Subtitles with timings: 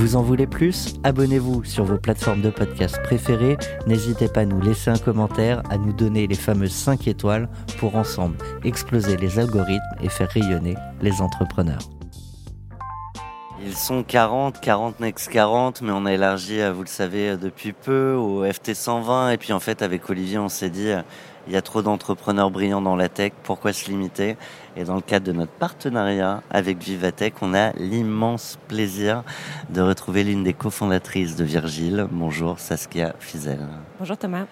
[0.00, 0.94] Vous en voulez plus?
[1.04, 3.58] Abonnez-vous sur vos plateformes de podcast préférées.
[3.86, 7.96] N'hésitez pas à nous laisser un commentaire, à nous donner les fameuses 5 étoiles pour
[7.96, 11.82] ensemble exploser les algorithmes et faire rayonner les entrepreneurs.
[13.62, 18.14] Ils sont 40, 40 Next 40, mais on a élargi, vous le savez, depuis peu
[18.14, 19.32] au FT 120.
[19.32, 20.92] Et puis en fait, avec Olivier, on s'est dit,
[21.50, 24.36] il y a trop d'entrepreneurs brillants dans la tech, pourquoi se limiter?
[24.76, 29.24] Et dans le cadre de notre partenariat avec Vivatech, on a l'immense plaisir
[29.68, 32.06] de retrouver l'une des cofondatrices de Virgile.
[32.12, 33.66] Bonjour Saskia Fizel.
[33.98, 34.44] Bonjour Thomas.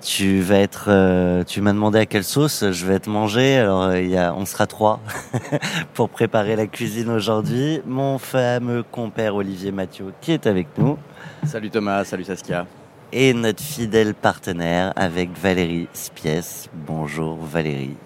[0.00, 3.56] Tu vas être, euh, tu m'as demandé à quelle sauce je vais être mangé.
[3.56, 5.00] Alors il y a, on sera trois
[5.94, 7.82] pour préparer la cuisine aujourd'hui.
[7.84, 10.98] Mon fameux compère Olivier Mathieu qui est avec nous.
[11.44, 12.64] Salut Thomas, salut Saskia.
[13.12, 16.68] Et notre fidèle partenaire avec Valérie Spies.
[16.74, 17.96] Bonjour Valérie.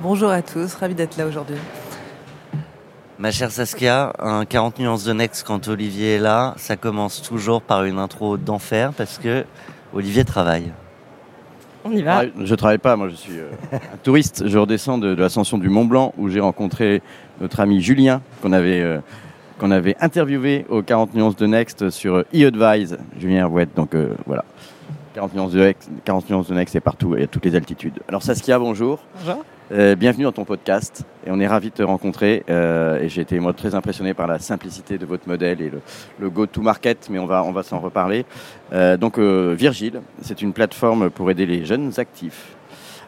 [0.00, 1.56] Bonjour à tous, ravi d'être là aujourd'hui.
[3.18, 7.60] Ma chère Saskia, un 40 nuances de Next quand Olivier est là, ça commence toujours
[7.60, 9.44] par une intro d'enfer parce que
[9.92, 10.72] Olivier travaille.
[11.84, 12.18] On y va.
[12.20, 14.46] Ah, je travaille pas, moi je suis euh, un touriste.
[14.46, 17.02] Je redescends de, de l'ascension du Mont Blanc où j'ai rencontré
[17.40, 19.00] notre ami Julien qu'on avait, euh,
[19.62, 22.98] qu'on avait interviewé aux 40 nuances de Next sur euh, e-advise.
[23.16, 24.44] Julien Herouette, donc euh, voilà.
[25.14, 28.00] 40 nuances, de Next, 40 nuances de Next, c'est partout et à toutes les altitudes.
[28.08, 28.98] Alors Saskia, bonjour.
[29.20, 29.44] Bonjour.
[29.70, 33.20] Euh, bienvenue dans ton podcast et on est ravi de te rencontrer euh, et j'ai
[33.20, 35.80] été moi très impressionné par la simplicité de votre modèle et le,
[36.18, 38.26] le go-to-market mais on va, on va s'en reparler.
[38.72, 42.56] Euh, donc Virgile, c'est une plateforme pour aider les jeunes actifs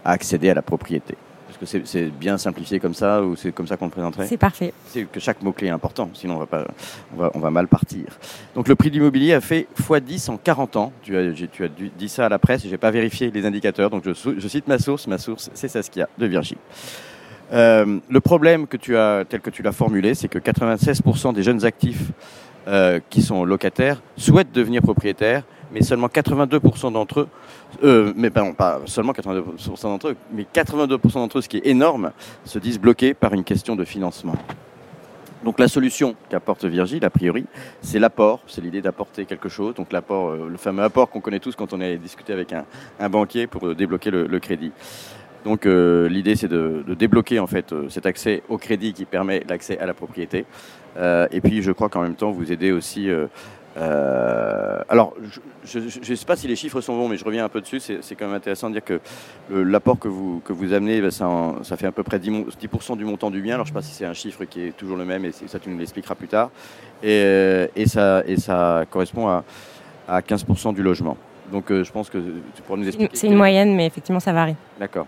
[0.04, 1.16] à accéder à la propriété.
[1.64, 4.72] C'est bien simplifié comme ça ou c'est comme ça qu'on le présenterait C'est parfait.
[4.88, 6.66] C'est que chaque mot-clé est important, sinon on va, pas,
[7.14, 8.04] on, va, on va mal partir.
[8.54, 10.92] Donc le prix de l'immobilier a fait x10 en 40 ans.
[11.02, 14.04] Tu as, tu dit ça à la presse et j'ai pas vérifié les indicateurs, donc
[14.04, 15.06] je, je cite ma source.
[15.06, 16.58] Ma source, c'est Saskia de Virgile.
[17.52, 21.42] Euh, le problème que tu as, tel que tu l'as formulé, c'est que 96% des
[21.42, 22.10] jeunes actifs
[22.66, 27.28] euh, qui sont locataires souhaitent devenir propriétaires, mais seulement 82% d'entre eux,
[27.82, 32.12] euh, mais pas seulement 82% d'entre eux, mais 82% d'entre eux, ce qui est énorme,
[32.44, 34.34] se disent bloqués par une question de financement.
[35.44, 37.44] Donc la solution qu'apporte Virgile, a priori,
[37.82, 39.74] c'est l'apport, c'est l'idée d'apporter quelque chose.
[39.74, 43.08] Donc l'apport, euh, le fameux apport qu'on connaît tous quand on est discuté avec un,
[43.10, 44.72] banquier pour euh, débloquer le, crédit.
[45.44, 49.04] Donc euh, l'idée c'est de, de débloquer en fait euh, cet accès au crédit qui
[49.04, 50.46] permet l'accès à la propriété.
[50.96, 53.08] Euh, et puis je crois qu'en même temps vous aidez aussi.
[53.10, 53.26] euh,
[53.76, 55.14] euh, alors
[55.64, 57.80] je ne sais pas si les chiffres sont bons, mais je reviens un peu dessus.
[57.80, 59.00] C'est quand même intéressant de dire que
[59.50, 62.30] l'apport que vous que vous amenez, ben, ça, en- ça fait à peu près 10,
[62.30, 63.54] mon- 10% du montant du bien.
[63.54, 65.32] Alors je ne sais pas si c'est un chiffre qui est toujours le même, et
[65.32, 66.50] ça tu nous l'expliqueras plus tard.
[67.02, 69.44] Et, et ça et ça correspond à,
[70.08, 71.16] à 15% du logement.
[71.50, 72.18] Donc euh, je pense que
[72.54, 73.16] tu pourras nous expliquer.
[73.16, 74.56] C'est une moyenne, mais effectivement, ça varie.
[74.78, 75.06] D'accord.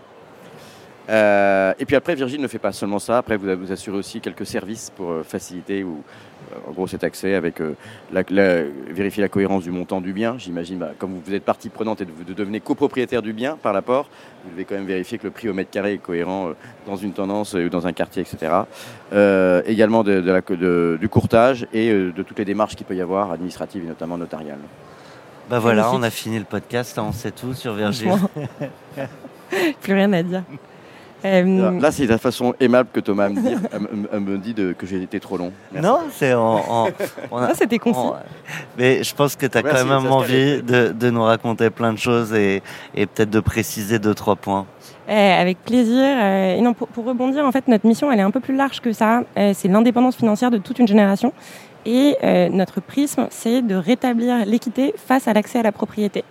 [1.09, 3.17] Euh, et puis après, Virgile ne fait pas seulement ça.
[3.19, 6.03] Après, vous vous assurez aussi quelques services pour euh, faciliter ou,
[6.51, 7.75] euh, en gros, cet accès avec euh,
[8.11, 10.35] la, la- vérifier la cohérence du montant du bien.
[10.37, 13.71] J'imagine, bah, comme vous êtes partie prenante et de, vous devenez copropriétaire du bien par
[13.71, 14.09] l'apport,
[14.43, 16.53] vous devez quand même vérifier que le prix au mètre carré est cohérent euh,
[16.85, 18.51] dans une tendance euh, ou dans un quartier, etc.
[19.13, 22.85] Euh, également de, de la, de- du courtage et euh, de toutes les démarches qu'il
[22.85, 24.59] peut y avoir, administratives et notamment notariales.
[25.49, 28.09] Bah voilà, on a fini le podcast, on sait tout sur Virgile.
[28.09, 28.29] Franchement.
[29.81, 30.43] Plus rien à dire.
[31.25, 35.37] Euh, Là, c'est la façon aimable que Thomas me, dit de- que j'ai été trop
[35.37, 35.51] long.
[35.71, 35.87] Merci.
[35.87, 36.57] Non, c'est en.
[36.69, 36.87] en-
[37.31, 37.99] on a- c'était concis.
[37.99, 38.15] en-
[38.77, 41.91] mais je pense que tu as Merci, quand même envie de, de nous raconter plein
[41.93, 42.61] de choses et,
[42.95, 44.65] et peut-être de préciser deux, trois points.
[45.09, 46.03] Eh, avec plaisir.
[46.03, 48.55] Euh, et non, pour, pour rebondir, en fait, notre mission, elle est un peu plus
[48.55, 49.21] large que ça.
[49.37, 51.31] Euh, c'est l'indépendance financière de toute une génération.
[51.87, 56.25] Et euh, notre prisme, c'est de rétablir l'équité face à l'accès à la propriété.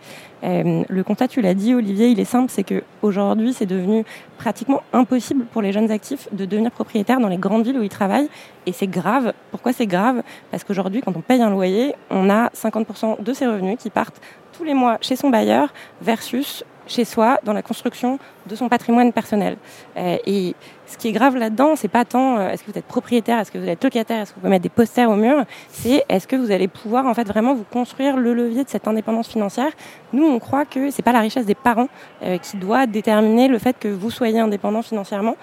[0.44, 4.05] Euh, le constat, tu l'as dit, Olivier, il est simple, c'est que aujourd'hui, c'est devenu
[4.37, 7.88] pratiquement impossible pour les jeunes actifs de devenir propriétaires dans les grandes villes où ils
[7.88, 8.29] travaillent.
[8.67, 9.32] Et c'est grave.
[9.50, 10.23] Pourquoi c'est grave?
[10.50, 14.20] Parce qu'aujourd'hui, quand on paye un loyer, on a 50% de ses revenus qui partent
[14.56, 19.12] tous les mois chez son bailleur versus chez soi dans la construction de son patrimoine
[19.12, 19.56] personnel.
[19.97, 20.55] Euh, et
[20.87, 23.50] ce qui est grave là-dedans, c'est pas tant euh, est-ce que vous êtes propriétaire, est-ce
[23.50, 26.29] que vous êtes locataire, est-ce que vous pouvez mettre des posters au mur, c'est est-ce
[26.29, 29.73] que vous allez pouvoir en fait vraiment vous construire le levier de cette indépendance financière.
[30.12, 31.88] Nous, on croit que c'est pas la richesse des parents
[32.23, 35.37] euh, qui doit déterminer le fait que vous soyez indépendant financièrement.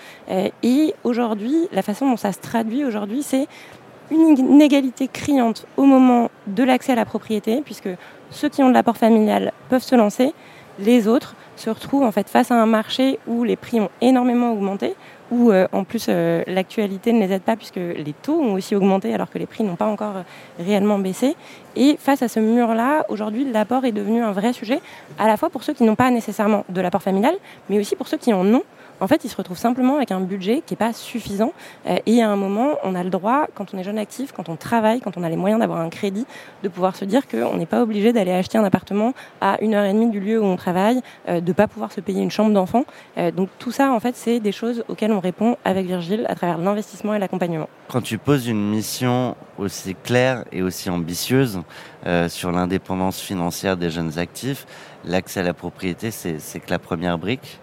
[0.63, 3.47] Et aujourd'hui, la façon dont ça se traduit aujourd'hui, c'est
[4.11, 7.89] une inégalité criante au moment de l'accès à la propriété, puisque
[8.33, 10.33] ceux qui ont de l'apport familial peuvent se lancer,
[10.79, 14.51] les autres se retrouvent en fait face à un marché où les prix ont énormément
[14.51, 14.95] augmenté,
[15.31, 18.75] où euh, en plus euh, l'actualité ne les aide pas puisque les taux ont aussi
[18.75, 21.35] augmenté alors que les prix n'ont pas encore euh, réellement baissé.
[21.75, 24.81] Et face à ce mur-là, aujourd'hui, l'apport est devenu un vrai sujet,
[25.17, 27.35] à la fois pour ceux qui n'ont pas nécessairement de l'apport familial,
[27.69, 28.63] mais aussi pour ceux qui en ont.
[28.99, 31.53] En fait, ils se retrouvent simplement avec un budget qui n'est pas suffisant.
[31.87, 34.49] Euh, et à un moment, on a le droit, quand on est jeune actif, quand
[34.49, 36.25] on travaille, quand on a les moyens d'avoir un crédit,
[36.63, 39.85] de pouvoir se dire qu'on n'est pas obligé d'aller acheter un appartement à une heure
[39.85, 42.51] et demie du lieu où on travaille, euh, de pas pouvoir se payer une chambre
[42.51, 42.85] d'enfant.
[43.17, 46.35] Euh, donc tout ça, en fait, c'est des choses auxquelles on répond avec Virgile à
[46.35, 47.67] travers l'investissement et l'accompagnement.
[47.89, 51.61] Quand tu poses une mission aussi claire et aussi ambitieuse
[52.27, 54.65] sur l'indépendance financière des jeunes actifs,
[55.05, 57.59] l'accès à la propriété, c'est que la première brique?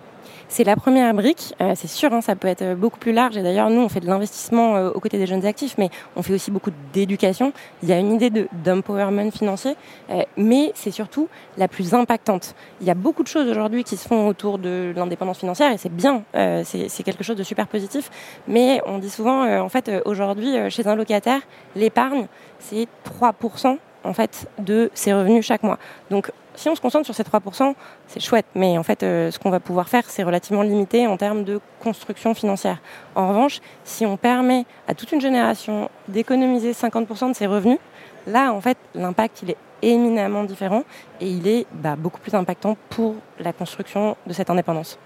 [0.52, 3.37] C'est la première brique, euh, c'est sûr, hein, ça peut être beaucoup plus large.
[3.37, 6.25] Et d'ailleurs, nous, on fait de l'investissement euh, aux côtés des jeunes actifs, mais on
[6.25, 7.52] fait aussi beaucoup d'éducation.
[7.85, 9.76] Il y a une idée de- d'empowerment financier,
[10.11, 12.56] euh, mais c'est surtout la plus impactante.
[12.81, 15.79] Il y a beaucoup de choses aujourd'hui qui se font autour de l'indépendance financière, et
[15.79, 18.11] c'est bien, euh, c'est quelque chose de super positif.
[18.49, 21.43] Mais on dit souvent, euh, en fait, euh, aujourd'hui, chez un locataire,
[21.76, 22.26] l'épargne,
[22.58, 25.79] c'est 3% en fait de ses revenus chaque mois.
[26.11, 27.75] Donc si on se concentre sur ces 3%,
[28.07, 31.17] c'est chouette, mais en fait euh, ce qu'on va pouvoir faire, c'est relativement limité en
[31.17, 32.83] termes de construction financière.
[33.15, 37.79] En revanche, si on permet à toute une génération d'économiser 50% de ses revenus,
[38.27, 40.85] là en fait l'impact il est éminemment différent
[41.23, 44.99] et il est bah, beaucoup plus impactant pour la construction de cette indépendance.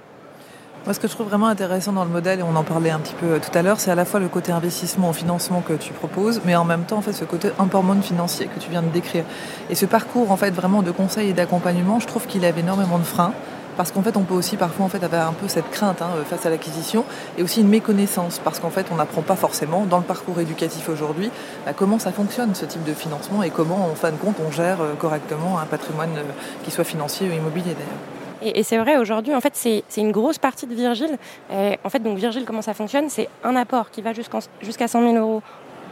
[0.85, 2.99] Moi, ce que je trouve vraiment intéressant dans le modèle, et on en parlait un
[2.99, 5.63] petit peu euh, tout à l'heure, c'est à la fois le côté investissement au financement
[5.63, 8.69] que tu proposes, mais en même temps, en fait, ce côté empowerment financier que tu
[8.69, 9.25] viens de décrire.
[9.71, 12.99] Et ce parcours, en fait, vraiment de conseil et d'accompagnement, je trouve qu'il avait énormément
[12.99, 13.33] de freins.
[13.79, 16.11] Parce qu'en fait, on peut aussi parfois en fait avoir un peu cette crainte hein,
[16.29, 17.05] face à l'acquisition
[17.39, 20.89] et aussi une méconnaissance parce qu'en fait, on n'apprend pas forcément dans le parcours éducatif
[20.89, 21.29] aujourd'hui
[21.67, 24.53] bah, comment ça fonctionne ce type de financement et comment, en fin de compte, on
[24.53, 26.23] gère euh, correctement un patrimoine euh,
[26.63, 28.24] qui soit financier ou immobilier d'ailleurs.
[28.45, 31.17] Et, c'est vrai, aujourd'hui, en fait, c'est une grosse partie de Virgile.
[31.51, 33.09] En fait, donc Virgile, comment ça fonctionne?
[33.09, 35.43] C'est un apport qui va jusqu'à 100 000 euros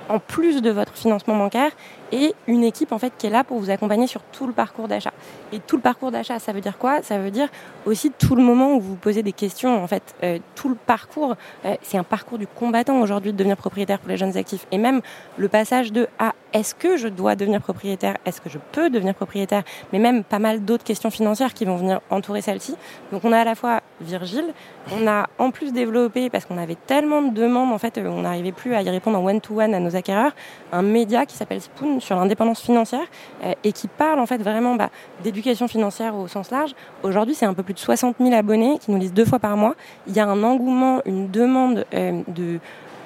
[0.09, 1.71] en plus de votre financement bancaire
[2.13, 4.87] et une équipe en fait qui est là pour vous accompagner sur tout le parcours
[4.87, 5.13] d'achat.
[5.53, 7.03] Et tout le parcours d'achat, ça veut dire quoi?
[7.03, 7.49] Ça veut dire
[7.87, 9.83] aussi tout le moment où vous posez des questions.
[9.83, 13.57] En fait, euh, tout le parcours, euh, c'est un parcours du combattant aujourd'hui de devenir
[13.57, 14.67] propriétaire pour les jeunes actifs.
[14.71, 15.01] Et même
[15.37, 18.19] le passage de à est-ce que je dois devenir propriétaire?
[18.27, 19.63] Est-ce que je peux devenir propriétaire?
[19.93, 22.77] Mais même pas mal d'autres questions financières qui vont venir entourer celle-ci.
[23.11, 24.53] Donc on a à la fois Virgile,
[24.91, 28.23] on a en plus développé parce qu'on avait tellement de demandes en fait, euh, on
[28.23, 30.33] n'arrivait plus à y répondre en one-to-one à nos acquéreurs,
[30.73, 33.07] un média qui s'appelle Spoon sur l'indépendance financière
[33.45, 34.91] euh, et qui parle en fait vraiment bah,
[35.23, 36.75] d'éducation financière au sens large.
[37.03, 39.57] Aujourd'hui, c'est un peu plus de 60 000 abonnés qui nous lisent deux fois par
[39.57, 39.75] mois.
[40.07, 42.59] Il y a un engouement, une demande euh, de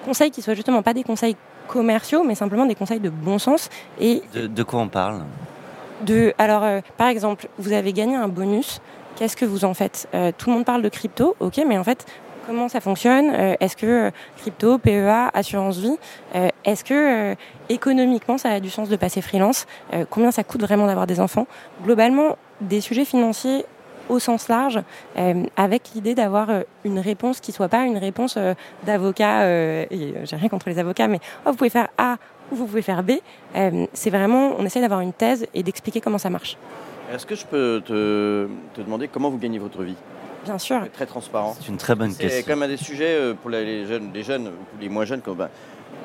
[0.05, 3.69] conseils qui soient justement pas des conseils commerciaux, mais simplement des conseils de bon sens
[4.01, 5.23] et De, de quoi on parle?
[6.03, 8.81] De, alors, euh, par exemple, vous avez gagné un bonus.
[9.17, 10.09] Qu'est-ce que vous en faites?
[10.15, 12.05] Euh, Tout le monde parle de crypto, ok, mais en fait,
[12.47, 13.31] comment ça fonctionne?
[13.33, 15.97] Euh, Est-ce que euh, crypto, PEA, assurance vie,
[16.65, 17.35] est-ce que
[17.71, 19.67] économiquement ça a du sens de passer freelance?
[20.11, 21.47] Combien ça coûte vraiment d'avoir des enfants?
[21.83, 23.65] Globalement, des sujets financiers
[24.09, 24.81] au sens large,
[25.17, 26.49] euh, avec l'idée d'avoir
[26.85, 28.55] une réponse qui soit pas une réponse euh,
[28.85, 29.47] d'avocat.
[29.91, 32.17] j'ai rien contre les avocats, mais oh, vous pouvez faire A
[32.53, 33.13] ou vous pouvez faire B.
[33.93, 36.57] C'est vraiment, on essaie d'avoir une thèse et d'expliquer comment ça marche.
[37.13, 39.95] Est-ce que je peux te, te demander comment vous gagnez votre vie?
[40.45, 40.81] Bien sûr.
[40.85, 41.55] C'est très transparent.
[41.61, 42.43] C'est une très bonne C'est question.
[42.47, 45.21] quand même un des sujets euh, pour les jeunes, les jeunes ou les moins jeunes,
[45.21, 45.49] comme, ben,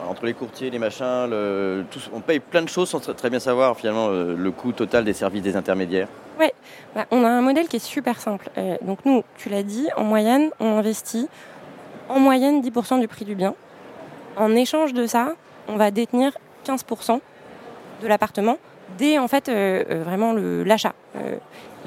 [0.07, 3.39] entre les courtiers, les machins, le, tout- on paye plein de choses sans très bien
[3.39, 6.07] savoir finalement euh, le coût total des services des intermédiaires.
[6.95, 8.49] Bah, on a un modèle qui est super simple.
[8.57, 11.29] Euh, donc nous, tu l'as dit, en moyenne, on investit
[12.09, 13.53] en moyenne 10% du prix du bien.
[14.37, 15.35] En échange de ça,
[15.69, 16.31] on va détenir
[16.65, 17.19] 15%
[18.01, 18.57] de l'appartement
[18.97, 20.93] dès en fait euh, euh, vraiment l'achat.
[21.15, 21.37] Euh,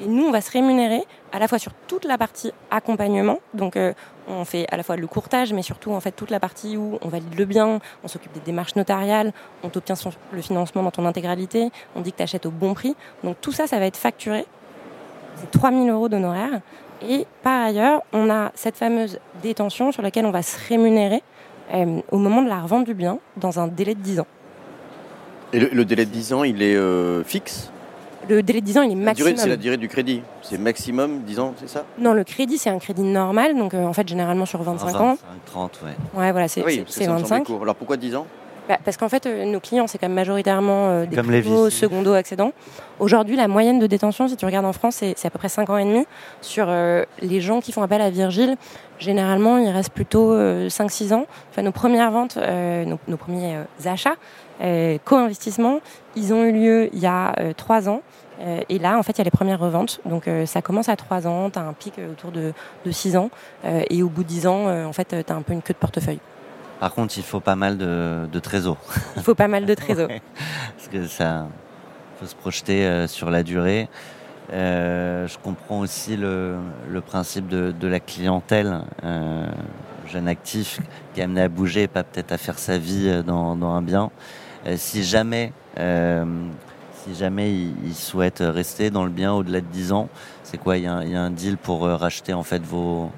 [0.01, 3.39] et nous, on va se rémunérer à la fois sur toute la partie accompagnement.
[3.53, 3.77] Donc,
[4.27, 6.99] on fait à la fois le courtage, mais surtout en fait toute la partie où
[7.01, 9.31] on valide le bien, on s'occupe des démarches notariales,
[9.63, 9.95] on t'obtient
[10.33, 12.93] le financement dans ton intégralité, on dit que tu achètes au bon prix.
[13.23, 14.45] Donc tout ça, ça va être facturé.
[15.37, 16.59] C'est 3000 euros d'honoraires.
[17.01, 21.23] Et par ailleurs, on a cette fameuse détention sur laquelle on va se rémunérer
[22.11, 24.27] au moment de la revente du bien dans un délai de 10 ans.
[25.53, 27.71] Et le, délai de 10 ans, il est euh, fixe
[28.27, 29.37] le délai de 10 ans, il est maximum.
[29.37, 30.23] C'est la durée du crédit.
[30.41, 31.85] C'est maximum 10 ans, c'est ça?
[31.99, 33.55] Non, le crédit, c'est un crédit normal.
[33.55, 35.17] Donc, euh, en fait, généralement sur 25 ans.
[35.45, 36.19] 30, ouais.
[36.19, 37.47] Ouais, voilà, c'est ah 25.
[37.61, 38.25] Alors, pourquoi 10 ans?
[38.67, 42.13] Bah, parce qu'en fait, euh, nos clients, c'est quand même majoritairement euh, des primo, secondo,
[42.13, 42.51] accédants.
[42.99, 45.69] Aujourd'hui, la moyenne de détention, si tu regardes en France, c'est à peu près 5
[45.69, 46.05] ans et demi.
[46.41, 48.55] Sur euh, les gens qui font appel à Virgile,
[48.97, 51.25] généralement, il reste plutôt 5-6 ans.
[51.51, 54.15] Enfin, nos premières ventes, nos, premiers achats,
[54.59, 55.79] co-investissements,
[56.15, 58.01] ils ont eu lieu il y a 3 ans.
[58.69, 59.99] et là, en fait, il y a les premières reventes.
[60.05, 62.53] Donc, ça commence à 3 ans, tu as un pic autour de,
[62.85, 63.29] de 6 ans.
[63.65, 65.79] et au bout de 10 ans, en fait, tu as un peu une queue de
[65.79, 66.19] portefeuille.
[66.79, 68.77] Par contre, il faut pas mal de, de trésors.
[69.15, 70.09] Il faut pas mal de trésors.
[70.77, 71.47] parce que ça
[72.19, 73.89] faut se projeter euh, sur la durée.
[74.53, 76.57] Euh, je comprends aussi le,
[76.89, 79.47] le principe de, de, la clientèle, euh,
[80.07, 80.79] jeune actif
[81.13, 83.81] qui est amené à bouger pas peut-être à faire sa vie euh, dans, dans un
[83.81, 84.11] bien.
[84.65, 90.09] Euh, si jamais, si jamais il, souhaite rester dans le bien au-delà de 10 ans,
[90.43, 93.11] c'est quoi il y, a, il y, a un deal pour racheter en fait vos,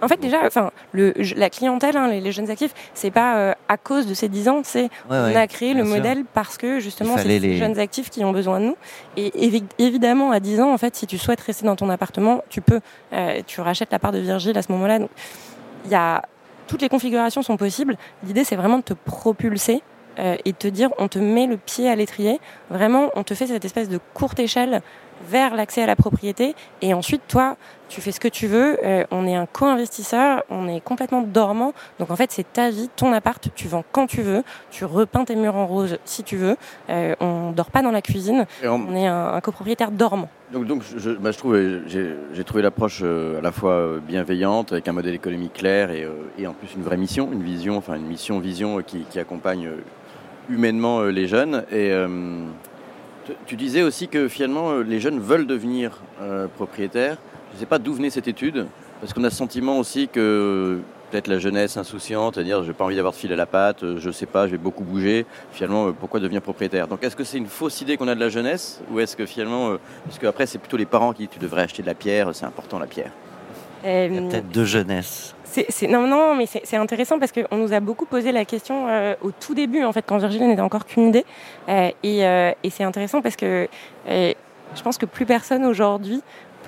[0.00, 3.76] en fait, déjà, enfin, le, la clientèle, hein, les, jeunes actifs, c'est pas euh, à
[3.76, 7.38] cause de ces 10 ans, c'est on a créé le modèle parce que justement, c'est
[7.38, 8.76] les jeunes actifs qui ont besoin de nous.
[9.16, 9.32] Et
[9.78, 12.80] évidemment, à 10 ans, en fait, si tu souhaites rester dans ton appartement, tu peux,
[13.12, 15.00] euh, tu rachètes la part de Virgile à ce moment-là.
[15.00, 15.10] Donc,
[15.84, 16.22] il y a
[16.66, 17.96] toutes les configurations sont possibles.
[18.24, 19.82] L'idée, c'est vraiment de te propulser
[20.18, 22.40] euh, et te dire, on te met le pied à l'étrier.
[22.70, 24.82] Vraiment, on te fait cette espèce de courte échelle
[25.26, 26.54] vers l'accès à la propriété.
[26.82, 27.56] Et ensuite, toi,
[27.88, 28.78] tu fais ce que tu veux.
[28.84, 31.72] Euh, on est un co-investisseur, on est complètement dormant.
[31.98, 33.48] Donc en fait, c'est ta vie, ton appart.
[33.54, 34.42] Tu vends quand tu veux.
[34.70, 36.56] Tu repeins tes murs en rose si tu veux.
[36.90, 38.46] Euh, on dort pas dans la cuisine.
[38.64, 38.94] On...
[38.94, 40.28] est un, copropriétaire dormant.
[40.52, 44.88] Donc, donc je, bah, je trouve, j'ai trouvé l'approche euh, à la fois bienveillante, avec
[44.88, 46.06] un modèle économique clair et,
[46.38, 49.68] et, en plus une vraie mission, une vision, enfin une mission, vision qui, qui accompagne
[50.48, 51.64] humainement les jeunes.
[51.72, 51.92] Et
[53.46, 56.00] tu disais aussi que finalement les jeunes veulent devenir
[56.56, 57.18] propriétaires.
[57.50, 58.66] Je ne sais pas d'où venait cette étude,
[59.00, 62.96] parce qu'on a le sentiment aussi que peut-être la jeunesse insouciante, c'est-à-dire j'ai pas envie
[62.96, 65.24] d'avoir de fil à la patte, euh, je sais pas, je vais beaucoup bouger.
[65.52, 66.86] Finalement, euh, pourquoi devenir propriétaire?
[66.86, 69.24] Donc est-ce que c'est une fausse idée qu'on a de la jeunesse, ou est-ce que
[69.24, 71.94] finalement, euh, parce qu'après c'est plutôt les parents qui disent tu devrais acheter de la
[71.94, 73.12] pierre, c'est important la pierre?
[73.84, 74.48] Il y a peut-être
[75.88, 78.86] non, non, mais c'est intéressant parce qu'on nous a beaucoup posé la question
[79.22, 81.24] au tout début, en fait, quand Virginie n'était encore qu'une idée.
[81.68, 83.68] et, et c'est intéressant parce que
[84.06, 86.22] je pense que plus personne aujourd'hui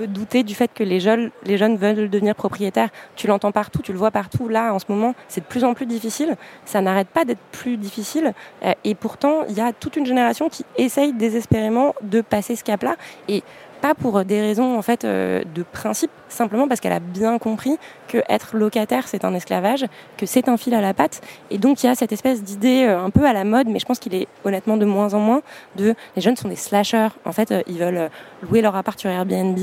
[0.07, 2.91] douter du fait que les jeunes, les jeunes veulent devenir propriétaires.
[3.17, 4.49] Tu l'entends partout, tu le vois partout.
[4.49, 6.37] Là, en ce moment, c'est de plus en plus difficile.
[6.65, 8.33] Ça n'arrête pas d'être plus difficile.
[8.65, 12.65] Euh, et pourtant, il y a toute une génération qui essaye désespérément de passer ce
[12.65, 12.97] cap-là.
[13.29, 13.43] Et
[13.81, 17.79] pas pour des raisons en fait euh, de principe, simplement parce qu'elle a bien compris
[18.09, 21.21] que être locataire c'est un esclavage, que c'est un fil à la patte,
[21.51, 23.79] et donc il y a cette espèce d'idée euh, un peu à la mode, mais
[23.79, 25.43] je pense qu'il est honnêtement de moins en moins
[25.77, 27.09] de les jeunes sont des slashers.
[27.25, 28.11] En fait, euh, ils veulent
[28.43, 29.59] louer leur appart sur Airbnb,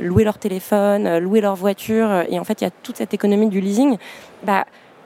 [0.00, 3.48] louer leur téléphone, louer leur voiture, et en fait il y a toute cette économie
[3.48, 3.96] du leasing.
[4.44, 4.64] Bah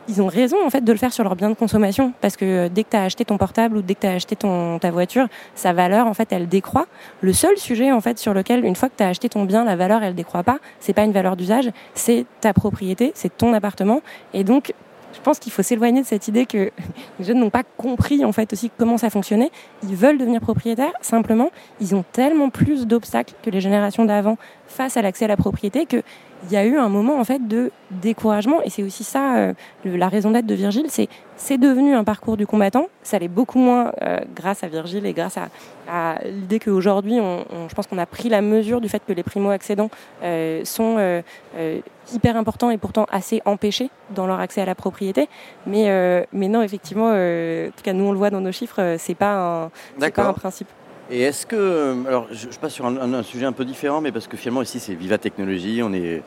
[0.08, 2.44] ils ont raison en fait de le faire sur leurs biens de consommation parce que
[2.44, 4.78] euh, dès que tu as acheté ton portable ou dès que tu as acheté ton,
[4.78, 6.86] ta voiture, sa valeur en fait elle décroît.
[7.20, 9.64] Le seul sujet en fait sur lequel une fois que tu as acheté ton bien,
[9.64, 13.52] la valeur elle décroît pas, c'est pas une valeur d'usage, c'est ta propriété, c'est ton
[13.54, 14.02] appartement
[14.34, 14.74] et donc
[15.14, 16.70] je pense qu'il faut s'éloigner de cette idée que
[17.18, 19.50] les jeunes n'ont pas compris en fait aussi comment ça fonctionnait.
[19.82, 24.96] Ils veulent devenir propriétaires, simplement, ils ont tellement plus d'obstacles que les générations d'avant face
[24.96, 26.02] à l'accès à la propriété que
[26.44, 28.62] il y a eu un moment en fait de découragement.
[28.62, 29.52] Et c'est aussi ça euh,
[29.84, 32.86] la raison d'être de Virgile c'est c'est devenu un parcours du combattant.
[33.02, 35.48] Ça l'est beaucoup moins euh, grâce à Virgile et grâce à,
[35.88, 39.22] à l'idée qu'aujourd'hui on, je pense qu'on a pris la mesure du fait que les
[39.22, 39.90] primo accédants
[40.22, 41.22] euh, sont euh,
[41.56, 41.80] euh,
[42.12, 45.28] hyper importants et pourtant assez empêchés dans leur accès à la propriété.
[45.66, 49.14] Mais mais non effectivement en tout cas nous on le voit dans nos chiffres c'est
[49.14, 49.70] pas un
[50.10, 50.68] pas un principe
[51.10, 54.26] et est-ce que, euh, alors je, passe sur un, sujet un peu différent, mais parce
[54.26, 56.22] que finalement ici c'est Viva Technologie, on est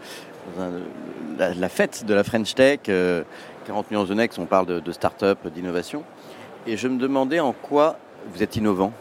[0.58, 0.84] dans
[1.38, 3.24] la, fête de la French Tech, 40 euh,
[3.90, 6.04] millions de Next, on parle de, start-up, d'innovation.
[6.68, 7.98] Et je me demandais en quoi
[8.34, 8.92] vous êtes innovant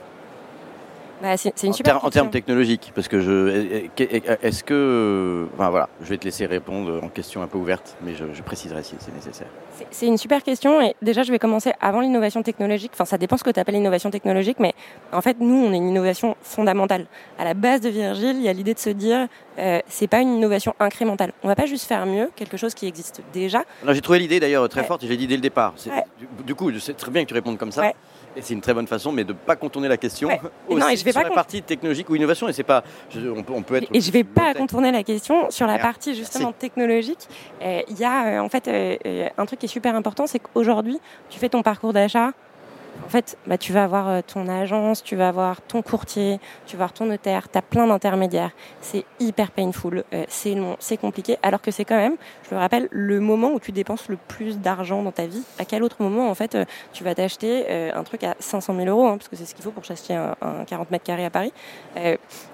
[1.25, 2.21] Bah, c'est c'est une en, super ter- en question.
[2.25, 3.87] termes technologiques Parce que je.
[4.43, 5.47] Est-ce que.
[5.55, 8.43] Enfin voilà, je vais te laisser répondre en question un peu ouverte, mais je, je
[8.43, 9.47] préciserai si c'est nécessaire.
[9.77, 12.91] C'est- C'est une super question et déjà je vais commencer avant l'innovation technologique.
[12.95, 14.75] Enfin ça dépend ce que tu appelles l'innovation technologique, mais
[15.13, 17.07] en fait nous on est une innovation fondamentale.
[17.39, 19.27] À la base de Virgile, il y a l'idée de se dire
[19.59, 21.33] euh, c'est pas une innovation incrémentale.
[21.43, 23.63] On va pas juste faire mieux quelque chose qui existe déjà.
[23.89, 24.87] J'ai trouvé l'idée d'ailleurs très Ouais.
[24.87, 25.73] forte, et j'ai dit dès le départ.
[25.77, 26.05] C'est- Ouais.
[26.19, 27.81] Du, du coup, sais très bien que tu répondes comme ça.
[27.83, 27.95] Ouais.
[28.37, 30.41] Et c'est une très bonne façon, mais de ne pas contourner la question Ouais.
[30.69, 32.49] Aussi non, et je vais sur pas la partie technologique ou innovation.
[32.49, 33.89] Et c'est pas, je- on, peut, on peut être.
[33.95, 36.59] Et je vais pas contourner la question sur la partie justement Merci.
[36.59, 37.29] technologique.
[37.63, 40.39] Euh, Il y a euh, en fait euh, un truc qui est super important, c'est
[40.41, 40.99] qu'aujourd'hui
[41.31, 42.33] tu fais ton parcours d'achat.
[43.05, 46.77] En fait, bah, tu vas avoir euh, ton agence, tu vas avoir ton courtier, tu
[46.77, 48.51] vas avoir ton notaire, tu as plein d'intermédiaires.
[48.81, 52.17] C'est hyper painful, euh, c'est long, c'est compliqué, alors que c'est quand même,
[52.49, 55.43] je le rappelle, le moment où tu dépenses le plus d'argent dans ta vie.
[55.59, 58.75] À quel autre moment, en fait, euh, tu vas t'acheter euh, un truc à 500
[58.75, 61.05] 000 euros, hein, parce que c'est ce qu'il faut pour s'acheter un, un 40 mètres
[61.05, 61.53] carrés à Paris.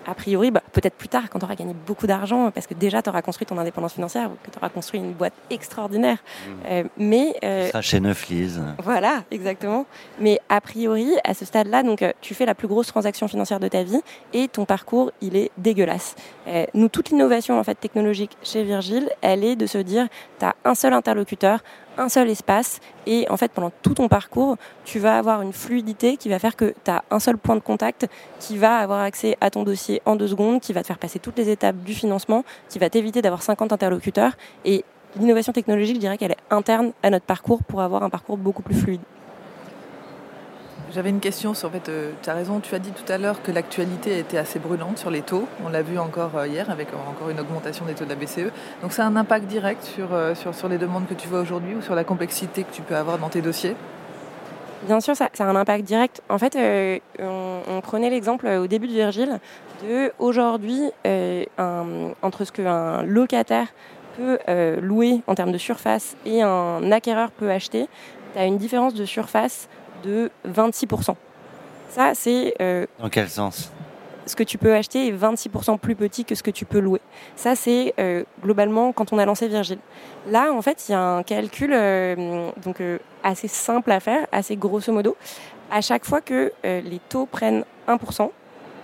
[0.06, 3.02] A priori, bah, peut-être plus tard, quand tu auras gagné beaucoup d'argent, parce que déjà,
[3.02, 6.18] tu auras construit ton indépendance financière, ou que tu auras construit une boîte extraordinaire.
[6.66, 7.34] Euh, mais
[7.68, 8.58] sera chez Neuflis.
[8.82, 9.86] voilà, exactement.
[10.18, 13.60] Mais a priori, à ce stade-là, donc euh, tu fais la plus grosse transaction financière
[13.60, 14.00] de ta vie
[14.32, 16.14] et ton parcours, il est dégueulasse.
[16.48, 20.44] Euh, nous, toute l'innovation en fait technologique chez Virgile, elle est de se dire, tu
[20.44, 21.60] as un seul interlocuteur,
[21.98, 26.16] un seul espace et en fait pendant tout ton parcours, tu vas avoir une fluidité
[26.16, 29.36] qui va faire que tu as un seul point de contact qui va avoir accès
[29.40, 31.94] à ton dossier en deux secondes, qui va te faire passer toutes les étapes du
[31.94, 34.32] financement, qui va t'éviter d'avoir 50 interlocuteurs
[34.64, 34.84] et
[35.18, 38.62] L'innovation technologique, je dirais qu'elle est interne à notre parcours pour avoir un parcours beaucoup
[38.62, 39.00] plus fluide.
[40.92, 41.90] J'avais une question sur, en fait,
[42.22, 45.10] tu as raison, tu as dit tout à l'heure que l'actualité était assez brûlante sur
[45.10, 45.46] les taux.
[45.64, 48.16] On l'a vu encore euh, hier avec euh, encore une augmentation des taux de la
[48.16, 48.52] BCE.
[48.82, 51.40] Donc ça a un impact direct sur, euh, sur, sur les demandes que tu vois
[51.40, 53.76] aujourd'hui ou sur la complexité que tu peux avoir dans tes dossiers?
[54.86, 56.22] Bien sûr, ça, a un impact direct.
[56.30, 59.38] En fait, euh, on, prenait l'exemple euh, au début de Virgile
[59.82, 61.44] de aujourd'hui, euh,
[62.22, 63.68] entre ce qu'un locataire
[64.16, 67.88] peut euh, louer en termes de surface et un acquéreur peut acheter,
[68.32, 69.68] tu as une différence de surface
[70.02, 71.14] de 26%.
[71.90, 73.70] Ça, c'est euh, Dans quel sens?
[74.30, 77.00] ce que tu peux acheter est 26% plus petit que ce que tu peux louer.
[77.36, 79.78] Ça, c'est euh, globalement quand on a lancé Virgile.
[80.28, 84.26] Là, en fait, il y a un calcul euh, donc, euh, assez simple à faire,
[84.32, 85.16] assez grosso modo.
[85.70, 88.30] À chaque fois que les taux prennent 1%,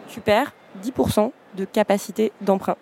[0.09, 0.53] tu perds
[0.85, 2.77] 10% de capacité d'emprunt.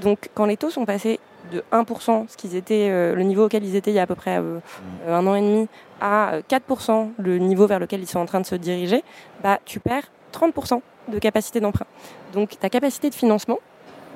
[0.00, 1.18] Donc, quand les taux sont passés
[1.52, 4.06] de 1%, ce qu'ils étaient, euh, le niveau auquel ils étaient il y a à
[4.06, 4.58] peu près euh,
[5.06, 5.68] euh, un an et demi,
[6.00, 9.02] à euh, 4%, le niveau vers lequel ils sont en train de se diriger,
[9.42, 11.86] bah, tu perds 30% de capacité d'emprunt.
[12.32, 13.58] Donc ta capacité de financement,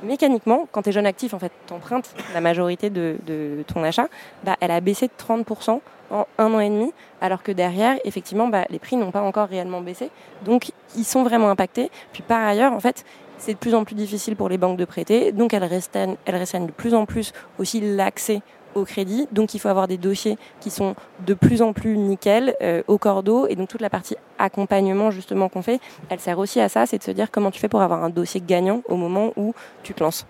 [0.02, 3.82] mécaniquement, quand tu es jeune actif, en fait, tu empruntes la majorité de, de ton
[3.82, 4.08] achat,
[4.44, 8.48] bah, elle a baissé de 30% en un an et demi, alors que derrière, effectivement,
[8.48, 10.10] bah, les prix n'ont pas encore réellement baissé.
[10.44, 11.90] Donc ils sont vraiment impactés.
[12.12, 13.04] Puis par ailleurs, en fait,
[13.42, 16.66] c'est de plus en plus difficile pour les banques de prêter, donc elles restreignent, elles
[16.66, 18.40] de plus en plus aussi l'accès
[18.76, 19.26] au crédit.
[19.32, 20.94] Donc il faut avoir des dossiers qui sont
[21.26, 23.48] de plus en plus nickel, euh, au cordeau.
[23.48, 26.98] Et donc toute la partie accompagnement justement qu'on fait, elle sert aussi à ça, c'est
[26.98, 29.92] de se dire comment tu fais pour avoir un dossier gagnant au moment où tu
[29.92, 30.24] te lances.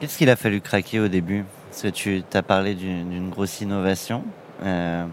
[0.00, 1.46] Qu'est-ce qu'il a fallu craquer au début?
[1.70, 4.22] Parce que tu as parlé d'une d'une grosse innovation
[4.62, 5.06] euh,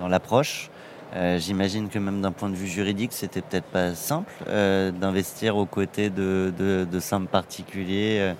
[0.00, 0.70] dans l'approche.
[1.16, 5.56] Euh, J'imagine que même d'un point de vue juridique, c'était peut-être pas simple euh, d'investir
[5.56, 8.18] aux côtés de, de, de simples particuliers.
[8.20, 8.34] euh.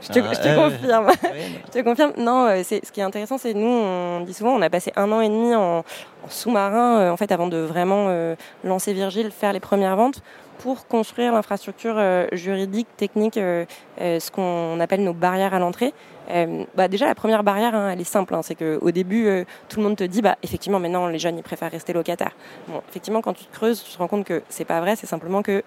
[0.00, 1.06] Je te, je te confirme.
[1.06, 1.12] ouais,
[1.66, 2.12] Je te confirme.
[2.18, 5.10] Non, c'est ce qui est intéressant, c'est nous, on dit souvent, on a passé un
[5.12, 5.84] an et demi en, en
[6.28, 10.22] sous-marin, en fait, avant de vraiment euh, lancer Virgile, faire les premières ventes,
[10.58, 13.64] pour construire l'infrastructure euh, juridique, technique, euh,
[13.98, 15.94] ce qu'on appelle nos barrières à l'entrée.
[16.30, 18.34] Euh, bah déjà, la première barrière, hein, elle est simple.
[18.34, 21.38] hein, c'est qu'au début, euh, tout le monde te dit, bah effectivement, maintenant, les jeunes,
[21.38, 22.34] ils préfèrent rester locataires.
[22.68, 24.96] Bon, effectivement, quand tu te creuses, tu te rends compte que c'est pas vrai.
[24.96, 25.62] C'est simplement que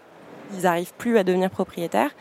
[0.54, 2.12] ils n'arrivent plus à devenir propriétaires.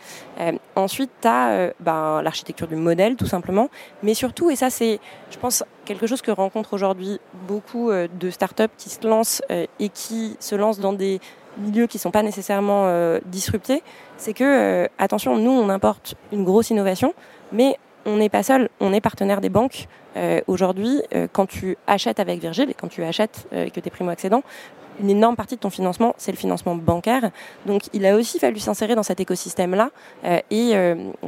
[0.41, 3.69] Euh, ensuite, tu as ben, l'architecture du modèle, tout simplement.
[4.03, 4.99] Mais surtout, et ça, c'est,
[5.31, 9.67] je pense, quelque chose que rencontrent aujourd'hui beaucoup euh, de startups qui se lancent euh,
[9.79, 11.21] et qui se lancent dans des
[11.59, 13.83] milieux qui ne sont pas nécessairement euh, disruptés,
[14.19, 17.15] c'est que, euh, attention, nous, on importe une grosse innovation,
[17.53, 19.89] mais on n'est pas seul, on est partenaire des banques.
[20.17, 23.81] Euh, Aujourd'hui, euh, quand tu achètes avec Virgile et quand tu achètes euh, et que
[23.81, 24.43] tu es primo-accédant,
[24.99, 27.31] une énorme partie de ton financement, c'est le financement bancaire.
[27.67, 29.91] Donc, il a aussi fallu s'insérer dans cet écosystème-là.
[30.51, 30.75] Et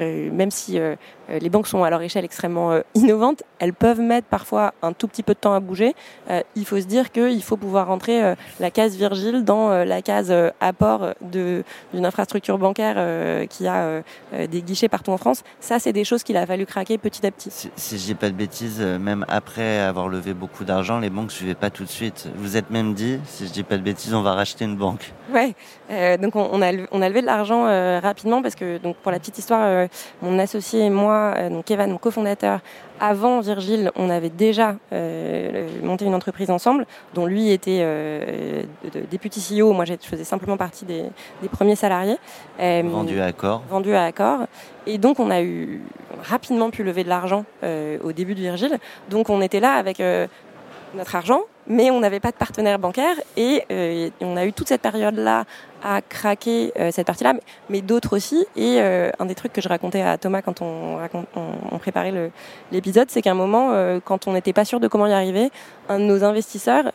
[0.01, 0.81] même si
[1.29, 3.43] les banques sont à leur échelle extrêmement euh, innovantes.
[3.59, 5.95] Elles peuvent mettre parfois un tout petit peu de temps à bouger.
[6.31, 10.33] Euh, il faut se dire qu'il faut pouvoir rentrer la case Virgile dans la case
[10.61, 11.65] apport d'une
[11.95, 15.43] infrastructure bancaire qui a des guichets partout en France.
[15.61, 17.51] Ça, c'est des choses qu'il a fallu craquer petit à petit.
[17.51, 21.27] Si, si je dis pas de bêtises, même après avoir levé beaucoup d'argent, les banques
[21.27, 22.29] ne suivaient pas tout de suite.
[22.37, 25.13] Vous êtes même dit, si je dis pas de bêtises, on va racheter une banque.
[25.33, 25.55] Ouais,
[25.89, 27.65] donc on, a, on a levé de l'argent
[28.01, 29.89] rapidement parce que, donc pour la petite histoire,
[30.23, 32.61] mon associé et moi, euh, donc Evan, mon cofondateur,
[33.01, 38.63] avant Virgile, on avait déjà euh, monté une entreprise ensemble, dont lui était euh,
[39.11, 39.73] député CEO.
[39.73, 41.05] Moi, je faisais simplement partie des,
[41.53, 42.17] premiers salariés.
[42.59, 43.63] vendu à Accor.
[43.71, 44.47] Vendu à Accor.
[44.87, 45.81] Et donc, on a eu
[46.25, 48.79] rapidement pu lever de l'argent au début de Virgile.
[49.11, 50.03] Donc, on était là avec
[50.95, 54.69] notre argent, mais on n'avait pas de partenaire bancaire et, euh, on a eu toute
[54.69, 55.45] cette période-là
[55.85, 57.35] à craquer euh, cette partie-là,
[57.69, 58.47] mais, d'autres aussi.
[58.57, 60.99] Et euh, un des trucs que je racontais à Thomas quand on,
[61.71, 62.33] on, préparait
[62.73, 63.71] l'épisode, c'est qu'à un moment,
[64.05, 65.51] quand on n'était pas sûr de comment y arriver,
[65.89, 66.91] un de nos investisseurs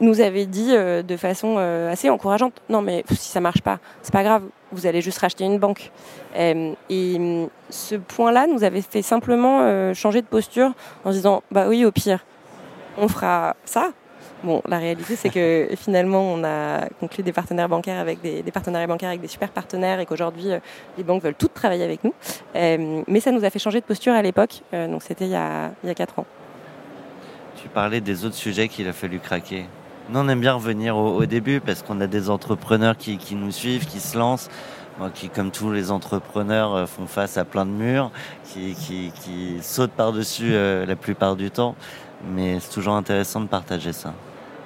[0.00, 4.24] nous avait dit de façon assez encourageante "Non, mais si ça marche pas, c'est pas
[4.24, 5.92] grave, vous allez juste racheter une banque."
[6.34, 10.72] et ce point-là nous avait fait simplement changer de posture
[11.04, 12.24] en disant "Bah oui, au pire."
[12.98, 13.92] On fera ça.
[14.44, 18.86] Bon, la réalité, c'est que finalement, on a conclu des partenaires bancaires avec des, partenariats
[18.86, 20.58] bancaires avec des super partenaires et qu'aujourd'hui, euh,
[20.98, 22.12] les banques veulent toutes travailler avec nous.
[22.54, 24.60] Euh, mais ça nous a fait changer de posture à l'époque.
[24.74, 26.26] Euh, donc, c'était il, y a, il 4 ans.
[27.56, 29.64] Tu parlais des autres sujets qu'il a fallu craquer.
[30.10, 33.86] Nous, on aime bien revenir au, début parce qu'on a des entrepreneurs qui, nous suivent,
[33.86, 34.50] qui se lancent.
[35.14, 38.10] qui, comme tous les entrepreneurs, font face à plein de murs,
[38.44, 41.74] qui, qui sautent par-dessus la plupart du temps
[42.28, 44.12] mais c'est toujours intéressant de partager ça.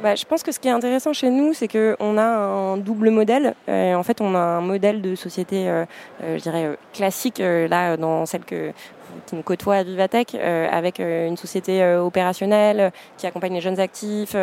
[0.03, 3.11] Bah, je pense que ce qui est intéressant chez nous, c'est qu'on a un double
[3.11, 3.55] modèle.
[3.69, 5.85] Euh, en fait, on a un modèle de société, euh,
[6.23, 8.73] euh, je dirais, classique, là, dans celle que
[9.27, 13.61] qui nous côtoie à Vivatech, euh, avec euh, une société euh, opérationnelle qui accompagne les
[13.61, 14.37] jeunes actifs,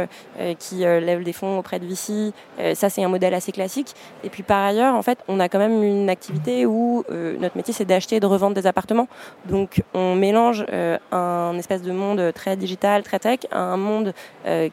[0.60, 2.34] qui lève des fonds auprès de VC.
[2.76, 3.94] ça, c'est un modèle assez classique.
[4.24, 7.74] Et puis par ailleurs, en fait, on a quand même une activité où notre métier,
[7.74, 9.08] c'est d'acheter et de revendre des appartements.
[9.46, 10.66] Donc, on mélange
[11.12, 14.14] un espèce de monde très digital, très tech, à un monde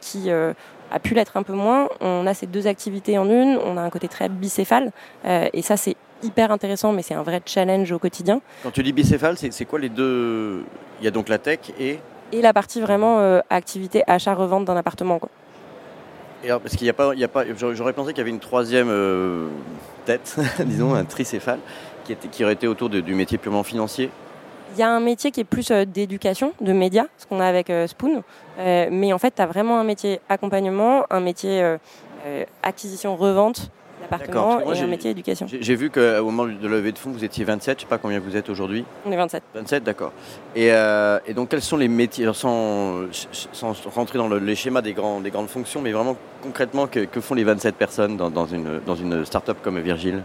[0.01, 1.89] qui a pu l'être un peu moins.
[2.01, 3.59] On a ces deux activités en une.
[3.65, 4.91] On a un côté très bicéphale.
[5.25, 8.41] et ça, c'est hyper intéressant, mais c'est un vrai challenge au quotidien.
[8.63, 10.65] Quand tu dis bicéphale, c'est quoi les deux?
[11.01, 11.99] Il y a donc la tech et
[12.33, 15.19] et la partie vraiment euh, activité achat-revente d'un appartement.
[15.19, 15.29] Quoi.
[16.43, 18.23] Et alors, parce qu'il n'y a pas, il y a pas, j'aurais pensé qu'il y
[18.23, 19.49] avait une troisième euh,
[20.07, 21.61] tête, disons, un tricéphale,
[22.05, 24.11] qui, était, qui aurait été autour du métier purement financier.
[24.75, 27.47] Il y a un métier qui est plus euh, d'éducation, de médias, ce qu'on a
[27.47, 28.23] avec Spoon.
[28.57, 31.77] mais en fait, tu as vraiment un métier accompagnement, un métier
[32.63, 33.71] acquisition-revente,
[34.13, 35.47] l'appartement et un métier éducation.
[35.49, 37.99] J'ai vu qu'au moment de levée de fonds, vous étiez 27, je ne sais pas
[37.99, 38.85] combien vous êtes aujourd'hui.
[39.07, 39.43] On est 27.
[39.55, 40.13] 27, d'accord.
[40.55, 43.03] Et, euh, et, donc quels sont les métiers, sans,
[43.53, 47.21] sans rentrer dans les schémas des, grands, des grandes fonctions, mais vraiment concrètement, que, que
[47.21, 50.23] font les 27 personnes dans, dans une, dans une start-up comme Virgile?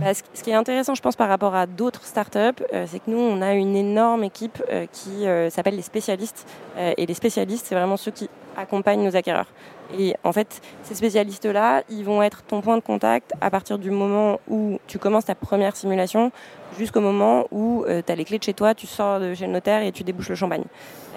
[0.00, 3.10] Bah, ce, qui est intéressant, je pense, par rapport à d'autres startups, euh, c'est que
[3.10, 6.46] nous, on a une énorme équipe euh, qui s'appelle les spécialistes.
[6.78, 9.48] et les spécialistes, c'est vraiment ceux qui accompagnent nos acquéreurs.
[9.98, 13.90] Et en fait, ces spécialistes-là, ils vont être ton point de contact à partir du
[13.90, 16.30] moment où tu commences ta première simulation
[16.78, 19.46] jusqu'au moment où euh, tu as les clés de chez toi, tu sors de chez
[19.46, 20.64] le notaire et tu débouches le champagne.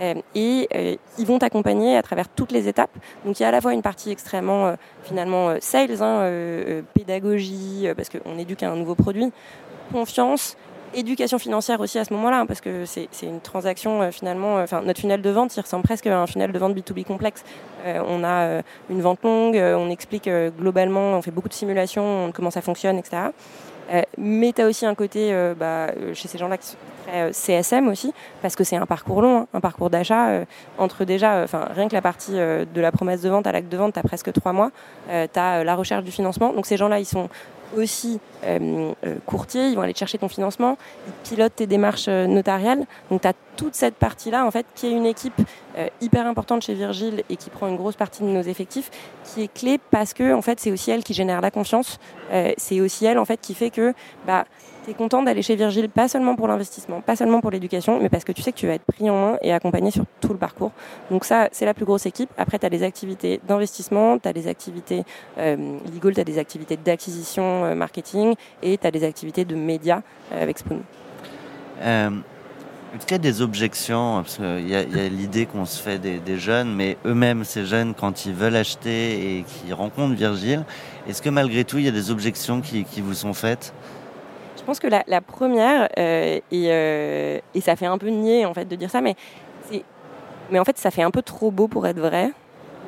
[0.02, 2.96] Euh, et euh, ils vont t'accompagner à travers toutes les étapes.
[3.26, 8.10] Donc il y a à la fois une partie extrêmement finalement sales, hein, pédagogie, parce
[8.10, 9.32] qu'on éduque à un nouveau produit,
[9.92, 10.58] confiance,
[10.96, 14.64] éducation financière aussi à ce moment-là, hein, parce que c'est une transaction euh, finalement, euh,
[14.64, 17.44] enfin notre funnel de vente, il ressemble presque à un funnel de vente B2B complexe.
[17.86, 22.52] Euh, on a une vente longue, on explique globalement, on fait beaucoup de simulations, comment
[22.52, 23.24] ça fonctionne, etc.
[24.18, 28.14] mais tu as aussi un côté bah, chez ces gens-là qui sont très CSM aussi,
[28.42, 30.46] parce que c'est un parcours long, hein, un parcours d'achat.
[30.78, 33.78] entre déjà, enfin rien que la partie de la promesse de vente à l'acte de
[33.78, 34.72] vente, tu as presque trois mois.
[35.10, 36.54] tu as la recherche du financement.
[36.54, 37.28] Donc ces gens-là, ils sont
[37.78, 42.26] aussi euh, euh, courtiers, ils vont aller chercher ton financement, ils pilotent tes démarches euh,
[42.26, 42.86] notariales.
[43.10, 45.40] Donc tu as toute cette partie-là, en fait, qui est une équipe
[46.02, 48.90] hyper importante chez Virgile et qui prend une grosse partie de nos effectifs,
[49.24, 52.00] qui est clé parce que, en fait, c'est aussi elle qui génère la confiance.
[52.58, 53.94] c'est aussi elle, en fait, qui fait que
[54.26, 54.46] bah,
[54.84, 58.10] tu es content d'aller chez Virgile, pas seulement pour l'investissement, pas seulement pour l'éducation, mais
[58.10, 60.30] parce que tu sais que tu vas être pris en main et accompagné sur tout
[60.30, 60.72] le parcours.
[61.10, 62.30] Donc ça, c'est la plus grosse équipe.
[62.38, 65.04] Après, tu as des activités d'investissement, tu as des activités
[65.38, 69.56] euh, legal, tu as des activités d'acquisition euh, marketing et tu as des activités de
[69.56, 70.82] médias euh, avec Spoon.
[71.82, 74.22] Est-ce qu'il y a des objections?
[74.22, 78.28] Parce qu'il y a, l'idée qu'on se fait des, jeunes, mais eux-mêmes, ces jeunes, quand
[78.28, 80.64] ils veulent acheter et qu'ils rencontrent Virgile,
[81.10, 83.74] est-ce que malgré tout, il y a des objections qui vous sont faites?
[84.64, 88.54] Je pense que la, première, euh, et, euh, et ça fait un peu nier en
[88.54, 89.18] fait de dire ça, mais,
[90.50, 92.32] mais en fait ça fait un peu trop beau pour être vrai.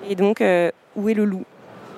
[0.07, 1.43] Et donc, euh, où est le loup?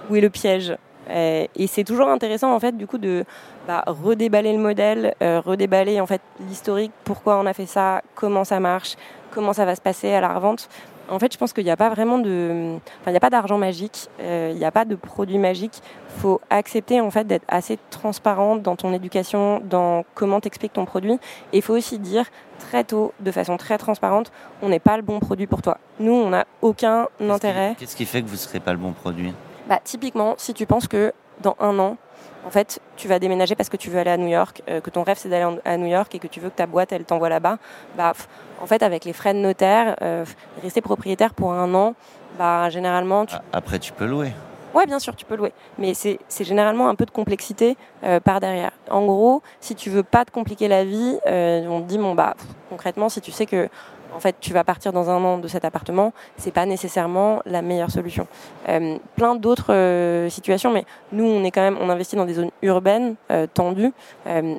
[0.10, 0.76] Où est le piège?
[1.10, 3.24] Et c'est toujours intéressant en fait du coup de
[3.68, 8.60] bah, redéballer le modèle, redéballer en fait l'historique, pourquoi on a fait ça, comment ça
[8.60, 8.96] marche,
[9.30, 10.70] comment ça va se passer à la revente.
[11.10, 13.30] En fait, je pense qu'il n'y a pas vraiment de, enfin, il n'y a pas
[13.30, 15.82] d'argent magique, euh, il n'y a pas de produit magique.
[16.17, 21.13] Faut accepter en fait d'être assez transparente dans ton éducation, dans comment t'expliques ton produit.
[21.54, 22.26] Et il faut aussi dire
[22.60, 25.78] très tôt, de façon très transparente, on n'est pas le bon produit pour toi.
[26.00, 27.76] Nous, on n'a aucun Qu'est-ce qui- intérêt.
[27.80, 29.34] Qu'est-ce qui fait que vous ne serez pas le bon produit?
[29.70, 31.98] Bah, typiquement, si tu penses que dans un an,
[32.46, 34.90] en fait, tu vas déménager parce que tu veux aller à New York, euh, que
[34.90, 37.04] ton rêve c'est d'aller à New York et que tu veux que ta boîte elle
[37.04, 37.58] t'envoie là-bas,
[37.98, 38.14] bah,
[38.62, 40.24] en fait, avec les frais de notaire, euh,
[40.64, 41.94] rester propriétaire pour un an,
[42.38, 44.32] bah, généralement, tu Après, tu peux louer.
[44.74, 45.54] Ouais, bien sûr, tu peux louer.
[45.78, 48.72] Mais c'est généralement un peu de complexité euh, par derrière.
[48.90, 52.36] En gros, si tu veux pas te compliquer la vie, on te dit, bon, bah,
[52.38, 53.70] pff, concrètement, si tu sais que
[54.15, 57.62] en fait, tu vas partir dans un an de cet appartement, c'est pas nécessairement la
[57.62, 58.28] meilleure solution.
[58.70, 62.34] Euh, plein d'autres euh, situations, mais nous, on est quand même, on investit dans des
[62.34, 63.93] zones urbaines euh, tendues.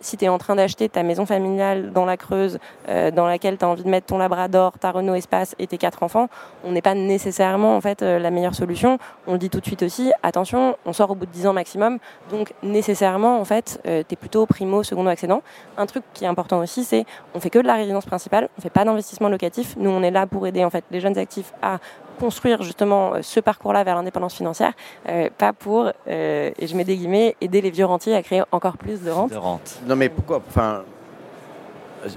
[0.00, 3.64] Si tu es en train d'acheter ta maison familiale dans la Creuse, dans laquelle tu
[3.64, 6.28] as envie de mettre ton Labrador, ta Renault Espace et tes quatre enfants,
[6.64, 8.98] on n'est pas nécessairement en fait la meilleure solution.
[9.26, 10.10] On le dit tout de suite aussi.
[10.22, 11.98] Attention, on sort au bout de 10 ans maximum,
[12.30, 15.42] donc nécessairement en fait, tu es plutôt primo, secondo accédant.
[15.76, 18.62] Un truc qui est important aussi, c'est on fait que de la résidence principale, on
[18.62, 19.76] fait pas d'investissement locatif.
[19.78, 21.78] Nous, on est là pour aider en fait les jeunes actifs à
[22.18, 24.72] construire justement euh, ce parcours-là vers l'indépendance financière,
[25.08, 28.42] euh, pas pour, euh, et je mets des guillemets, aider les vieux rentiers à créer
[28.50, 29.30] encore plus de rentes.
[29.30, 29.78] De rente.
[29.86, 30.82] Non, mais pourquoi Enfin,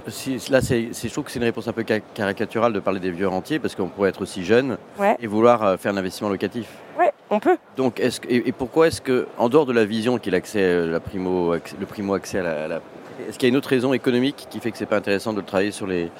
[0.08, 2.80] si, là, c'est, c'est- je trouve que c'est une réponse un peu ca- caricaturale de
[2.80, 5.16] parler des vieux rentiers parce qu'on pourrait être aussi jeune Ouais.
[5.20, 6.66] et vouloir faire un investissement locatif.
[6.98, 7.56] Ouais, on peut.
[7.76, 10.32] Donc, est-ce que- et, et pourquoi est-ce que, en dehors de la vision qui est
[10.32, 12.80] l'accès, euh, la primo, le primo accès à la, à la-
[13.28, 15.38] est-ce qu'il y a une autre raison économique qui fait que c'est pas intéressant de
[15.40, 16.10] le travailler sur les,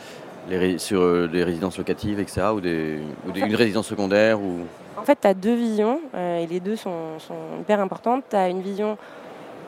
[0.49, 4.61] les sur euh, des résidences locatives, etc., ou, des, ou des- une résidence secondaire ou
[4.97, 8.25] En fait, tu as deux visions, euh, et les deux sont, sont hyper importantes.
[8.31, 8.99] Tu as une vision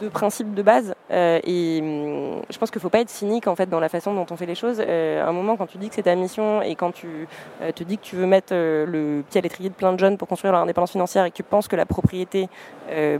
[0.02, 3.46] de principe de base, euh, et hum, je pense qu'il ne faut pas être cynique
[3.46, 4.82] en fait, dans la façon dont on fait les choses.
[4.84, 7.28] Euh, à un moment, quand tu dis que c'est ta mission, et quand tu
[7.76, 10.26] te dis que tu veux mettre le pied à l'étrier de plein de jeunes pour
[10.26, 12.48] construire leur indépendance financière, et que tu penses que la propriété,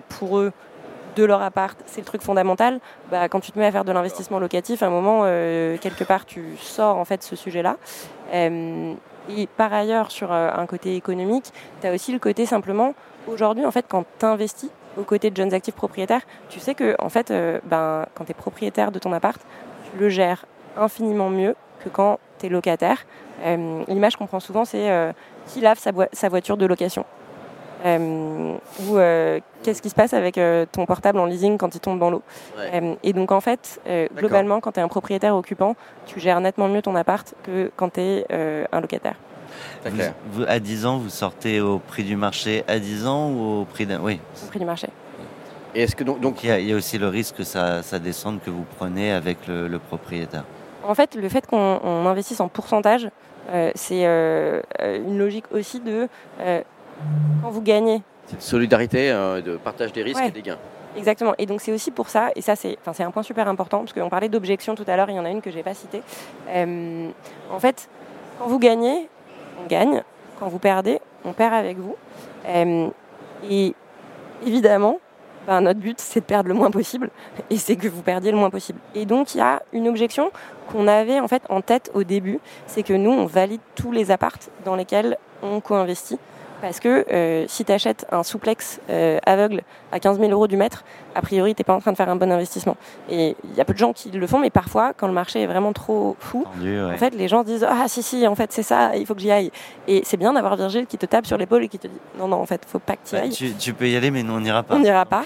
[0.08, 0.52] pour eux,
[1.16, 2.81] de leur appart, c'est le truc fondamental.
[3.11, 6.05] Bah, quand tu te mets à faire de l'investissement locatif, à un moment, euh, quelque
[6.05, 7.77] part, tu sors en fait ce sujet-là.
[8.33, 8.94] Euh,
[9.29, 12.94] et par ailleurs, sur euh, un côté économique, tu as aussi le côté simplement,
[13.27, 16.94] aujourd'hui, en fait, quand tu investis aux côtés de jeunes actifs propriétaires, tu sais que,
[16.98, 19.40] en fait, euh, ben, quand tu es propriétaire de ton appart,
[19.90, 20.44] tu le gères
[20.77, 23.05] infiniment mieux que quand tu es locataire.
[23.88, 25.12] L'image qu'on prend souvent, c'est
[25.48, 27.05] qui lave sa, voiture de location
[27.85, 31.99] ou euh, qu'est-ce qui se passe avec euh, ton portable en leasing quand il tombe
[31.99, 32.23] dans l'eau.
[32.59, 32.70] Ouais.
[32.83, 36.40] Euh, et donc en fait, euh, globalement, quand tu es un propriétaire occupant, tu gères
[36.40, 38.27] nettement mieux ton appart que quand tu es
[38.73, 39.16] un locataire.
[40.33, 43.64] Vous- à 10 ans, vous sortez au prix du marché à 10 ans ou au
[43.64, 44.01] prix d'un.
[44.01, 44.18] Oui.
[44.42, 44.88] au prix du marché.
[45.77, 47.83] Et est-ce que donc, il y, a- il y a aussi le risque que ça,
[47.83, 50.44] ça descende que vous prenez avec le, le propriétaire.
[50.87, 53.09] En fait, le fait qu'on on investisse en pourcentage,
[53.53, 56.09] euh, c'est euh, euh, une logique aussi de
[56.40, 56.61] euh,
[57.42, 58.02] quand vous gagnez.
[58.26, 60.28] cette solidarité, euh, de partage des risques Ouais.
[60.28, 60.59] et des gains.
[60.96, 61.35] Exactement.
[61.38, 63.80] Et donc c'est aussi pour ça, et ça c'est, enfin, c'est un point super important,
[63.80, 65.74] parce qu'on parlait d'objection tout à l'heure, il y en a une que j'ai pas
[65.74, 66.02] citée.
[66.48, 67.09] Euh,
[67.50, 67.88] en fait,
[68.38, 69.09] quand vous gagnez,
[69.62, 70.02] on gagne.
[70.38, 71.96] Quand vous perdez, on perd avec vous.
[72.46, 72.88] Euh,
[73.48, 73.74] et
[74.46, 74.98] évidemment,
[75.46, 77.11] ben, notre but c'est de perdre le moins possible,
[77.50, 78.78] et c'est que vous perdiez le moins possible.
[78.94, 80.30] Et donc il y a une objection
[80.72, 84.11] qu'on avait en fait en tête au début, c'est que nous on valide tous les
[84.11, 86.18] appartes dans lesquels on co-investit.
[86.64, 90.57] Parce que euh, si tu achètes un souplex euh, aveugle à 15 000 euros du
[90.57, 90.83] mètre,
[91.14, 92.77] a priori, tu n'es pas en train de faire un bon investissement.
[93.11, 95.42] Et il y a peu de gens qui le font, mais parfois, quand le marché
[95.42, 96.94] est vraiment trop fou, ouais.
[96.94, 99.14] en fait, les gens se disent Ah, si, si, en fait, c'est ça, il faut
[99.14, 99.50] que j'y aille.
[99.87, 102.29] Et c'est bien d'avoir Virgile qui te tape sur l'épaule et qui te dit Non,
[102.29, 103.31] non, en fait, faut pas que tu y Bah, ailles.
[103.31, 104.74] tu, tu peux y aller, mais nous on n'ira pas.
[104.74, 105.24] On n'ira pas.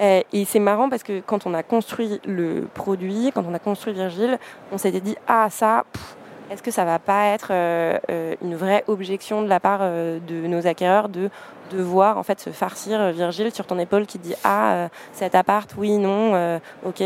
[0.00, 3.58] Euh, et c'est marrant parce que quand on a construit le produit, quand on a
[3.60, 4.38] construit Virgile,
[4.72, 6.16] on s'était dit Ah, ça, pff,
[6.50, 10.18] est-ce que ça va pas être euh, euh, une vraie objection de la part euh,
[10.26, 11.30] de nos acquéreurs de
[11.72, 15.70] de voir en fait se farcir Virgile sur ton épaule qui dit ah cet appart
[15.78, 17.02] oui non euh, ok.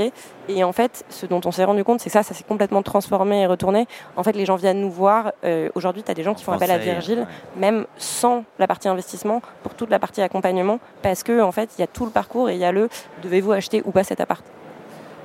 [0.49, 2.83] Et en fait ce dont on s'est rendu compte c'est que ça ça s'est complètement
[2.83, 3.87] transformé et retourné.
[4.17, 6.53] En fait les gens viennent nous voir euh, aujourd'hui tu as des gens qui font
[6.53, 11.41] appel à Virgile même sans la partie investissement, pour toute la partie accompagnement, parce que
[11.41, 12.89] en fait, il y a tout le parcours et il y a le
[13.23, 14.45] devez-vous acheter ou pas cet appart?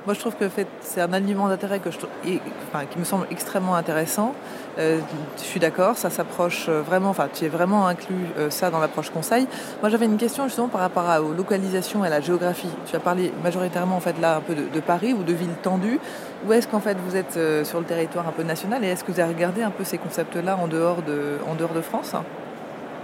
[0.06, 0.44] Moi, je trouve que
[0.80, 4.34] c'est un aliment d'intérêt qui me semble extrêmement intéressant.
[4.78, 5.00] Euh,
[5.38, 8.80] je suis d'accord, ça s'approche euh, vraiment, enfin, tu es vraiment inclus euh, ça dans
[8.80, 9.46] l'approche conseil.
[9.80, 12.68] Moi, j'avais une question justement par rapport à, aux localisations et à la géographie.
[12.84, 15.56] Tu as parlé majoritairement en fait là un peu de, de Paris ou de villes
[15.62, 15.98] tendues.
[16.46, 19.12] Où est-ce qu'en fait vous êtes sur le territoire un peu national et est-ce que
[19.12, 22.12] vous avez regardé un peu ces concepts-là en dehors de, en dehors de France?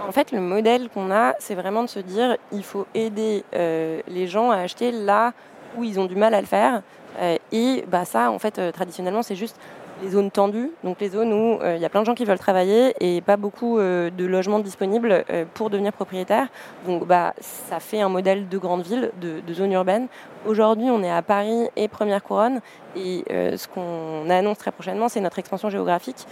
[0.07, 4.27] En fait, le modèle qu'on a, c'est vraiment de se dire il faut aider les
[4.27, 5.33] gens à acheter là
[5.77, 6.81] où ils ont du mal à le faire.
[7.19, 9.57] Euh, et bah, ça, en fait, euh, traditionnellement, c'est juste
[10.01, 12.25] les zones tendues, donc les zones où euh, il y a plein de gens qui
[12.25, 16.47] veulent travailler et pas beaucoup de logements disponibles pour devenir propriétaire.
[16.87, 20.07] Donc bah, ça fait un modèle de grande ville, de, de zone urbaine.
[20.47, 22.61] Aujourd'hui, on est à Paris et Première Couronne
[22.95, 26.25] et ce qu'on annonce très prochainement, c'est notre expansion géographique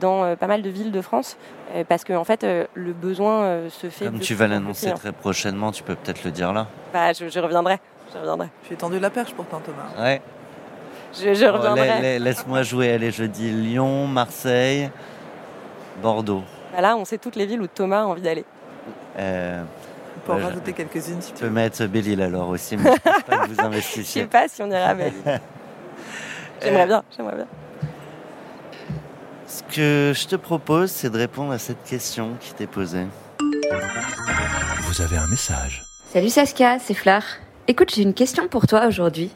[0.00, 1.36] dans pas mal de villes de France
[1.88, 4.04] parce que en fait, le besoin se fait.
[4.04, 6.68] Comme tu vas l'annoncer très prochainement, tu peux peut-être le dire là.
[6.92, 7.80] Bah, je, je reviendrai.
[8.12, 8.48] Je reviendrai.
[8.68, 10.02] J'ai tendu la perche pourtant, Thomas.
[10.04, 10.20] Ouais.
[11.14, 12.18] Je, je reviendrai.
[12.18, 12.92] Laisse-moi jouer.
[12.92, 14.90] Allez, je dis Lyon, Marseille,
[16.02, 16.42] Bordeaux.
[16.74, 18.44] Bah là, on sait toutes les villes où Thomas a envie d'aller.
[19.18, 19.62] Euh,
[20.16, 21.50] on peut en rajouter quelques-unes si tu peux.
[21.50, 24.22] mettre Belle-Île alors aussi, mais je ne pense pas que vous investissiez.
[24.22, 25.40] je ne sais pas si on ira à Belle-Île.
[26.62, 27.46] j'aimerais bien, j'aimerais bien.
[29.46, 33.06] Ce que je te propose, c'est de répondre à cette question qui t'est posée.
[34.82, 35.84] Vous avez un message.
[36.12, 37.22] Salut Saskia, c'est Fleur.
[37.70, 39.30] Écoute, j'ai une question pour toi aujourd'hui.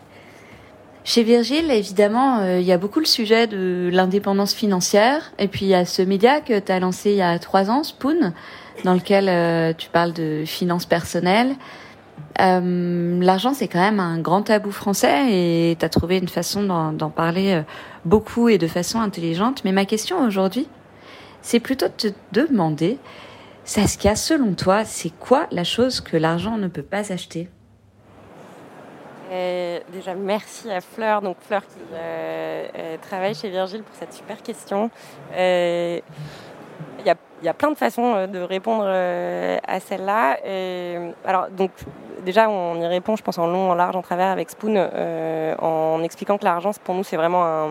[1.04, 5.32] Chez Virgile, évidemment, euh, il y a beaucoup le sujet de l'indépendance financière.
[5.38, 7.70] Et puis, il y a ce média que tu as lancé il y a trois
[7.70, 8.32] ans, Spoon,
[8.82, 11.54] dans lequel euh, tu parles de finances personnelles.
[12.40, 16.64] Euh, L'argent, c'est quand même un grand tabou français et tu as trouvé une façon
[16.64, 17.62] d'en parler
[18.04, 19.62] beaucoup et de façon intelligente.
[19.64, 20.66] Mais ma question aujourd'hui,
[21.40, 22.98] c'est plutôt de te demander,
[23.62, 27.48] Saskia, selon toi, c'est quoi la chose que l'argent ne peut pas acheter?
[29.92, 34.42] Déjà, merci à Fleur, donc Fleur qui euh, euh, travaille chez Virgile pour cette super
[34.42, 34.90] question.
[35.34, 36.00] Euh,
[37.00, 40.38] il y, a, plein de façons de répondre à celle-là.
[41.26, 41.70] alors, donc,
[42.24, 44.88] déjà, on y répond, je pense, en long, en large, en travers avec Spoon,
[45.58, 47.68] en expliquant que l'argent, pour nous, c'est vraiment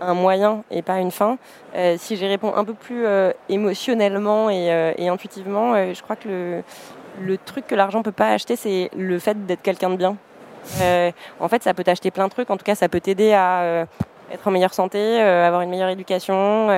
[0.00, 1.38] un, moyen et pas une fin.
[1.96, 3.04] si j'y réponds un peu plus
[3.48, 6.62] émotionnellement et, intuitivement, je crois que le,
[7.20, 10.16] le truc que l'argent peut pas acheter, c'est le fait d'être quelqu'un de bien.
[10.80, 12.50] Euh, en fait, ça peut t'acheter plein de trucs.
[12.50, 13.84] En tout cas, ça peut t'aider à euh,
[14.32, 16.68] être en meilleure santé, euh, avoir une meilleure éducation,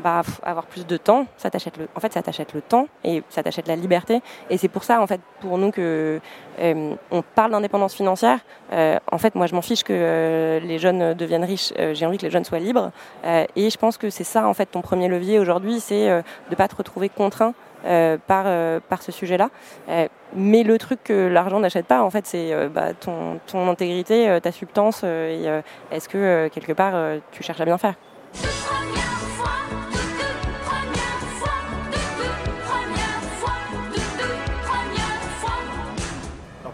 [0.00, 1.26] bah, avoir plus de temps.
[1.36, 4.20] Ça t'achète le, en fait, ça t'achète le temps et ça t'achète la liberté.
[4.50, 6.20] Et c'est pour ça, en fait, pour nous que
[6.60, 8.40] on parle d'indépendance financière.
[8.72, 11.72] en fait, moi, je m'en fiche que les jeunes deviennent riches.
[11.92, 12.90] J'ai envie que les jeunes soient libres.
[13.24, 16.08] et je pense que c'est ça, en fait, ton premier levier aujourd'hui, c'est
[16.50, 19.50] de pas te retrouver contraint par, euh, par ce sujet-là.
[19.88, 24.38] Euh, mais le truc que l'argent n'achète pas, en fait, c'est bah, ton, ton intégrité,
[24.42, 25.46] ta substance, et
[25.90, 26.94] est-ce que quelque part
[27.32, 27.94] tu cherches à bien faire?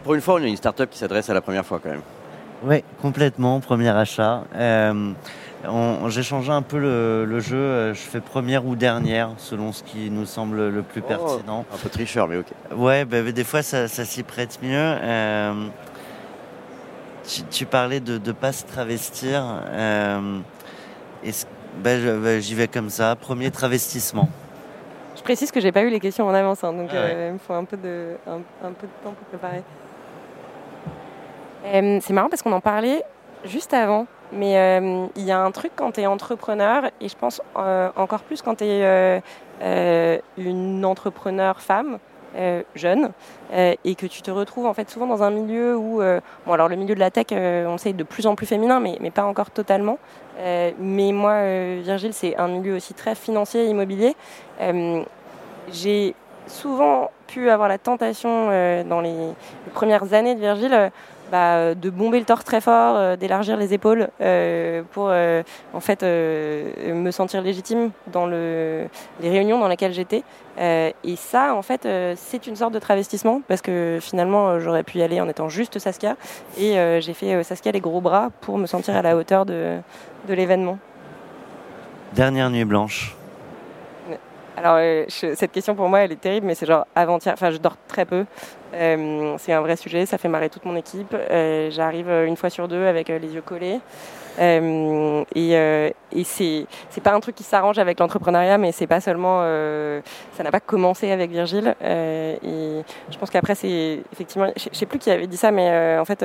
[0.02, 2.02] Pour une fois, on a une start-up qui s'adresse à la première fois quand même.
[2.64, 4.42] Oui, complètement, premier achat.
[6.22, 7.56] Changé un peu le, jeu.
[7.56, 11.64] Euh, je fais première ou dernière, selon ce qui nous semble le plus oh, pertinent.
[11.72, 12.46] Un peu tricheur, mais ok.
[12.76, 14.70] Ouais, bah, des fois, ça, s'y prête mieux.
[14.72, 15.66] Euh,
[17.50, 19.42] tu, parlais de ne pas se travestir.
[19.70, 20.38] Euh,
[21.82, 21.90] bah,
[22.22, 23.16] bah, j'y vais comme ça.
[23.16, 24.28] Premier travestissement.
[25.16, 27.38] Je précise que j'ai pas eu les questions en avance, hein, donc ah il me
[27.38, 29.62] faut un peu, de, un peu de temps pour préparer.
[32.00, 33.02] C'est marrant parce qu'on en parlait
[33.44, 34.06] juste avant.
[34.34, 37.90] Mais euh, il y a un truc quand tu es entrepreneur, et je pense euh,
[37.96, 39.20] encore plus quand tu es
[39.62, 41.98] euh, une entrepreneur femme,
[42.74, 43.12] jeune,
[43.52, 46.00] et que tu te retrouves en fait souvent dans un milieu où,
[46.46, 48.98] bon alors le milieu de la tech, on sait de plus en plus féminin, mais,
[49.00, 50.00] mais pas encore totalement.
[50.36, 51.44] mais moi,
[51.76, 54.16] Virgile, c'est un milieu aussi très financier, immobilier.
[55.70, 56.16] J'ai
[56.48, 58.48] souvent pu avoir la tentation
[58.82, 59.14] dans les,
[59.72, 60.90] premières années de Virgile
[61.30, 65.12] bah, euh, de bomber le torse très fort, euh, d'élargir les épaules euh, pour
[65.74, 68.86] en fait me sentir légitime dans le,
[69.20, 70.22] les réunions dans lesquelles j'étais.
[70.58, 75.02] et ça, en fait, c'est une sorte de travestissement parce que finalement, j'aurais pu y
[75.02, 76.16] aller en étant juste Saskia
[76.58, 79.80] et j'ai fait Saskia les gros bras pour me sentir à la hauteur de
[80.28, 80.78] l'événement.
[82.14, 83.16] Dernière nuit blanche.
[84.56, 87.34] Alors, euh, je- cette question pour moi, elle est terrible, mais c'est genre avant-hier.
[87.34, 88.24] Enfin, je dors très peu.
[88.74, 91.12] Euh, c'est un vrai sujet, ça fait marrer toute mon équipe.
[91.14, 93.80] Euh, J'arrive une fois sur deux avec les yeux collés.
[94.40, 95.52] Euh, et
[96.10, 99.40] et c'est c'est pas un truc qui s'arrange avec l'entrepreneuriat, mais c'est pas seulement.
[100.36, 101.74] ça n'a pas commencé avec Virgile.
[101.80, 104.48] Et je pense qu'après, c'est effectivement.
[104.56, 106.24] Je sais plus qui avait dit ça, mais en fait,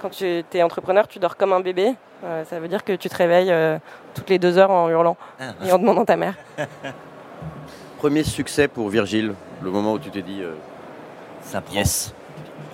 [0.00, 1.94] quand tu es entrepreneur, tu dors comme un bébé.
[2.48, 3.52] Ça veut dire que tu te réveilles
[4.14, 5.16] toutes les deux heures en hurlant
[5.66, 6.34] et en demandant ta mère.
[7.98, 10.52] Premier succès pour Virgile, le moment où tu t'es dit euh,
[11.42, 11.74] Ça prend.
[11.74, 12.14] yes.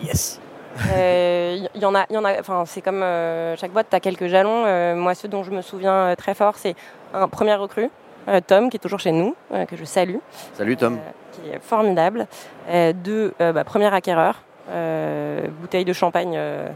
[0.02, 0.40] Yes.
[0.76, 2.38] Il Euh, y, y en a, y en a.
[2.40, 4.64] Enfin, c'est comme euh, chaque boîte, tu as quelques jalons.
[4.66, 6.74] Euh, moi, ceux dont je me souviens euh, très fort, c'est
[7.12, 7.90] un premier recrue,
[8.28, 10.16] euh, Tom, qui est toujours chez nous, euh, que je salue,
[10.54, 10.94] Salut Tom.
[10.94, 12.26] euh, qui est formidable.
[12.68, 16.68] Euh, deux, euh, bah, premier acquéreur, euh, bouteille de champagne euh,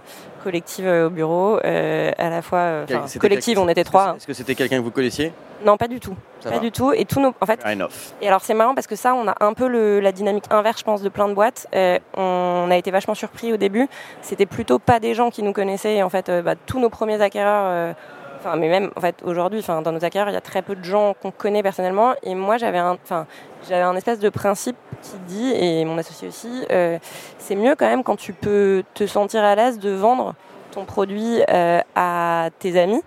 [0.45, 2.59] collective euh, au bureau, euh, à la fois.
[2.59, 2.87] euh,
[3.19, 4.11] collective, on était trois.
[4.13, 5.33] c'est- Est-ce que c'était quelqu'un que vous connaissiez?
[5.65, 6.15] Non, pas du tout.
[6.41, 6.61] Ça pas va.
[6.61, 6.93] du tout.
[6.93, 7.59] Et tous nos, en fait,
[8.21, 10.81] et alors c'est marrant parce que ça, on a un peu le- la dynamique inverse,
[10.81, 11.67] je pense, de plein de boîtes.
[11.75, 13.89] Euh, on a été vachement surpris au début.
[14.21, 15.95] C'était plutôt pas des gens qui nous connaissaient.
[15.97, 17.93] Et en fait, euh, bah, tous nos premiers acquéreurs, euh,
[18.45, 20.75] enfin, mais même en fait aujourd'hui, enfin, dans nos acquéreurs, il y a très peu
[20.77, 22.15] de gens qu'on connaît personnellement.
[22.23, 23.27] Et moi, j'avais un, enfin,
[23.69, 26.99] j'avais un espèce de principe qui dit, et mon associé aussi, euh,
[27.39, 30.35] c'est mieux quand même quand tu peux te sentir à l'aise de vendre
[30.73, 33.03] ton produit euh, à tes amis.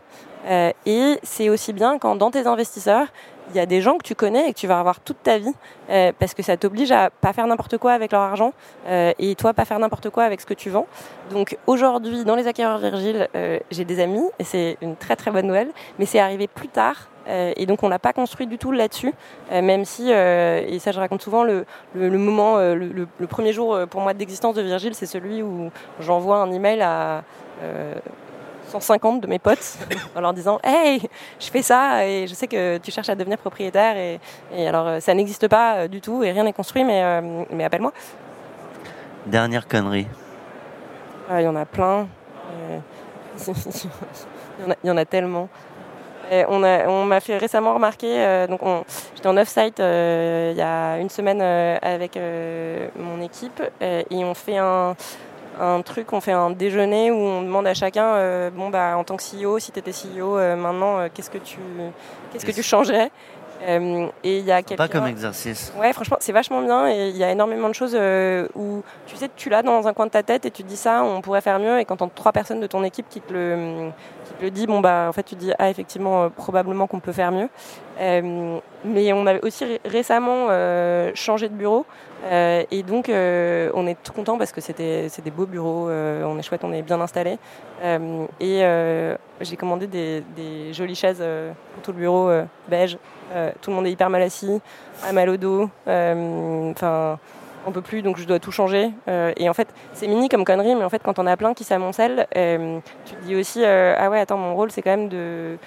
[0.48, 3.08] Euh, et c'est aussi bien quand dans tes investisseurs,
[3.52, 5.38] il y a des gens que tu connais et que tu vas avoir toute ta
[5.38, 5.54] vie,
[5.90, 8.54] euh, parce que ça t'oblige à pas faire n'importe quoi avec leur argent
[8.88, 10.88] euh, et toi pas faire n'importe quoi avec ce que tu vends.
[11.32, 15.32] Donc aujourd'hui, dans les acquéreurs Virgile, euh, j'ai des amis et c'est une très très
[15.32, 17.08] bonne nouvelle, mais c'est arrivé plus tard.
[17.30, 19.14] euh, et donc on n'a pas construit du tout là-dessus,
[19.52, 22.76] euh, même si, euh, et ça je raconte souvent, le, le, le moment, le,
[23.20, 25.70] le- premier jour pour moi d'existence de Virgile, c'est celui où
[26.00, 27.24] j'envoie un email à
[28.68, 29.78] 150 de mes potes
[30.16, 31.02] en leur disant Hey,
[31.40, 33.96] je fais ça et je sais que tu cherches à devenir propriétaire.
[33.98, 34.20] Et,
[34.56, 37.44] et alors, euh, ça n'existe pas euh, du tout et rien n'est construit, mais, euh,
[37.52, 37.92] mais appelle-moi.
[39.26, 40.08] Dernière connerie.
[41.30, 42.08] Ah, Il y en a plein.
[44.60, 45.48] Il y en a- il y, en a tellement.
[46.32, 48.60] Et on m'a fait récemment remarquer, euh, donc
[49.16, 52.18] j'étais en off-site il y a une semaine avec
[52.98, 54.96] mon équipe et on fait un,
[55.60, 59.04] un truc, on fait un déjeuner où on demande à chacun, euh, bon bah en
[59.04, 61.58] tant que CEO, si tu étais CEO euh, maintenant, euh, qu'est-ce que tu,
[62.32, 63.12] qu'est-ce que tu changerais?
[63.68, 65.74] Et il y a Pas comme exercice.
[65.80, 67.98] Ouais, franchement, c'est vachement bien et il y a énormément de choses
[68.56, 70.78] où tu sais, tu l'as dans un coin de ta tête et tu te dis
[70.78, 71.80] ça, on pourrait faire mieux.
[71.80, 73.90] Et quand t'entends trois personnes de ton équipe qui te le,
[74.26, 77.00] qui te le dit, bon bah en fait tu te dis ah effectivement probablement qu'on
[77.00, 77.50] peut faire mieux.
[78.86, 80.50] Mais on avait aussi ré- récemment
[81.16, 81.86] changé de bureau
[82.26, 85.90] euh, et donc euh, on est tout content parce que c'était c'est des beaux bureaux,
[85.90, 87.38] euh, on est chouette, on est bien installé.
[88.40, 88.64] Et
[89.42, 91.24] j'ai commandé des, des jolies chaises
[91.74, 92.30] pour tout le bureau
[92.68, 92.98] beige.
[93.62, 94.62] Tout le monde est hyper mal assis,
[95.04, 95.70] a mal au dos.
[95.86, 97.20] Enfin,
[97.66, 98.92] on peut plus, donc je dois tout changer.
[99.38, 101.64] Et en fait, c'est mini comme connerie, mais en fait, quand on a plein qui
[101.64, 105.58] s'amoncellent, tu te dis aussi, ah ouais, attends, mon rôle, c'est quand même de.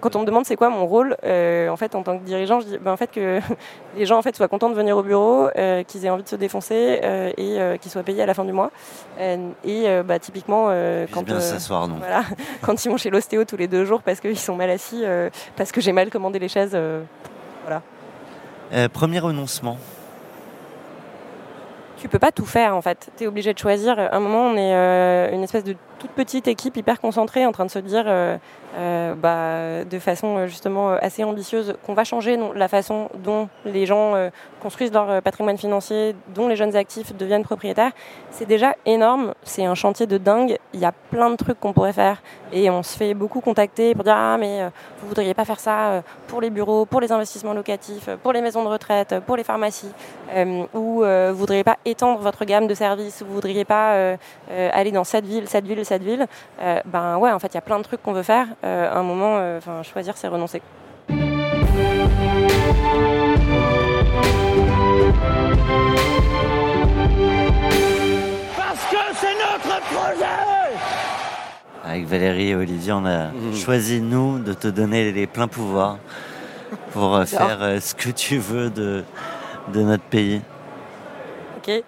[0.00, 2.60] Quand on me demande c'est quoi mon rôle, euh, en fait, en tant que dirigeant,
[2.60, 3.40] je dis, ben, en fait, que
[3.96, 6.28] les gens en fait soient contents de venir au bureau, euh, qu'ils aient envie de
[6.28, 8.70] se défoncer euh, et qu'ils soient payés à la fin du mois.
[9.20, 10.66] Et bah, typiquement,
[11.12, 12.22] quand bien non voilà,
[12.62, 15.04] quand ils vont chez l'ostéo tous les deux jours parce qu'ils sont mal assis,
[15.56, 16.76] parce que j'ai mal commandé les chaises.
[18.72, 19.76] Euh, Premier renoncement.
[21.98, 23.10] tu peux pas tout faire en fait.
[23.16, 23.98] Tu es obligé de choisir.
[23.98, 27.52] À un moment, on est euh, une espèce de toute petite équipe hyper concentrée en
[27.52, 28.36] train de se dire euh,
[28.76, 33.86] euh, bah, de façon euh, justement assez ambitieuse qu'on va changer la façon dont les
[33.86, 34.14] gens
[34.60, 37.92] construisent leur patrimoine financier, dont les jeunes actifs deviennent propriétaires.
[38.30, 39.34] C'est déjà énorme.
[39.44, 40.58] C'est un chantier de dingue.
[40.72, 42.20] Il y a plein de trucs qu'on pourrait faire
[42.52, 44.62] et on se fait beaucoup contacter pour dire ah mais
[45.00, 48.64] vous voudriez pas faire ça pour les bureaux, pour les investissements locatifs, pour les maisons
[48.64, 49.92] de retraite, pour les pharmacies,
[50.74, 54.16] ou vous voudriez pas étendre votre gamme de services, vous voudriez pas
[54.50, 56.26] aller dans cette ville, cette ville, cette ville.
[56.62, 58.46] Euh, ben ouais, en fait, il y a plein de trucs qu'on veut faire.
[58.64, 60.62] Euh, à un moment, euh, enfin, choisir, c'est renoncer.
[71.84, 73.54] Avec Valérie et Olivier, on a Mhm.
[73.56, 75.98] choisi, nous, de te donner les pleins pouvoirs
[76.92, 79.04] pour euh, faire euh, ce que tu veux de,
[79.72, 80.40] de notre pays.
[81.58, 81.82] Ok.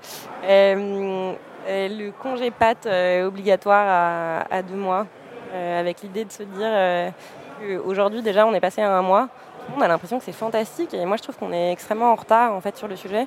[0.47, 1.33] Euh,
[1.67, 5.07] euh, le congé pâte euh, obligatoire à, à deux mois,
[5.53, 7.13] euh, avec l'idée de se dire
[7.61, 9.29] qu'aujourd'hui déjà on est passé à un mois.
[9.77, 12.53] On a l'impression que c'est fantastique et moi je trouve qu'on est extrêmement en retard
[12.53, 13.27] en fait sur le sujet.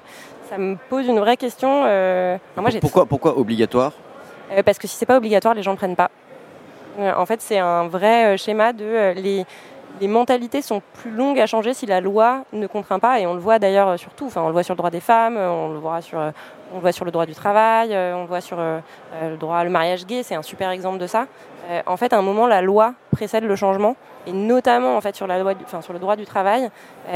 [0.50, 1.82] Ça me pose une vraie question.
[1.82, 3.94] enfin, moi, j'ai Pourquoi, pourquoi obligatoire?
[4.64, 6.12] Parce que si c'est pas obligatoire, les gens ne prennent pas.
[7.00, 9.46] En fait, c'est un vrai schéma de les,
[10.00, 13.34] les mentalités sont plus longues à changer si la loi ne contraint pas, et on
[13.34, 15.80] le voit d'ailleurs surtout, enfin, on le voit sur le droit des femmes, on le
[15.80, 16.20] voit sur,
[16.72, 19.70] on le voit sur le droit du travail, on le voit sur le droit le
[19.70, 21.28] mariage gay, c'est un super exemple de ça.
[21.86, 23.96] en fait, à un moment, la loi précède le changement,
[24.28, 26.70] et notamment en fait sur la loi, enfin, sur le droit du travail,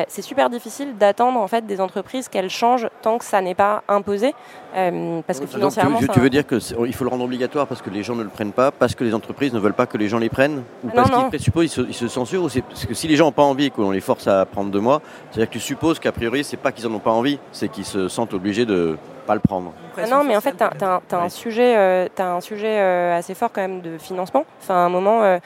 [0.08, 3.84] c'est super difficile d'attendre en fait des entreprises qu'elles changent tant que ça n'est pas
[3.88, 4.34] imposé,
[4.74, 6.00] parce que financièrement.
[6.00, 8.30] tu, tu, veux dire qu'il faut le rendre obligatoire parce que les gens ne le
[8.30, 10.90] prennent pas, parce que les entreprises ne veulent pas que les gens les prennent, ou
[10.90, 13.32] parce qu'ils présupposent, ils se, ils se censurent, ou parce que si les gens n'ont
[13.32, 16.12] pas envie et qu'on les force à prendre de moi, c'est-à-dire que tu supposes qu'a
[16.12, 18.98] priori, c'est pas qu'ils en ont pas envie, c'est qu'ils se sentent obligés de
[19.32, 19.72] pas le prendre.
[19.98, 23.34] Ah non, mais en fait, tu as, un sujet, euh, as un sujet euh, assez
[23.34, 24.46] fort quand même de financement.
[24.62, 25.40] Enfin, à un moment, euh,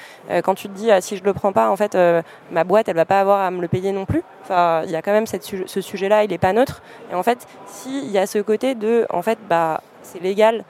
[0.44, 1.98] quand tu te dis, ah, si je le prends pas, en fait,
[2.52, 4.24] ma boîte, elle va pas avoir à me le payer non plus.
[4.44, 6.82] Enfin, il y a quand même cette, ce sujet-là, il est pas neutre.
[7.12, 10.64] Et en fait, s'il y a ce côté de, en fait, bah, c'est légal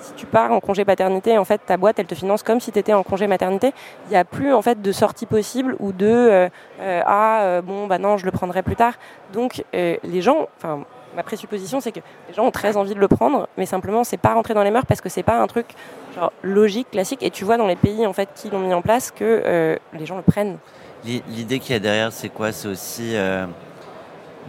[0.00, 2.72] si tu pars en congé paternité, en fait, ta boîte, elle te finance comme si
[2.72, 3.72] tu étais en congé maternité.
[4.06, 6.48] Il n'y a plus en fait de sortie possible ou de euh,
[6.80, 8.94] euh, ah euh, bon bah non, je le prendrai plus tard.
[9.32, 10.84] Donc les gens, enfin
[11.18, 14.16] ma présupposition, c'est que les gens ont très envie de le prendre, mais simplement c'est
[14.16, 15.66] pas rentré dans les mœurs parce que c'est pas un truc
[16.14, 17.22] genre logique, classique.
[17.22, 20.06] Et tu vois dans les pays en fait qui l'ont mis en place que les
[20.06, 20.58] gens le prennent.
[21.04, 22.52] L'idée qu'il y a derrière, c'est quoi?
[22.52, 23.16] C'est aussi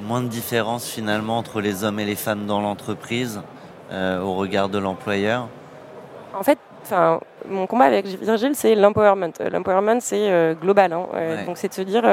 [0.04, 3.42] moins de différence finalement entre les hommes et les femmes dans l'entreprise.
[3.92, 5.48] Euh, au regard de l'employeur?
[6.38, 9.32] En fait, enfin, mon combat avec Virgile, c'est l'empowerment.
[9.42, 10.94] Euh, l'empowerment, c'est euh, global.
[10.94, 11.08] Hein.
[11.46, 12.04] Donc, c'est de se dire,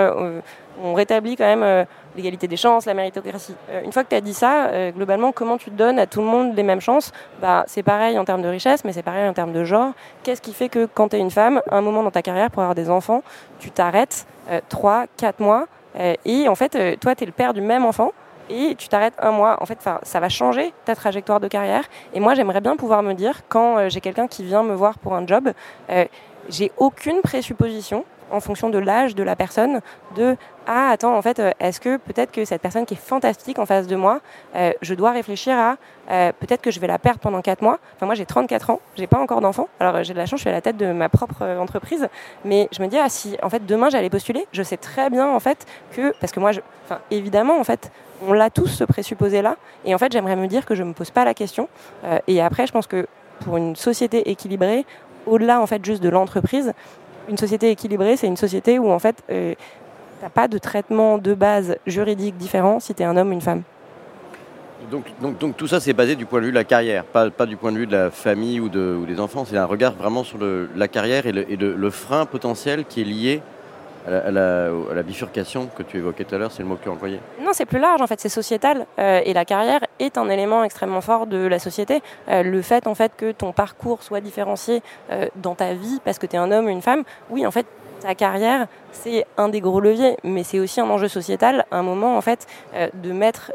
[0.83, 3.55] on rétablit quand même l'égalité des chances, la méritocratie.
[3.85, 6.55] une fois que tu as dit ça, globalement, comment tu donnes à tout le monde
[6.55, 7.13] les mêmes chances?
[7.41, 9.93] Bah, C'est pareil en termes de richesse, mais c'est pareil en termes de genre.
[10.23, 12.63] Qu'est-ce qui fait que quand tu es une femme, un moment dans ta carrière pour
[12.63, 13.23] avoir des enfants,
[13.59, 14.27] tu t'arrêtes
[14.69, 15.67] 3, 4 mois,
[16.25, 18.13] et en fait, toi, tu es le père du même enfant,
[18.51, 19.57] et tu t'arrêtes un mois.
[19.61, 21.85] En fait, ça va changer ta trajectoire de carrière.
[22.15, 24.99] Et moi, j'aimerais bien pouvoir me dire, quand euh, j'ai quelqu'un qui vient me voir
[24.99, 25.53] pour un job,
[25.91, 26.05] euh,
[26.49, 29.81] j'ai aucune présupposition en fonction de l'âge de la personne,
[30.17, 33.59] de ah attends en fait euh, est-ce que peut-être que cette personne qui est fantastique
[33.59, 34.21] en face de moi,
[34.57, 35.77] euh, je dois réfléchir à
[36.11, 37.79] euh, peut-être que je vais la perdre pendant 4 mois?
[37.95, 39.69] Enfin moi j'ai 34 ans, j'ai pas encore d'enfant.
[39.81, 42.09] Alors j'ai de la chance, je suis à la tête de ma propre entreprise,
[42.45, 45.29] mais je me dis ah si en fait demain j'allais postuler, je sais très bien
[45.29, 47.91] en fait que parce que moi je, enfin évidemment en fait
[48.27, 50.95] on l'a tous ce présupposé là et en fait j'aimerais me dire que je me
[50.95, 51.69] pose pas la question
[52.27, 53.07] et après je pense que
[53.41, 54.87] pour une société équilibrée
[55.27, 56.73] au-delà en fait juste de l'entreprise,
[57.29, 59.55] une société équilibrée, c'est une société où en fait, euh,
[60.19, 63.33] tu n'as pas de traitement de base juridique différent si tu es un homme ou
[63.33, 63.63] une femme.
[64.91, 67.57] Donc, donc, tout ça, c'est basé du point de vue de la carrière, pas, du
[67.57, 69.45] point de vue de la famille ou, de, ou des enfants.
[69.45, 73.43] C'est un regard vraiment sur la carrière et le, frein potentiel qui est lié
[74.07, 76.93] à la, bifurcation que tu évoquais tout à l'heure, c'est le mot que tu as
[76.93, 78.87] employé Non, c'est plus large en fait, c'est sociétal.
[78.99, 82.03] Euh, et la carrière est un élément extrêmement fort de la société.
[82.29, 86.19] Euh, le fait en fait que ton parcours soit différencié euh, dans ta vie parce
[86.19, 87.67] que tu es un homme ou une femme, oui, en fait,
[88.01, 92.17] ta carrière, c'est un des gros leviers, mais c'est aussi un enjeu sociétal, un moment
[92.17, 92.47] en fait
[92.93, 93.53] de mettre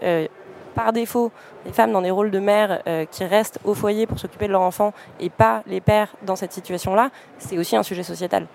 [0.73, 1.31] par défaut
[1.63, 2.81] les femmes dans des rôles de mère
[3.11, 6.53] qui restent au foyer pour s'occuper de leur enfant et pas les pères dans cette
[6.53, 8.47] situation-là, c'est aussi un sujet sociétal.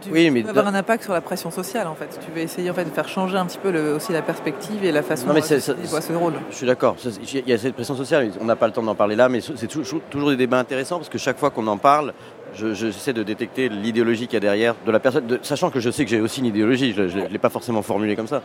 [0.00, 2.18] Tu oui, mais avoir un impact sur la pression sociale en fait.
[2.24, 4.84] Tu veux essayer en fait de faire changer un petit peu le, aussi la perspective
[4.84, 6.34] et la façon dont tu vois ce rôle.
[6.50, 6.96] Je suis d'accord.
[7.04, 8.30] Il y a cette pression sociale.
[8.40, 10.98] On n'a pas le temps d'en parler là, mais c'est toujours, toujours des débats intéressants
[10.98, 12.12] parce que chaque fois qu'on en parle,
[12.54, 16.04] j'essaie de détecter l'idéologie qu'il y a derrière de la personne, sachant que je sais
[16.04, 18.42] que j'ai aussi une idéologie, je ne l'ai pas forcément formulée comme ça.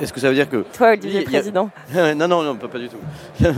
[0.00, 0.64] Est-ce que ça veut dire que...
[0.76, 1.70] Toi, Olivier, président.
[1.94, 2.96] non, non, non, pas du tout.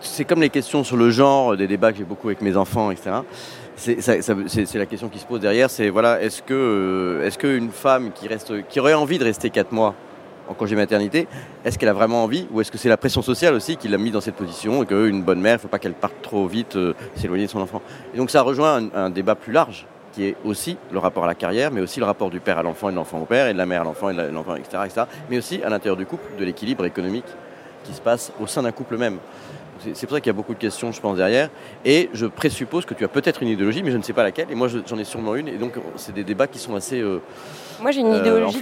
[0.00, 2.90] c'est comme les questions sur le genre, des débats que j'ai beaucoup avec mes enfants,
[2.90, 3.12] etc
[3.76, 8.12] c'est la question qui se pose derrière, c'est voilà, est-ce que euh, est-ce qu'une femme
[8.12, 9.94] qui reste, qui aurait envie de rester 4 mois
[10.48, 11.26] en congé maternité,
[11.64, 13.98] est-ce qu'elle a vraiment envie ou est-ce que c'est la pression sociale aussi qui l'a
[13.98, 16.46] mis dans cette position et qu'une bonne mère, il ne faut pas qu'elle parte trop
[16.46, 17.82] vite euh, s'éloigner de son enfant?
[18.14, 21.34] Et donc ça rejoint un, débat plus large qui est aussi le rapport à la
[21.34, 23.52] carrière, mais aussi le rapport du père à l'enfant et de l'enfant au père, et
[23.52, 26.24] de la mère à l'enfant et de l'enfant, etc., mais aussi à l'intérieur du couple,
[26.38, 27.24] de l'équilibre économique
[27.82, 29.18] qui se passe au sein d'un couple même.
[29.92, 31.50] C'est pour ça qu'il y a beaucoup de questions, je pense, derrière.
[31.84, 34.50] Et je présuppose que tu as peut-être une idéologie, mais je ne sais pas laquelle.
[34.50, 35.48] Et moi, j'en ai sûrement une.
[35.48, 37.00] Et donc, c'est des débats qui sont assez.
[37.00, 37.20] Euh,
[37.80, 38.60] moi, j'ai une euh, idéologie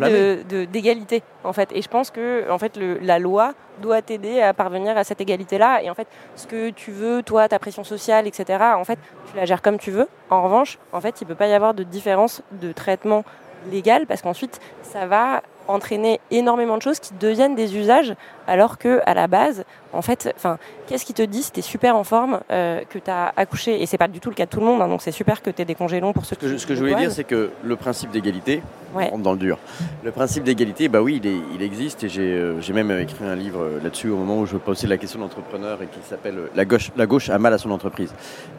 [0.67, 1.71] d'égalité, en fait.
[1.73, 5.21] Et je pense que, en fait, le, la loi doit t'aider à parvenir à cette
[5.21, 5.83] égalité-là.
[5.83, 8.99] Et en fait, ce que tu veux, toi, ta pression sociale, etc., en fait,
[9.31, 10.09] tu la gères comme tu veux.
[10.31, 13.25] En revanche, en fait, il ne peut pas y avoir de différence de traitement
[13.71, 18.15] légal parce qu'ensuite, ça va entraîner énormément de choses qui deviennent des usages,
[18.47, 21.63] alors que à la base, en fait, enfin, qu'est-ce qui te dit si tu es
[21.63, 24.47] super en forme, euh, que tu as accouché, et c'est pas du tout le cas
[24.47, 26.25] de tout le monde, hein, donc c'est super que tu aies des congés longs pour
[26.25, 28.63] ceux Ce que qui je, ce que je voulais dire, c'est que le principe d'égalité,
[28.95, 29.07] Ouais.
[29.09, 29.57] on rentre dans le dur.
[30.05, 33.35] Le principe d'égalité, bah oui, il, est- il existe et j'ai euh, même écrit un
[33.37, 36.37] livre euh, là-dessus au moment où je posais la question de l'entrepreneur et qui s'appelle
[36.37, 38.13] euh, la gauche, la gauche a mal à son entreprise.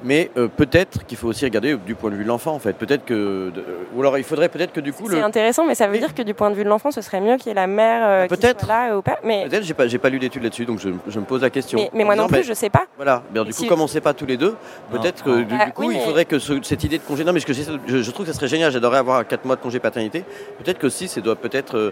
[0.04, 2.74] Mais euh, peut-être qu'il faut aussi regarder du point de vue de l'enfant en fait.
[2.74, 3.64] Peut-être que, de-
[3.96, 6.16] ou alors il faudrait peut-être que du coup C'est le, intéressant, mais ça veut dire
[6.16, 8.08] que du point de vue de l'enfant, ce serait mieux qu'il y ait la mère
[8.08, 8.66] euh, qui Peut-être.
[8.66, 9.18] soit là au père.
[9.24, 11.50] Mais, peut-être j'ai pas j'ai pas lu d'études là-dessus donc je, je me pose la
[11.50, 11.78] question.
[11.80, 12.86] mais, mais moi non plus, ben, je sais pas.
[12.96, 14.56] Voilà, Bien, du Si- coup, comme on ne sait pas tous les deux,
[14.92, 17.04] peut-être que du, Ah, du coup, oui, il mais- faudrait que ce- cette idée de
[17.04, 17.24] congé.
[17.24, 18.72] Non, mais que je, je trouve que ça serait génial.
[18.72, 20.24] J'adorerais avoir 4 mois de congé paternité.
[20.58, 21.78] Peut-être que si, c'est doit peut-être.
[21.78, 21.92] euh,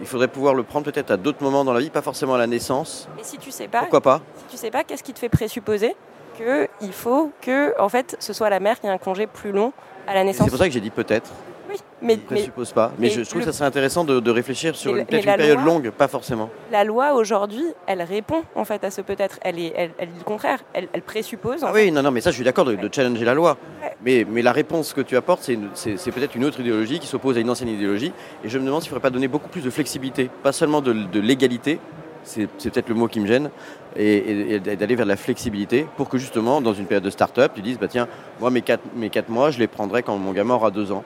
[0.00, 2.38] il faudrait pouvoir le prendre peut-être à d'autres moments dans la vie, pas forcément à
[2.38, 3.08] la naissance.
[3.20, 5.28] Et si tu sais pas, Pourquoi pas si tu sais pas, qu'est-ce qui te fait
[5.28, 5.94] présupposer
[6.38, 9.52] que il faut que en fait ce soit la mère qui ait un congé plus
[9.52, 9.72] long
[10.08, 11.30] à la naissance C'est pour ça que j'ai dit peut-être.
[11.72, 12.92] Oui, mais, je présuppose pas.
[12.98, 15.20] Mais, mais je, trouve le- que ça serait intéressant de, de réfléchir sur peut-être une
[15.36, 16.50] période loi- longue, pas forcément.
[16.70, 19.38] la loi aujourd'hui, elle répond en fait à ce peut-être.
[19.42, 20.58] Elle, est, elle, elle dit le contraire.
[20.74, 21.62] Elle, elle présuppose.
[21.64, 21.84] en Ah fait.
[21.86, 23.56] oui, non, non, mais ça, je suis d'accord de, de challenger la loi.
[23.82, 23.90] Ouais.
[24.04, 27.40] Mais, mais la réponse que tu apportes, c'est peut-être une autre idéologie qui s'oppose à
[27.40, 28.12] une ancienne idéologie.
[28.44, 30.80] Et je me demande s'il ne faudrait pas donner beaucoup plus de flexibilité, pas seulement
[30.80, 31.78] de, de l'égalité,
[32.24, 33.50] c'est peut-être le mot qui me gêne,
[33.96, 37.52] et, et- et d'aller vers la flexibilité pour que justement, dans une période de start-up,
[37.54, 38.06] tu dises, bah tiens,
[38.40, 41.02] moi, mes 4 mes quatre mois, je les prendrai quand mon gamin aura 2 ans.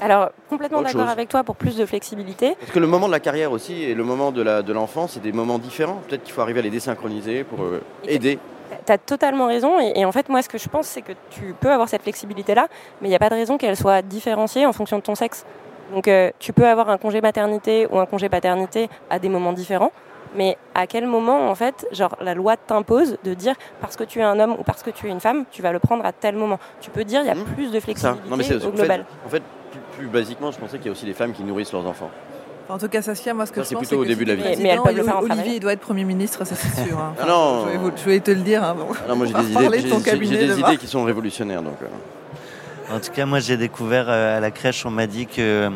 [0.00, 2.56] Alors complètement d'accord avec toi pour plus de flexibilité.
[2.58, 5.32] Parce que le moment de la carrière aussi et le moment de l'enfant, c'est des
[5.32, 6.00] moments différents.
[6.08, 8.38] Peut-être qu'il faut arriver à les désynchroniser pour euh, aider.
[8.86, 9.80] Tu as totalement raison.
[9.80, 12.02] Et, et en fait, moi, ce que je pense, c'est que tu peux avoir cette
[12.02, 12.66] flexibilité-là,
[13.00, 15.44] mais il n'y a pas de raison qu'elle soit différenciée en fonction de ton sexe.
[15.92, 19.52] Donc, euh, tu peux avoir un congé maternité ou un congé paternité à des moments
[19.52, 19.90] différents.
[20.36, 24.20] Mais à quel moment, en fait, genre, la loi t'impose de dire parce que tu
[24.20, 26.12] es un homme ou parce que tu es une femme, tu vas le prendre à
[26.12, 26.60] tel moment?
[26.80, 27.44] Tu peux dire il y a Mhm.
[27.56, 29.04] plus de flexibilité Non, mais au en fait- global.
[29.26, 29.42] En fait,
[30.00, 32.10] plus, basiquement, je pensais qu'il y a aussi des femmes qui nourrissent leurs enfants.
[32.68, 34.24] En tout cas, Saskia, moi, ce que Ça, je c'est pense, plutôt au que début
[34.24, 34.42] de la vie.
[34.42, 36.84] Mais- mais président, peuvent le faire en Olivier, il doit être Premier ministre, ça c'est
[36.88, 36.98] sûr.
[36.98, 37.14] hein.
[37.20, 37.64] Ah non.
[37.66, 38.62] je, vais vous- je vais te le dire.
[38.62, 38.86] hein, bon.
[38.94, 41.62] Ah non, moi j'ai des idées, j'ai- j'ai- cabinet j'ai des idées qui sont révolutionnaires.
[41.62, 41.86] Donc, euh.
[42.94, 45.70] En tout cas, moi, j'ai découvert euh, à la crèche, on m'a dit que euh,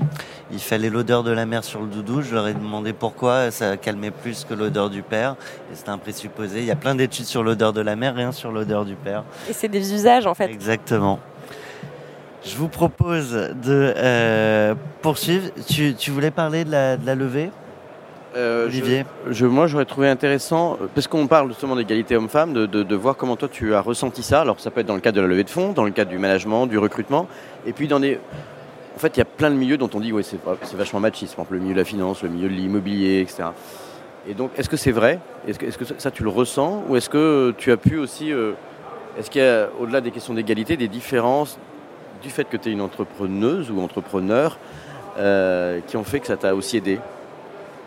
[0.53, 2.23] il fallait l'odeur de la mère sur le doudou.
[2.23, 5.37] Je leur ai demandé pourquoi ça calmait plus que l'odeur du père.
[5.73, 6.59] Et c'était un présupposé.
[6.61, 9.23] Il y a plein d'études sur l'odeur de la mère, rien sur l'odeur du père.
[9.49, 10.47] Et c'est des usages, en fait.
[10.51, 11.21] Exactement.
[12.47, 15.49] Je vous propose de euh, poursuivre.
[15.67, 17.51] Tu, tu voulais parler de la, de la levée,
[18.37, 19.05] Euh, Olivier?
[19.31, 23.17] je, moi, j'aurais trouvé intéressant, parce qu'on parle justement d'égalité homme-femme, de, de- de voir
[23.17, 24.41] comment toi tu as ressenti ça.
[24.43, 26.11] Alors, ça peut être dans le cadre de la levée de fonds, dans le cadre
[26.11, 27.29] du management, du recrutement,
[27.67, 28.19] et puis dans des.
[28.97, 30.39] En fait, il y a plein de milieux dont on dit, ouais, c'est
[30.77, 31.35] vachement machiste.
[31.37, 33.45] Par exemple, le milieu de la finance, le milieu de l'immobilier, etc.
[34.29, 35.19] Et donc, est-ce que c'est vrai?
[35.49, 36.83] Est-ce que, est-ce que ça, ça, tu le ressens?
[36.89, 38.33] Ou est-ce que tu as pu aussi.
[38.33, 38.53] euh,
[39.19, 41.57] est-ce qu'il y a, au-delà des questions d'égalité, des différences
[42.25, 44.59] du fait que tu es une entrepreneuse ou entrepreneur
[45.19, 46.99] euh, qui ont fait que ça t'a aussi aidé?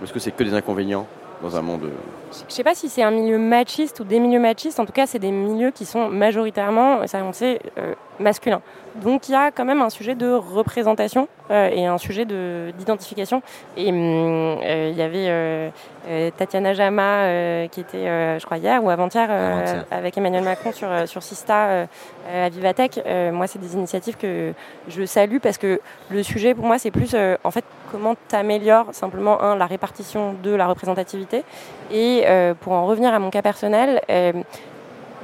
[0.02, 1.08] Est-ce que c'est que des inconvénients
[1.42, 1.90] dans un monde.
[2.30, 4.80] Euh, Je sais pas si c'est un milieu machiste ou des milieux machistes.
[4.80, 8.62] En tout cas, c'est des milieux qui sont majoritairement, ça on sait, euh, masculins.
[8.96, 12.72] Donc il y a quand même un sujet de représentation euh, et un sujet de-
[12.80, 13.44] d'identification.
[13.76, 15.70] Et hum, euh, il y avait euh,
[16.10, 20.44] euh, Tatiana Jama euh, qui était, euh, je crois, hier ou avant-hier euh, avec Emmanuel
[20.44, 21.86] Macron sur, euh, sur Sista euh,
[22.30, 23.00] euh, à Vivatech.
[23.06, 24.54] Euh, moi, c'est des initiatives que
[24.88, 28.36] je salue parce que le sujet pour moi, c'est plus euh, en fait comment tu
[28.36, 31.44] améliores simplement, un, la répartition de la représentativité.
[31.92, 34.34] Et euh, pour en revenir à mon cas personnel, euh,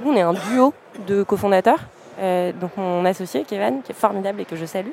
[0.03, 0.73] nous, on est un duo
[1.07, 1.79] de cofondateurs.
[2.19, 4.91] Euh, donc mon associé Kevin, qui est formidable et que je salue,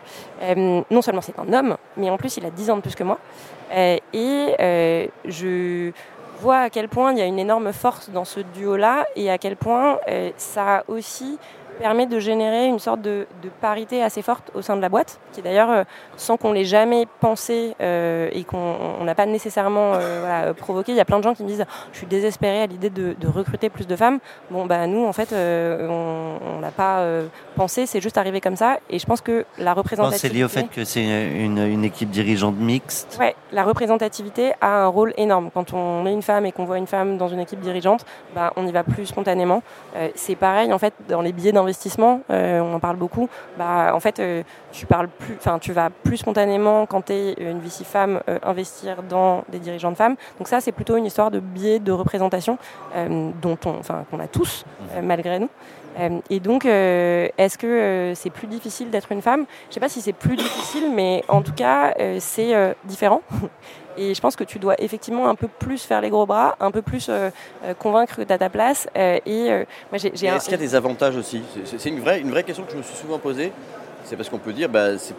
[0.57, 3.05] non seulement c'est un homme, mais en plus il a 10 ans de plus que
[3.05, 3.19] moi.
[3.75, 4.55] Et
[5.27, 5.93] je
[6.41, 9.37] vois à quel point il y a une énorme force dans ce duo-là et à
[9.37, 9.99] quel point
[10.39, 11.39] ça aussi
[11.81, 15.19] permet de générer une sorte de, de parité assez forte au sein de la boîte,
[15.33, 15.85] qui d'ailleurs, euh,
[16.17, 20.93] sans qu'on l'ait jamais pensé euh, et qu'on on n'a pas nécessairement euh, voilà, provoqué,
[20.93, 23.15] il y a plein de gens qui me disent «je suis désespérée à l'idée de,
[23.19, 24.19] de recruter plus de femmes».
[24.51, 26.21] Bon, bah nous, en fait, euh, on
[26.57, 27.27] on n'a pas euh,
[27.57, 28.79] pensé, c'est juste arrivé comme ça.
[28.91, 30.29] Et je pense que la représentativité...
[30.29, 33.17] c'est lié au fait que c'est une, une équipe dirigeante mixte.
[33.19, 35.51] Ouais, la représentativité a un rôle énorme.
[35.55, 38.05] Quand on est une femme et qu'on voit une femme dans une équipe dirigeante,
[38.35, 39.63] bah, on y va plus spontanément.
[39.97, 41.70] Euh, c'est pareil en fait dans les billets d'investissement,
[42.31, 43.29] euh, on en parle beaucoup.
[43.59, 44.43] Bah, en fait, euh,
[44.73, 48.39] tu parles plus, enfin, tu vas plus spontanément quand tu es une VC femme euh,
[48.43, 50.17] investir dans des dirigeantes femmes.
[50.39, 52.59] Donc ça, c'est plutôt une histoire de biais de représentation
[53.43, 54.65] dont on, enfin, qu'on a tous
[54.95, 55.51] euh, malgré nous.
[56.31, 59.45] Et donc, est-ce que c'est plus difficile d'être une femme?
[59.69, 62.55] Je sais pas si c'est plus difficile, mais en tout cas, c'est
[62.85, 63.23] différent.
[64.03, 66.71] Et je pense que tu dois effectivement un peu plus faire les gros bras, un
[66.71, 67.29] peu plus euh,
[67.65, 68.89] euh, convaincre que tu as ta place.
[68.97, 71.43] Euh, et euh, moi, j'ai, j'ai Et un- Est-ce qu'il y a des avantages aussi?
[71.65, 73.53] C'est- une vraie, une vraie question que je me suis souvent posée.
[74.05, 75.15] C'est parce qu'on peut dire, bah, c'est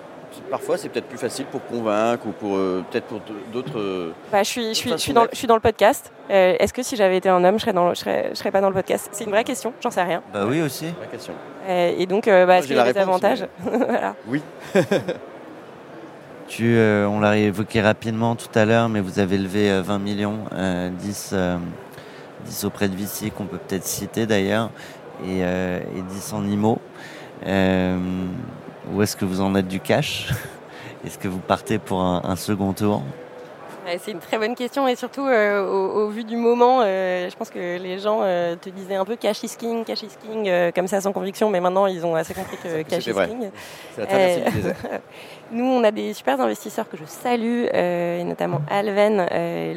[0.49, 3.19] parfois c'est peut-être plus facile pour convaincre ou pour euh, peut-être pour
[3.53, 3.77] d'autres.
[3.77, 5.31] euh, Bah, je, suis, je, suis, je, suis dans, d'être.
[5.33, 6.11] je suis dans le podcast.
[6.31, 8.35] Euh, Est-ce que si j'avais été un homme, je serais, dans le- je serais, je
[8.35, 9.09] serais pas dans le podcast?
[9.11, 10.23] C'est une vraie question, j'en sais rien.
[10.33, 10.85] Bah oui aussi.
[10.99, 11.33] la question.
[11.67, 13.45] Euh, et donc, euh, bah, est-ce qu'il y a des réponse, avantages?
[13.63, 14.15] Voilà.
[14.27, 14.41] Oui.
[16.59, 20.39] Euh, on l'a évoqué rapidement tout à l'heure, mais vous avez levé euh, 20 millions,
[20.53, 21.57] euh, 10, euh,
[22.45, 24.69] 10 auprès de Vici, qu'on peut peut-être citer d'ailleurs,
[25.23, 26.79] et, euh, et 10 en IMO.
[28.93, 30.29] Où est-ce que vous en êtes du cash?
[31.05, 33.01] Est-ce que vous partez pour un, second tour?
[33.97, 37.35] C'est une très bonne question et surtout euh, au, au vu du moment, euh, je
[37.35, 40.49] pense que les gens euh, te disaient un peu cash is king, cash is king,
[40.73, 43.27] comme ça sans conviction, mais maintenant ils ont assez compris que cash is vrai.
[43.27, 43.49] king.
[43.97, 44.99] La.
[45.51, 49.25] Nous, on a des super investisseurs que je salue, et notamment Alven,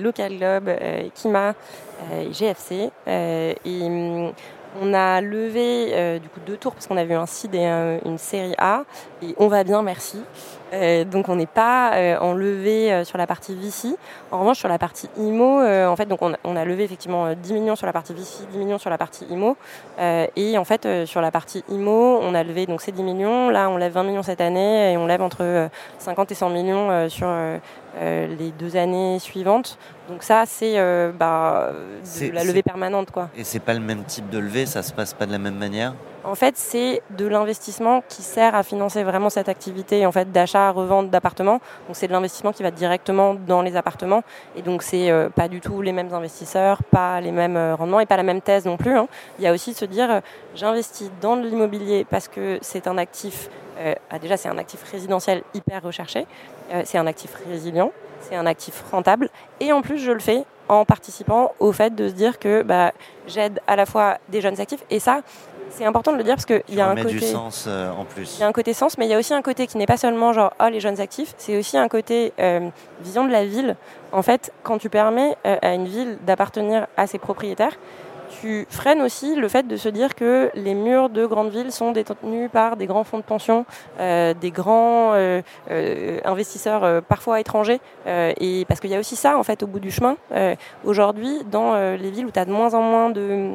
[0.01, 0.71] Local Globe,
[1.15, 1.55] Kima,
[2.31, 2.91] GFC.
[3.09, 4.33] et hum,
[4.81, 7.99] on a levé du coup deux tours parce qu'on a vu un seed et un-
[8.05, 8.83] une série A.
[9.23, 10.21] Et on va bien, merci.
[10.75, 13.95] Euh, donc on n'est pas euh, en levée euh, sur la partie VC.
[14.33, 16.83] En revanche, sur la partie IMO, euh, en fait, donc on, a- on a levé
[16.85, 19.57] effectivement euh, 10 millions sur la partie VC, 10 millions sur la partie IMO.
[20.37, 23.49] Et en fait, sur la partie IMO, on a levé donc ces 10 millions.
[23.51, 25.69] Là, on lève 20 millions cette année et on lève entre euh,
[25.99, 27.29] 50 et 100 millions sur
[28.01, 29.79] les deux années suivantes.
[30.09, 30.75] Donc ça, c'est
[31.19, 31.71] bah,
[32.29, 33.29] de la levée permanente, quoi.
[33.37, 35.55] Et c'est pas le même type de levée, ça se passe pas de la même
[35.57, 35.95] manière?
[36.25, 40.71] En fait, c'est de l'investissement qui sert à financer vraiment cette activité en fait d'achat,
[40.71, 41.61] revente d'appartements.
[41.87, 44.23] Donc c'est de l'investissement qui va directement dans les appartements
[44.57, 48.01] et donc c'est euh, pas du tout les mêmes investisseurs, pas les mêmes euh, rendements
[48.01, 48.97] et pas la même thèse non plus.
[48.97, 49.07] hein.
[49.39, 50.21] Il y a aussi de se dire euh,
[50.55, 53.51] j'investis dans l'immobilier parce que c'est un actif.
[54.11, 56.27] ah, déjà c'est un actif résidentiel hyper recherché,
[56.85, 59.29] c'est un actif résilient, c'est un actif rentable
[59.61, 62.93] et en plus je le fais en participant au fait de se dire que bah,
[63.27, 65.21] j'aide à la fois des jeunes actifs et ça
[65.77, 68.05] c'est important de le dire parce qu'il y a un côté du sens euh, en
[68.05, 68.37] plus.
[68.37, 69.87] il y a un côté sens, mais il y a aussi un côté qui n'est
[69.87, 72.69] pas seulement genre oh les jeunes actifs, c'est aussi un côté euh,
[73.01, 73.77] vision de la ville.
[74.13, 77.77] En fait, quand tu permets euh, à une ville d'appartenir à ses propriétaires,
[78.41, 81.93] tu freines aussi le fait de se dire que les murs de grandes villes sont
[81.93, 83.65] détenus par des grands fonds de pension,
[84.01, 87.81] euh, des grands euh, euh, investisseurs parfois étrangers.
[88.07, 90.17] et parce qu'il y a aussi ça en fait au bout du chemin.
[90.85, 93.53] Aujourd'hui, dans les villes où tu as de moins en moins de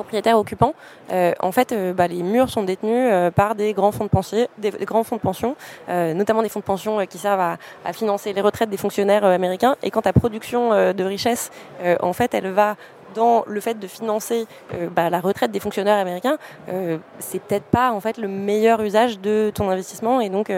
[0.00, 0.74] propriétaires occupants,
[1.12, 4.08] euh, en fait, euh, bah, les murs sont détenus euh, par des grands fonds de
[4.08, 5.56] pension, des, des grands fonds de pension,
[5.90, 8.78] euh, notamment des fonds de pension euh, qui servent à, à financer les retraites des
[8.78, 9.76] fonctionnaires euh, américains.
[9.82, 11.50] Et quand ta production euh, de richesse,
[11.82, 12.76] euh, en fait, elle va
[13.14, 16.38] dans le fait de financer euh, bah, la retraite des fonctionnaires américains,
[16.68, 20.52] euh, c'est peut-être pas en fait le meilleur usage de ton investissement et donc tu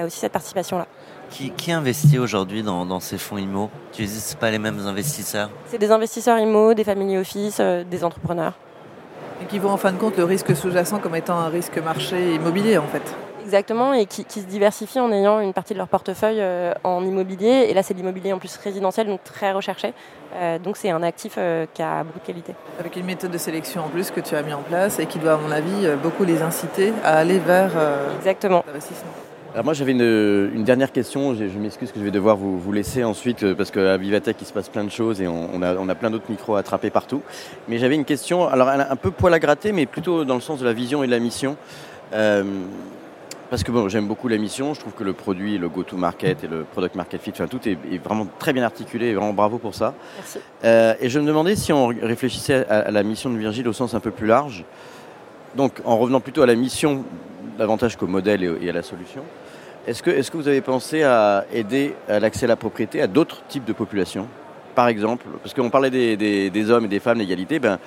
[0.00, 0.86] as aussi cette participation là.
[1.30, 5.50] Qui, qui investit aujourd'hui dans, dans ces fonds IMO Tu dis pas les mêmes investisseurs?
[5.66, 8.54] C'est des investisseurs IMO, des family office, euh, des entrepreneurs.
[9.42, 12.34] Et qui voient en fin de compte le risque sous-jacent comme étant un risque marché
[12.34, 13.02] immobilier en fait.
[13.48, 17.02] Exactement, et qui, qui se diversifient en ayant une partie de leur portefeuille euh, en
[17.02, 17.68] immobilier.
[17.70, 19.94] Et là, c'est de l'immobilier en plus résidentiel, donc très recherché.
[20.34, 22.54] Euh, donc c'est un actif euh, qui a beaucoup de qualité.
[22.78, 25.18] Avec une méthode de sélection en plus que tu as mis en place et qui
[25.18, 27.70] doit, à mon avis, beaucoup les inciter à aller vers
[28.18, 28.62] Exactement.
[28.66, 29.12] l'investissement.
[29.54, 32.58] Alors moi j'avais une, une dernière question, je, je m'excuse que je vais devoir vous,
[32.58, 35.48] vous laisser ensuite euh, parce qu'à Vivatech il se passe plein de choses et on,
[35.54, 37.22] on a, on a plein d'autres micros à attraper partout.
[37.66, 40.60] Mais j'avais une question, alors un peu poil à gratter mais plutôt dans le sens
[40.60, 41.56] de la vision et de la mission.
[42.12, 42.44] Euh,
[43.50, 46.46] parce que bon, j'aime beaucoup la mission, je trouve que le produit, le go-to-market et
[46.46, 49.56] le product market fit, enfin, tout est, est vraiment très bien articulé et vraiment bravo
[49.56, 49.94] pour ça.
[50.18, 50.38] Merci.
[50.64, 53.72] Euh, et je me demandais si on réfléchissait à, à la mission de Virgile au
[53.72, 54.66] sens un peu plus large.
[55.54, 57.04] Donc, en revenant plutôt à la mission
[57.58, 59.22] davantage qu'au modèle et, à la solution,
[59.86, 63.06] est-ce que, est que vous avez pensé à aider à l'accès à la propriété à
[63.06, 64.26] d'autres types de populations?
[64.74, 67.78] Par exemple, parce qu'on parlait des, des- des hommes et des femmes, l'égalité, ben,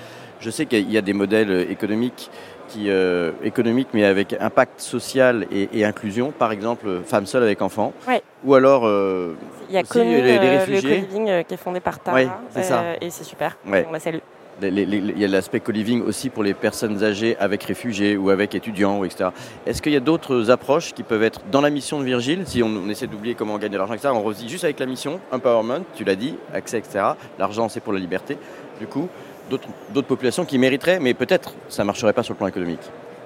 [0.41, 2.29] je sais qu'il y a des modèles économiques
[2.67, 7.61] qui, euh, économiques, mais avec impact social et, et inclusion, par exemple, femmes seules avec
[7.61, 8.21] enfants, Ouais.
[8.43, 9.35] ou alors euh,
[9.69, 11.01] Il y a Aussi, connu les- les le réfugiés.
[11.01, 12.17] co-living euh, qui est fondé par Tara.
[12.17, 12.27] Ouais,
[12.63, 12.83] ça.
[12.99, 13.57] et c'est super.
[13.67, 13.85] Ouais.
[13.89, 14.21] On saluer.
[14.61, 19.03] Il y a l'aspect co-living aussi pour les personnes âgées avec réfugiés ou avec étudiants,
[19.03, 19.29] etc.
[19.65, 22.61] Est-ce qu'il y a d'autres approches qui peuvent être dans la mission de Virgile Si
[22.61, 25.19] on, on essaie d'oublier comment gagner de l'argent, etc., on revient juste avec la mission,
[25.31, 27.05] empowerment, tu l'as dit, accès, etc.
[27.39, 28.37] L'argent, c'est pour la liberté.
[28.79, 29.07] Du coup,
[29.49, 32.81] d'autres populations qui mériteraient, mais peut-être ça ne marcherait pas sur le plan économique.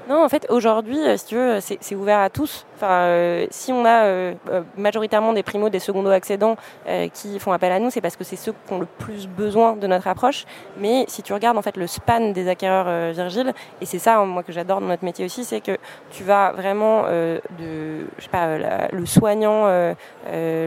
[0.07, 2.67] Non, en fait, aujourd'hui, euh, si tu veux, c'est ouvert à tous.
[2.75, 7.39] Enfin, euh, si on a euh, euh, majoritairement des primos, des secondos accédants euh, qui
[7.39, 9.87] font appel à nous, c'est parce que c'est ceux qui ont le plus besoin de
[9.87, 10.45] notre approche.
[10.77, 13.51] Mais si tu regardes en fait le span des acquéreurs euh, Virgile,
[13.81, 15.75] et c'est ça, hein, moi que j'adore dans notre métier aussi, c'est que
[16.11, 19.65] tu vas vraiment de, je sais pas, la- le soignant,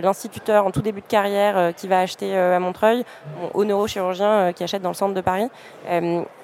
[0.03, 3.05] l'instituteur en tout début de carrière qui va acheter à Montreuil,
[3.41, 5.49] bon, au neurochirurgien qui achète dans le centre de Paris.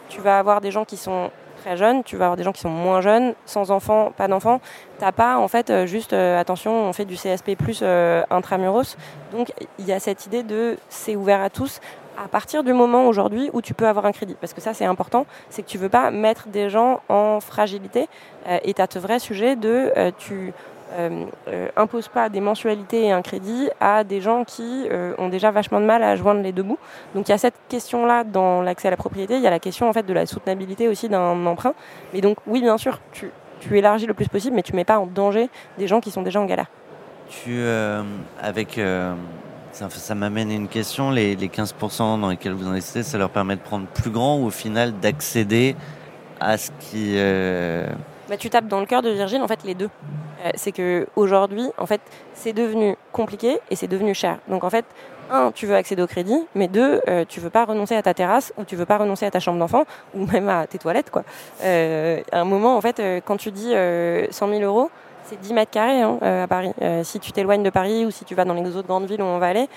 [0.08, 1.30] Tu vas avoir des gens qui sont
[1.64, 4.60] très jeunes, tu vas avoir des gens qui sont moins jeunes, sans enfants, pas d'enfants.
[4.98, 8.96] T'as pas en fait euh, juste euh, attention, on fait du CSP plus euh, intramuros.
[9.32, 11.80] Donc il y a cette idée de c'est ouvert à tous
[12.22, 14.36] à partir du moment aujourd'hui où tu peux avoir un crédit.
[14.38, 18.08] Parce que ça c'est important, c'est que tu veux pas mettre des gens en fragilité.
[18.46, 20.52] et tu ce vrai sujet de tu
[21.76, 25.80] impose pas des mensualités et un crédit à des gens qui euh, ont déjà vachement
[25.80, 26.78] de mal à joindre les deux bouts.
[27.14, 29.58] Donc il y a cette question-là dans l'accès à la propriété, il y a la
[29.58, 31.74] question en fait de la soutenabilité aussi d'un emprunt.
[32.12, 33.30] Mais donc oui, bien sûr, tu,
[33.72, 36.40] élargis le plus possible, mais tu mets pas en danger des gens qui sont déjà
[36.40, 36.66] en galère.
[37.28, 37.58] Tu,
[38.40, 38.78] avec,
[39.72, 43.30] ça, ça m'amène à une question, les, les 15% dans lesquels vous investissez, ça leur
[43.30, 45.74] permet de prendre plus grand ou au final d'accéder
[46.40, 47.16] à ce qui
[48.34, 49.90] bah, tu tapes dans le cœur de Virgile, en fait, les deux.
[50.44, 52.00] Euh, c'est que aujourd'hui, en fait,
[52.32, 54.38] c'est devenu compliqué et c'est devenu cher.
[54.48, 54.84] Donc, en fait,
[55.30, 58.12] un, tu veux accéder au crédit, mais deux, euh, tu veux pas renoncer à ta
[58.12, 61.10] terrasse ou tu veux pas renoncer à ta chambre d'enfant ou même à tes toilettes,
[61.10, 61.22] quoi.
[61.62, 63.72] Euh, à un moment, en fait, euh, quand tu dis
[64.30, 64.90] 100 000 euros,
[65.26, 66.72] c'est 10 mètres carrés hein, à Paris.
[67.04, 69.26] si tu t'éloignes de Paris ou si tu vas dans les autres grandes villes où
[69.26, 69.68] on va aller,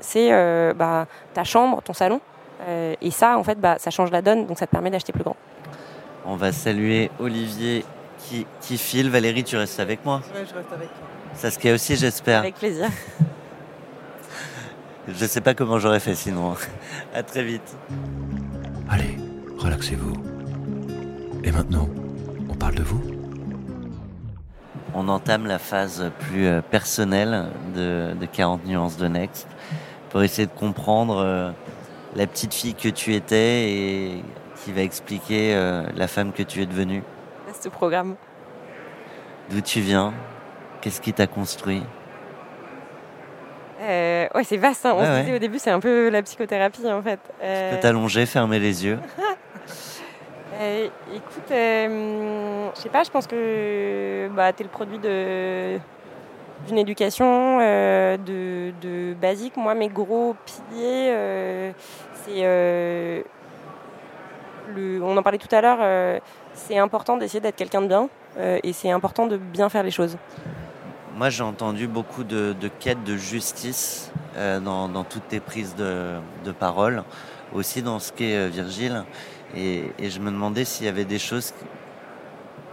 [0.00, 0.30] c'est
[0.74, 2.20] bah, ta chambre, ton salon.
[3.02, 5.22] et ça, en fait, bah, ça change la donne, donc ça te permet d'acheter plus
[5.22, 5.36] grand.
[6.28, 7.84] On va saluer Olivier
[8.18, 9.10] qui, qui file.
[9.10, 11.06] Valérie, tu restes avec moi Oui, je reste avec toi.
[11.34, 12.40] Saskia aussi, j'espère.
[12.40, 12.88] Avec plaisir.
[15.08, 16.56] Je sais pas comment j'aurais fait sinon.
[17.14, 17.76] À très vite.
[18.90, 19.16] Allez,
[19.56, 20.14] relaxez-vous.
[21.44, 21.88] Et maintenant,
[22.48, 23.00] on parle de vous
[24.94, 27.46] On entame la phase plus euh, personnelle
[27.76, 29.46] de, de 40 nuances de Next
[30.10, 31.52] pour essayer de comprendre euh,
[32.16, 34.24] la petite fille que tu étais et
[34.66, 37.04] qui va expliquer euh, la femme que tu es devenue
[37.60, 38.16] Ce programme.
[39.48, 40.12] D'où tu viens?
[40.80, 41.84] Qu'est-ce qui t'a construit?
[43.80, 44.84] Euh, Ouais, c'est vaste.
[44.84, 44.94] Hein.
[44.96, 47.20] On se disait au début, c'est un peu la psychothérapie en fait.
[47.40, 47.70] Euh...
[47.70, 48.98] Tu peux t'allonger, fermer les yeux
[50.60, 55.78] euh, Écoute, euh, je sais pas, je pense que bah, tu es le produit de
[56.66, 59.56] d'une éducation euh, de, de, basique.
[59.56, 61.72] Moi, mes gros piliers, euh,
[62.24, 62.42] c'est
[65.02, 66.18] on en parlait tout à l'heure, euh,
[66.54, 68.08] c'est important d'essayer d'être quelqu'un de bien
[68.38, 70.16] euh, et c'est important de bien faire les choses.
[71.16, 76.20] Moi, j'ai entendu beaucoup de, quêtes de justice euh, dans, toutes tes prises de,
[76.58, 77.04] parole,
[77.54, 79.04] aussi dans ce qu'est Virgile.
[79.56, 81.54] Et, je me demandais s'il y avait des choses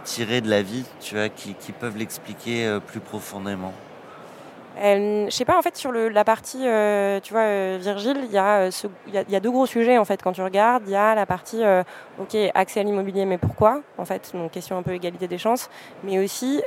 [0.04, 3.72] tirées de la vie, tu vois, qui peuvent l'expliquer plus profondément.
[4.76, 8.18] Euh, je sais pas, en fait, sur le, la partie, euh, tu vois, euh, Virgile,
[8.24, 8.68] il y, a,
[9.06, 10.82] il y, a deux gros sujets, en fait, quand tu regardes.
[10.86, 11.62] Il y a la partie,
[12.18, 15.70] OK, accès à l'immobilier, mais pourquoi En fait, donc question un peu égalité des chances.
[16.02, 16.62] Mais aussi,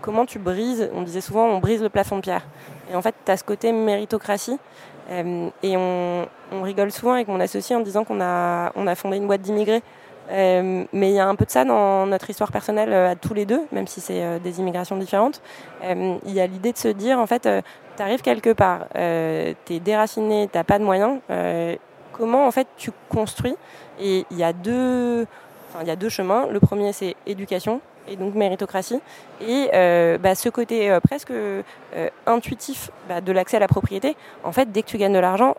[0.00, 2.46] comment tu brises, on disait souvent, on brise le plafond de pierre.
[2.92, 4.58] Et en fait, tu as ce côté méritocratie.
[5.10, 9.16] et on, on, rigole souvent avec mon associé en disant qu'on a, on a fondé
[9.16, 9.82] une boîte d'immigrés.
[10.30, 13.16] Euh, mais il y a un peu de ça dans notre histoire personnelle euh, à
[13.16, 15.40] tous les deux, même si c'est euh, des immigrations différentes.
[15.82, 17.48] il y a l'idée de se dire, en fait,
[17.96, 21.20] tu arrives quelque part, tu es déraciné, tu pas de moyens,
[22.12, 23.56] comment en fait tu construis?
[24.00, 25.26] Et il y a deux,
[25.84, 26.46] y a deux chemins.
[26.50, 29.00] Le premier, c'est éducation et donc méritocratie.
[29.40, 29.68] Et
[30.18, 31.32] bah, ce côté presque
[32.26, 35.54] intuitif bah, de l'accès à la propriété, en fait, dès que tu gagnes de l'argent,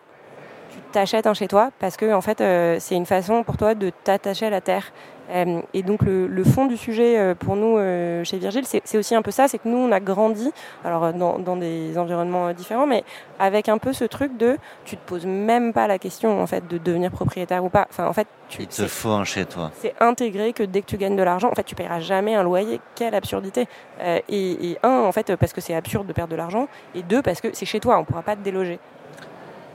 [0.96, 3.90] t'achètes un chez toi parce que en fait euh, c'est une façon pour toi de
[4.04, 4.92] t'attacher à la terre.
[5.28, 7.76] Euh, et donc le, fond du sujet euh, pour nous
[8.24, 10.50] chez Virgile, c'est aussi un peu ça, c'est que nous on a grandi,
[10.84, 13.04] alors dans, dans, des environnements différents, mais
[13.38, 16.66] avec un peu ce truc de tu te poses même pas la question en fait
[16.66, 17.86] de devenir propriétaire ou pas.
[17.90, 19.72] Enfin en fait, tu, il te faut un chez toi.
[19.74, 22.42] C'est intégré que dès que tu gagnes de l'argent, en fait tu paieras jamais un
[22.42, 22.80] loyer.
[22.94, 23.66] Quelle absurdité
[24.00, 27.20] et, et, un en fait parce que c'est absurde de perdre de l'argent, et deux
[27.20, 28.78] parce que c'est chez toi, on pourra pas te déloger.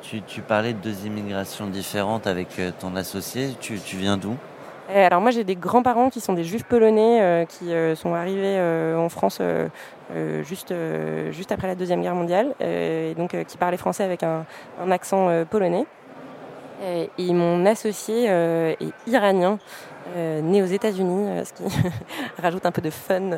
[0.01, 3.49] Tu, parlais de deux immigrations différentes avec euh, ton associé.
[3.59, 4.35] Tu, viens d'où?
[4.93, 8.13] Eh, alors moi j'ai des grands-parents qui sont des juifs polonais euh, qui euh, sont
[8.13, 8.59] arrivés
[8.95, 9.41] en France
[10.43, 10.73] juste,
[11.31, 14.45] juste après la Deuxième Guerre mondiale et donc qui parlaient français avec un,
[14.89, 15.85] accent polonais.
[16.83, 19.59] Et, mon associé est iranien,
[20.15, 21.63] né aux États-Unis, ce qui
[22.41, 23.31] rajoute un peu de fun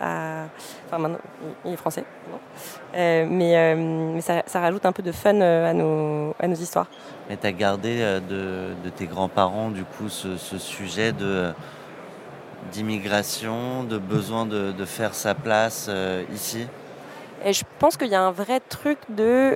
[0.00, 0.44] à.
[0.86, 1.18] Enfin maintenant
[1.64, 2.04] il est français.
[2.94, 3.74] Euh, mais, euh,
[4.14, 6.86] mais ça, ça, rajoute un peu de fun euh, à, nos, à nos histoires.
[7.28, 11.52] Mais tu as gardé de, de, tes grands-parents, du coup, ce, ce sujet de
[12.72, 15.90] d'immigration, de besoin de, de, faire sa place
[16.32, 16.66] ici?
[17.44, 19.54] Et Je pense qu'il y a un vrai truc de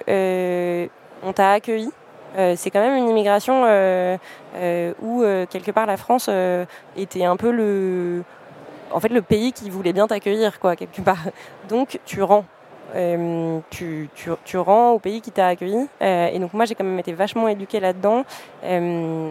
[1.22, 1.90] on t'a accueilli.
[2.36, 3.62] C'est quand même une immigration
[5.02, 6.30] où quelque part la France
[6.96, 8.22] était un peu le
[8.90, 11.24] en fait le pays qui voulait bien t'accueillir quoi quelque part.
[11.68, 12.44] Donc tu rends.
[12.96, 15.86] Euh, tu, tu, au pays qui t'a accueilli.
[16.00, 18.24] Euh, et donc moi j'ai quand même été vachement éduquée là-dedans.
[18.64, 19.30] Euh,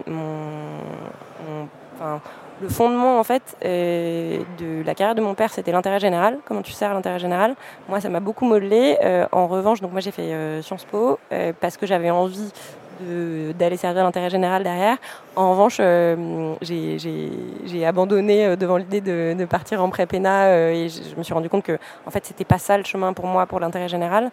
[2.60, 6.38] le fondement en fait euh, de la carrière de mon père, c'était l'intérêt général.
[6.44, 7.54] Comment tu sers l'intérêt général?
[7.88, 8.98] Moi, ça m'a beaucoup modelé.
[9.02, 11.18] Euh, en revanche, donc moi j'ai fait euh, Sciences Po
[11.60, 12.52] parce que j'avais envie
[13.00, 14.96] d'aller servir l'intérêt général derrière.
[15.36, 21.16] En revanche, euh, j'ai abandonné euh, devant l'idée de, partir en pré-péna euh, et je,
[21.16, 23.60] me suis rendu compte que en fait c'était pas ça le chemin pour moi pour
[23.60, 24.30] l'intérêt général.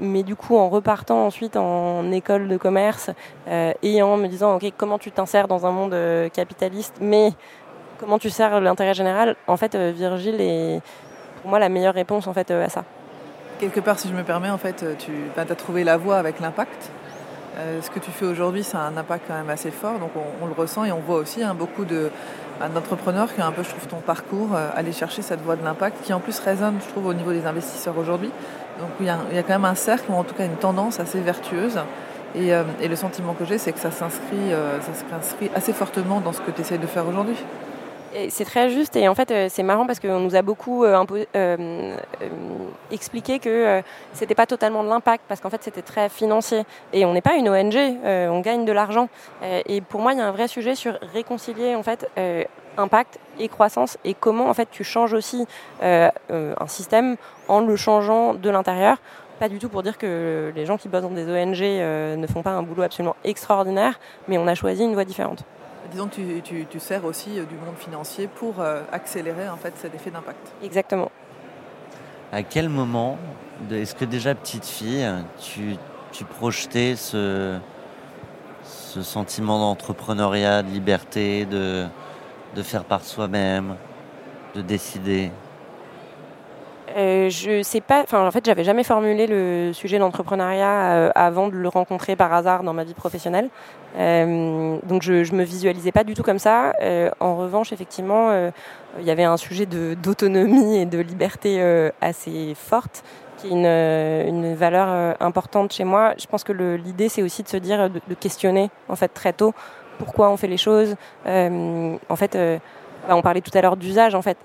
[0.00, 3.10] mais du coup, en repartant ensuite en école de commerce
[3.82, 5.96] et en me disant ok comment tu t'insères dans un monde
[6.32, 7.32] capitaliste, mais
[7.98, 10.80] comment tu sers l'intérêt général, en fait Virgile est
[11.42, 12.84] pour moi la meilleure réponse en fait à ça.
[13.58, 16.92] Quelque part, si je me permets, en fait, tu as trouvé la voie avec l'impact.
[17.58, 20.10] Euh, ce que tu fais aujourd'hui, ça a un impact quand même assez fort, donc
[20.14, 23.64] on, le ressent et on voit aussi hein, beaucoup bah, d'entrepreneurs qui ont un peu,
[23.64, 26.76] je trouve, ton parcours, euh, aller chercher cette voie de l'impact qui en plus résonne,
[26.80, 28.30] je trouve, au niveau des investisseurs aujourd'hui.
[28.78, 31.18] Donc il y, a, quand même un cercle, ou en tout cas une tendance assez
[31.20, 31.80] vertueuse.
[32.36, 34.52] Et, euh, le sentiment que j'ai, c'est que ça s'inscrit
[35.56, 37.36] assez fortement dans ce que tu essayes de faire aujourd'hui.
[38.30, 41.04] C'est très juste et en fait euh, c'est marrant parce qu'on nous a beaucoup euh,
[41.36, 41.96] euh,
[42.90, 43.82] expliqué que
[44.14, 47.34] c'était pas totalement de l'impact parce qu'en fait c'était très financier et on n'est pas
[47.34, 49.08] une ONG, on gagne de l'argent
[49.42, 52.10] et pour moi il y a un vrai sujet sur réconcilier en fait
[52.78, 55.46] impact et croissance et comment en fait tu changes aussi
[55.82, 58.98] un système en le changeant de l'intérieur.
[59.38, 62.42] Pas du tout pour dire que les gens qui bossent dans des ONG ne font
[62.42, 65.44] pas un boulot absolument extraordinaire, mais on a choisi une voie différente.
[65.90, 69.72] Disons que tu, tu, sers aussi euh, du monde financier pour euh, accélérer en fait
[69.76, 70.52] cet effet d'impact.
[70.62, 71.10] Exactement.
[72.30, 73.16] À quel moment,
[73.70, 75.08] est-ce que déjà petite fille,
[75.40, 75.76] tu,
[76.12, 77.58] tu projetais ce,
[78.64, 81.86] ce sentiment d'entrepreneuriat, de liberté, de,
[82.54, 83.76] de faire par soi-même,
[84.54, 85.30] de décider?
[86.96, 88.02] Euh, je sais pas.
[88.02, 92.32] Enfin, en fait, j'avais jamais formulé le sujet d'entrepreneuriat euh, avant de le rencontrer par
[92.32, 93.50] hasard dans ma vie professionnelle.
[93.98, 96.72] Euh, donc, je, je me visualisais pas du tout comme ça.
[97.20, 98.30] en revanche, effectivement,
[98.98, 101.60] il y avait un sujet d'autonomie et de liberté
[102.00, 103.02] assez forte
[103.38, 106.14] qui est une, une valeur importante chez moi.
[106.18, 109.54] Je pense que l'idée, c'est aussi de se dire, de, questionner en fait très tôt
[109.98, 110.96] pourquoi on fait les choses.
[111.26, 112.36] en fait,
[113.06, 114.14] bah, on parlait tout à l'heure d'usage.
[114.14, 114.36] En fait,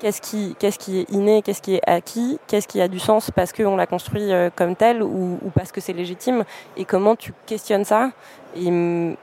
[0.00, 3.30] Qu'est-ce qui, qu'est-ce qui est inné, qu'est-ce qui est acquis, qu'est-ce qui a du sens
[3.32, 6.44] parce qu'on l'a construit euh, comme tel ou, parce que c'est légitime
[6.76, 8.10] et comment tu questionnes ça.
[8.56, 9.16] Et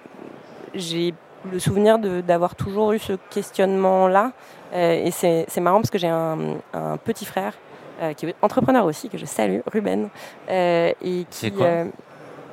[0.74, 1.14] j'ai
[1.50, 4.32] le souvenir d'avoir toujours eu ce questionnement-là.
[4.74, 6.58] Euh, et c'est, marrant parce que j'ai un,
[7.06, 7.54] petit frère
[8.02, 10.10] euh, qui est entrepreneur aussi, que je salue, Ruben.
[10.50, 10.96] et
[11.30, 11.86] qui, quoi?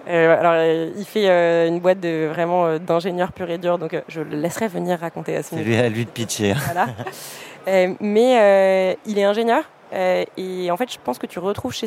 [0.07, 0.55] alors,
[0.97, 5.01] il fait une boîte de vraiment d'ingénieur pur et dur, donc je le laisserai venir
[5.01, 6.55] raconter à ce C'est lui à lui de pitcher.
[6.67, 6.87] Voilà.
[7.69, 9.65] Euh, mais euh, il est ingénieur.
[9.95, 11.87] Euh, et en fait, je pense que tu retrouves chez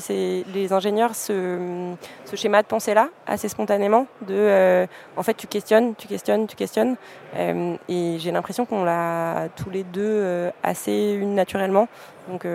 [0.53, 1.95] les ingénieurs ce,
[2.35, 6.97] schéma de pensée-là, assez spontanément, en fait, tu questionnes, tu questionnes, tu questionnes.
[7.35, 11.87] et j'ai l'impression qu'on l'a tous les deux assez naturellement.
[12.29, 12.45] Donc,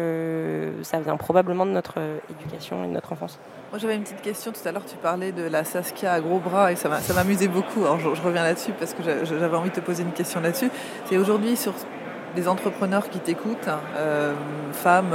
[0.82, 1.98] ça vient probablement de notre
[2.30, 3.40] éducation et de notre enfance.
[3.72, 4.52] Moi, j'avais une petite question.
[4.52, 7.80] Tout à l'heure, tu parlais de la Saskia à gros bras et ça m'amusait beaucoup.
[7.80, 10.70] Alors, je, je reviens là-dessus parce que j'avais envie de te poser une question là-dessus.
[11.06, 11.74] C'est aujourd'hui sur
[12.37, 14.33] des entrepreneurs qui t'écoutent, euh,
[14.72, 15.14] femmes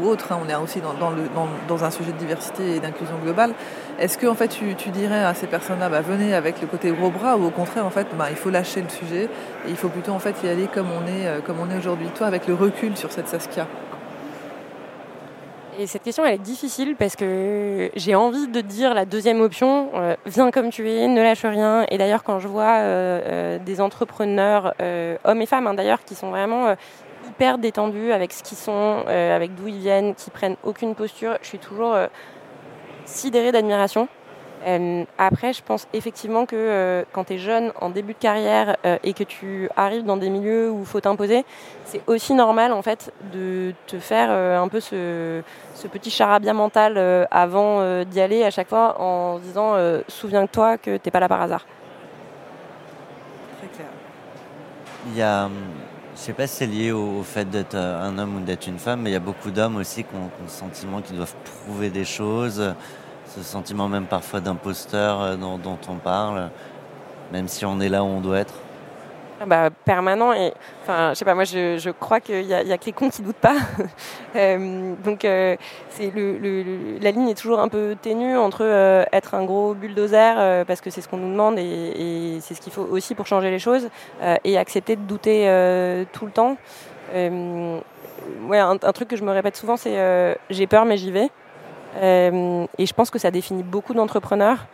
[0.00, 3.52] ou, autres, hein, on est aussi dans, un sujet de diversité et d'inclusion globale.
[3.98, 7.10] Est-ce que en fait tu, dirais à ces personnes-là, bah, venez avec le côté gros
[7.10, 9.88] bras, ou au contraire en fait, bah, il faut lâcher le sujet et il faut
[9.88, 12.08] plutôt en fait y aller comme on est, euh, comme on est aujourd'hui?
[12.14, 13.66] Toi, avec le recul sur cette Saskia.
[15.78, 19.90] Et cette question, elle est difficile parce que j'ai envie de dire la deuxième option,
[19.94, 21.84] euh, viens comme tu es, ne lâche rien.
[21.90, 24.74] Et d'ailleurs, quand je vois euh, euh, des entrepreneurs,
[25.24, 26.76] hommes et femmes hein, d'ailleurs, qui sont vraiment
[27.28, 31.48] hyper détendus avec ce qu'ils sont, avec d'où ils viennent, qui prennent aucune posture, je
[31.48, 31.96] suis toujours
[33.04, 34.08] sidérée d'admiration.
[34.66, 38.76] Euh, après, je pense effectivement que euh, quand tu es jeune, en début de carrière,
[38.86, 41.44] euh, et que tu arrives dans des milieux où il faut t'imposer,
[41.84, 45.42] c'est aussi normal en fait de te faire un peu ce,
[45.92, 49.74] petit charabia mental avant d'y aller à chaque fois en disant
[50.08, 51.66] souviens-toi que t'es pas là par hasard.
[53.58, 53.88] Très clair.
[55.08, 55.50] Il y a,
[56.16, 59.02] je sais pas si c'est lié au, fait d'être un homme ou d'être une femme,
[59.02, 61.36] mais il y a beaucoup d'hommes aussi qui ont, qui ont le sentiment qu'ils doivent
[61.44, 62.74] prouver des choses
[63.34, 66.50] ce sentiment même parfois d'imposteur euh, dont, on parle,
[67.32, 68.54] même si on est là où on doit être.
[69.40, 72.86] Ah bah, permanent et enfin je sais pas moi je, crois qu'il y, a que
[72.86, 73.56] les cons qui doutent pas.
[74.36, 75.54] Euh, donc euh,
[75.90, 78.64] c'est le, la ligne est toujours un peu ténue entre
[79.12, 82.72] être un gros bulldozer parce que c'est ce qu'on nous demande et, c'est ce qu'il
[82.72, 83.88] faut aussi pour changer les choses
[84.42, 85.44] et accepter de douter
[86.12, 86.56] tout le temps.
[87.14, 91.30] Ouais un, truc que je me répète souvent c'est j'ai peur mais j'y vais
[92.00, 94.66] et je pense que ça définit beaucoup d'entrepreneurs.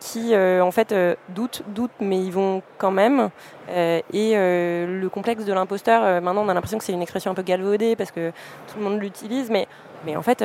[0.00, 0.94] qui en fait
[1.28, 3.30] doutent, doutent, mais ils vont quand même.
[3.68, 7.42] et le complexe de l'imposteur, maintenant on a l'impression que c'est une expression un peu
[7.42, 8.30] galvaudée parce que
[8.68, 9.66] tout le monde l'utilise, mais,
[10.06, 10.42] mais en fait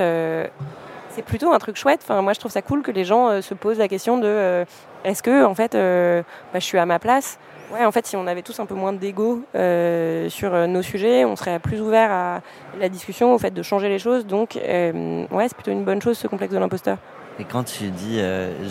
[1.10, 2.00] c'est plutôt un truc chouette.
[2.04, 4.66] Enfin, moi, je trouve ça cool que les gens se posent la question de
[5.04, 7.38] est-ce que, en fait, bah, je suis à ma place
[7.72, 10.82] Ouais, en fait, si on avait tous un peu moins d'ego euh, sur euh, nos
[10.82, 12.42] sujets, on serait plus ouvert à
[12.80, 14.28] la discussion, au fait de changer les choses.
[14.28, 16.98] Donc, euh, ouais, c'est plutôt une bonne chose ce complexe de l'imposteur.
[17.40, 18.22] Et quand tu dis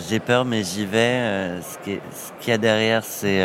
[0.07, 1.99] j'ai peur mais j'y vais, ce qu'il
[2.47, 3.41] y a derrière, c'est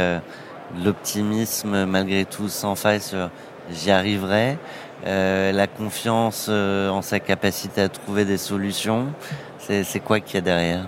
[0.85, 3.29] l'optimisme malgré tout sans faille sur
[3.69, 4.59] j'y arriverai,
[5.05, 9.07] la confiance en sa capacité à trouver des solutions.
[9.59, 10.87] C'est quoi qu'il y a derrière?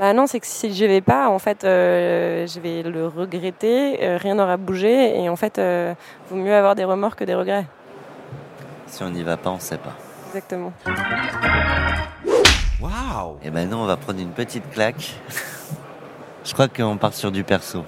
[0.00, 4.02] Bah non, c'est que si je vais pas, en fait, euh, je vais le regretter,
[4.02, 5.92] euh, rien n'aura bougé, et en fait, euh,
[6.30, 7.66] vaut mieux avoir des remords que des regrets.
[8.86, 9.92] Si on n'y va pas, on sait pas.
[10.28, 10.72] Exactement.
[12.80, 15.16] Waouh Et ben nous, on va prendre une petite claque.
[16.46, 17.84] je crois qu'on part sur du perso.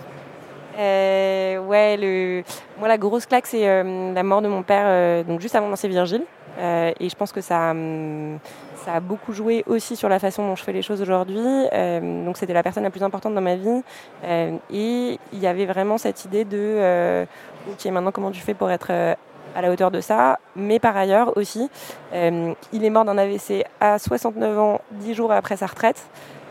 [0.76, 2.42] ouais, le...
[2.78, 5.88] moi la grosse claque c'est la mort de mon père, donc juste avant de lancer
[5.88, 6.24] Virgile,
[6.58, 8.38] et je pense que ça, hum,
[8.84, 11.40] ça a beaucoup joué aussi sur la façon dont je fais les choses aujourd'hui.
[11.72, 13.82] Euh, donc c'était la personne la plus importante dans ma vie.
[14.24, 17.24] Euh, et il y avait vraiment cette idée de, euh,
[17.70, 20.38] ok, maintenant comment tu fais pour être à la hauteur de ça?
[20.56, 21.70] Mais par ailleurs aussi,
[22.12, 26.02] il est mort d'un AVC à 69 ans, 10 jours après sa retraite,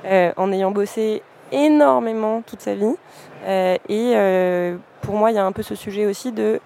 [0.05, 1.21] en ayant bossé
[1.51, 2.95] énormément toute sa vie.
[3.47, 6.59] et pour moi, il y a un peu ce sujet aussi de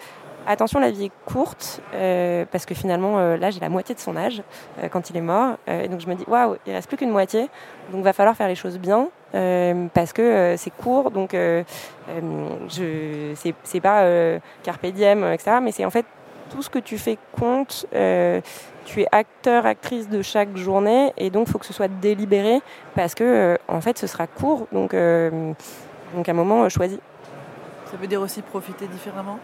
[0.47, 3.99] Attention, la vie est courte, euh, parce que finalement, euh, là, j'ai la moitié de
[3.99, 4.43] son âge
[4.77, 5.57] euh, quand il est mort.
[5.67, 7.49] et donc, je me dis, waouh, il reste plus qu'une moitié.
[7.91, 9.07] Donc, va falloir faire les choses bien,
[9.93, 11.09] parce que c'est court.
[11.09, 11.63] Donc, je
[13.63, 14.05] c'est pas
[14.63, 15.57] carpe diem, etc.
[15.61, 16.05] Mais c'est en fait
[16.51, 17.87] tout ce que tu fais compte.
[17.91, 22.61] tu es acteur, actrice de chaque journée, et donc, il faut que ce soit délibéré,
[22.93, 24.67] parce que, en fait, ce sera court.
[24.71, 26.99] Donc, donc à un moment, choisi.
[27.89, 29.39] Ça veut dire aussi profiter différemment?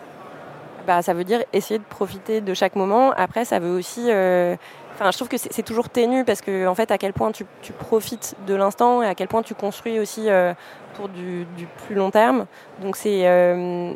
[0.85, 3.11] Bah, ça veut dire essayer de profiter de chaque moment.
[3.15, 4.05] Après, ça veut aussi.
[4.09, 4.55] Euh,
[4.99, 7.45] je trouve que c'est toujours ténu parce que, en fait, à quel point tu,
[7.79, 10.53] profites de l'instant et à quel point tu construis aussi euh,
[10.93, 11.47] pour du,
[11.85, 12.45] plus long terme.
[12.81, 13.27] Donc, c'est.
[13.27, 13.93] Euh,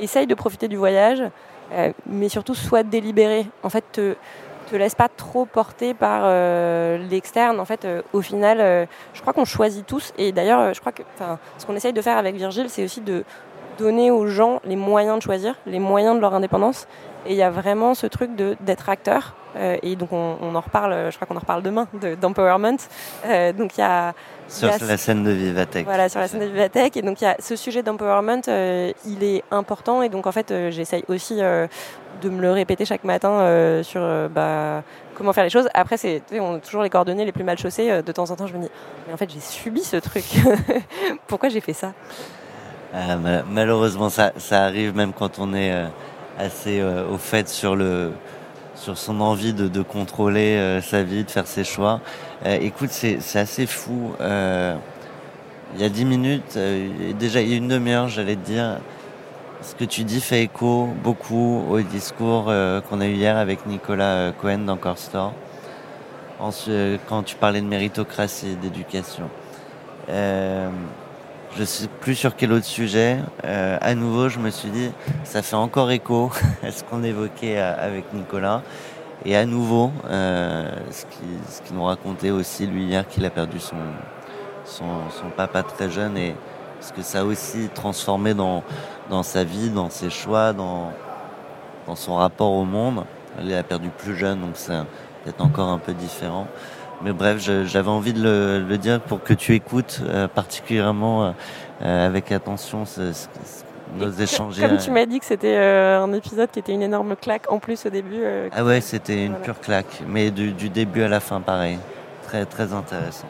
[0.00, 1.22] essaye de profiter du voyage,
[2.06, 3.46] mais surtout, sois délibéré.
[3.62, 4.16] En fait, te,
[4.70, 6.22] te laisse pas trop porter par
[6.98, 7.60] l'externe.
[7.60, 10.14] En fait, au final, je crois qu'on choisit tous.
[10.16, 11.02] Et d'ailleurs, je crois que
[11.58, 13.22] ce qu'on essaye de faire avec Virgile, c'est aussi de
[13.78, 16.86] donner aux gens les moyens de choisir, les moyens de leur indépendance.
[17.26, 19.34] Et il y a vraiment ce truc d'être acteur.
[19.54, 21.86] Euh, et donc on, en reparle, je crois qu'on en reparle demain,
[22.20, 22.78] d'empowerment.
[23.26, 24.14] Euh, donc il y a
[24.48, 25.84] sur la scène de Vivatech.
[25.84, 26.96] Voilà, sur la scène de Vivatech.
[26.96, 30.02] Et donc il y a ce sujet d'empowerment, euh, il est important.
[30.02, 34.00] Et donc en fait, j'essaye aussi de me le répéter chaque matin sur
[34.30, 34.82] bah,
[35.14, 35.68] comment faire les choses.
[35.74, 38.02] Après, c'est on a toujours les coordonnées les plus mal chaussées.
[38.02, 38.70] De temps en temps, je me dis,
[39.06, 40.24] mais en fait, j'ai subi ce truc.
[41.26, 41.92] Pourquoi j'ai fait ça?
[42.94, 45.86] Euh, malheureusement, ça, ça, arrive même quand on est euh,
[46.38, 48.12] assez euh, au fait sur le
[48.74, 52.00] sur son envie de, de contrôler sa vie, de faire ses choix.
[52.44, 54.12] écoute, c'est assez fou.
[54.18, 56.58] il y a dix minutes,
[57.16, 58.78] déjà il y a une demi-heure, j'allais te dire,
[59.60, 62.46] ce que tu dis fait écho beaucoup au discours
[62.88, 65.32] qu'on a eu hier avec Nicolas Cohen dans Core Store,
[67.08, 69.28] quand tu parlais de méritocratie, d'éducation.
[71.58, 73.18] Je sais plus sur quel autre sujet.
[73.44, 74.90] Euh, à nouveau, je me suis dit,
[75.22, 76.30] ça fait encore écho
[76.62, 78.62] à ce qu'on évoquait euh, avec Nicolas.
[79.26, 83.76] Et à nouveau, euh, ce qu'il nous racontait aussi lui hier qu'il a perdu son,
[84.64, 86.34] son, son, papa très jeune et
[86.80, 88.64] ce que ça a aussi transformé dans,
[89.10, 90.90] dans sa vie, dans ses choix, dans,
[91.86, 93.04] dans son rapport au monde.
[93.42, 94.72] Il a perdu plus jeune, donc c'est
[95.22, 96.46] peut-être encore un peu différent.
[97.04, 101.30] Mais bref, j'avais envie de le, dire pour que tu écoutes euh, particulièrement euh,
[101.82, 102.84] euh, avec attention
[103.98, 104.58] nos échanges.
[104.60, 107.84] Comme tu m'as dit que c'était un épisode qui était une énorme claque en plus
[107.86, 108.22] au début.
[108.52, 111.78] ah ouais, c'était une pure claque, mais du, début à la fin, pareil.
[112.24, 113.28] Très, très intéressant.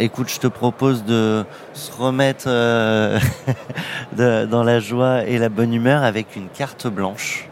[0.00, 2.46] Écoute, je te propose de se remettre
[4.12, 7.48] dans la joie et la bonne humeur avec une carte blanche.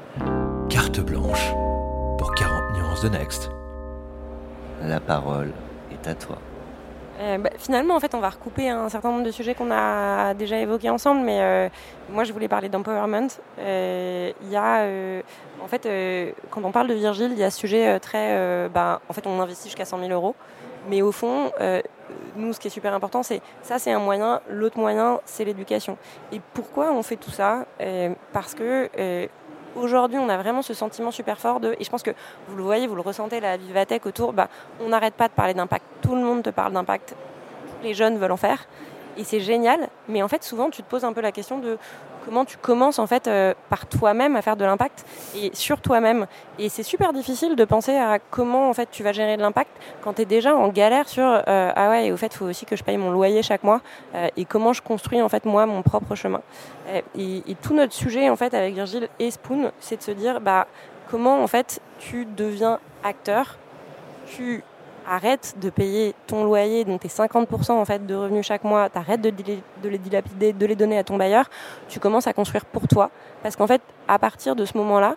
[0.69, 1.53] Carte blanche
[3.03, 3.51] 40 nuances de Next.
[4.83, 5.53] La parole
[5.91, 6.39] est à toi.
[7.21, 10.35] Euh, bah, finalement, en fait, on va recouper un certain nombre de sujets qu'on a
[10.35, 11.69] déjà évoqués ensemble, mais euh,
[12.11, 13.29] moi, je voulais parler d'empowerment.
[13.59, 14.87] Euh, il y a,
[15.63, 15.89] en fait,
[16.51, 19.41] quand on parle de Virgile, il y a ce sujet très, bah, en fait, on
[19.41, 20.35] investit jusqu'à 100 000 euros,
[20.89, 21.53] mais au fond,
[22.37, 24.41] nous, ce qui est super important, c'est ça, c'est un moyen.
[24.51, 25.97] L'autre moyen, c'est l'éducation.
[26.33, 27.67] Et pourquoi on fait tout ça?
[28.33, 28.89] Parce que
[29.77, 32.13] aujourd'hui, on a vraiment ce sentiment super fort de, et je pense que
[32.49, 34.49] vous le voyez, vous le ressentez, la Vivatech autour, bah,
[34.81, 35.85] on n'arrête pas de parler d'impact.
[36.03, 37.15] Tout le monde te parle d'impact.
[37.83, 38.67] Les jeunes veulent en faire.
[39.17, 39.89] Et c'est génial.
[40.09, 41.79] Mais en fait, souvent, tu te poses un peu la question de
[42.25, 45.05] comment tu commences en fait euh, par toi-même à faire de l'impact
[45.37, 46.27] et sur toi-même.
[46.59, 49.71] Et c'est super difficile de penser à comment en fait tu vas gérer de l'impact
[50.03, 52.67] quand tu es déjà en galère sur euh, ah ouais, et au fait, faut aussi
[52.67, 53.81] que je paye mon loyer chaque mois
[54.15, 56.41] euh, et comment je construis en fait moi mon propre chemin.
[57.17, 60.41] Et, et, tout notre sujet en fait avec Virgile et Spoon, c'est de se dire
[60.41, 60.67] bah
[61.11, 63.59] comment en fait tu deviens acteur,
[64.27, 64.65] tu
[65.09, 69.21] arrête de payer ton loyer, donc tes 50% en fait de revenus chaque mois, t'arrêtes
[69.21, 71.49] de, de les dilapider, de les donner à ton bailleur,
[71.89, 73.11] tu commences à construire pour toi.
[73.43, 75.17] Parce qu'en fait, à partir de ce moment-là,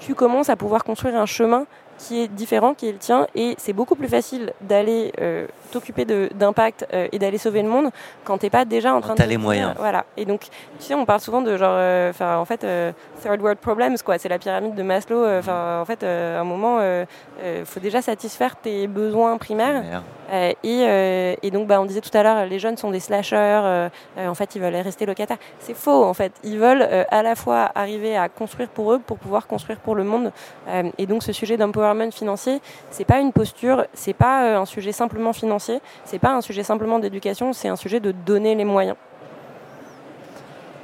[0.00, 1.66] tu commences à pouvoir construire un chemin
[1.98, 6.04] qui est différent, qui est le tien, et c'est beaucoup plus facile d'aller euh, t'occuper
[6.04, 7.90] d'impact euh, et d'aller sauver le monde
[8.24, 9.18] quand t'es pas déjà en train de.
[9.18, 9.74] T'as les moyens.
[9.76, 10.04] Voilà.
[10.16, 10.48] Et donc, tu
[10.78, 12.66] sais, on parle souvent de genre, euh, en fait,
[13.22, 14.18] third world problems, quoi.
[14.18, 15.26] C'est la pyramide de Maslow.
[15.38, 19.82] Enfin, en fait, à un moment, il faut déjà satisfaire tes besoins primaires.
[20.32, 23.88] Et, et, donc, bah, on disait tout à l'heure, les jeunes sont des slashers.
[24.16, 25.38] en fait, ils veulent rester locataires.
[25.58, 26.32] C'est faux, en fait.
[26.44, 30.04] Ils veulent à la fois arriver à construire pour eux, pour pouvoir construire pour le
[30.04, 30.30] monde.
[30.98, 32.60] et donc, ce sujet d'empowerment financier,
[32.90, 35.63] c'est pas une posture, c'est pas un sujet simplement financier
[36.04, 38.96] c'est pas un sujet simplement d'éducation, c'est un sujet de donner les moyens.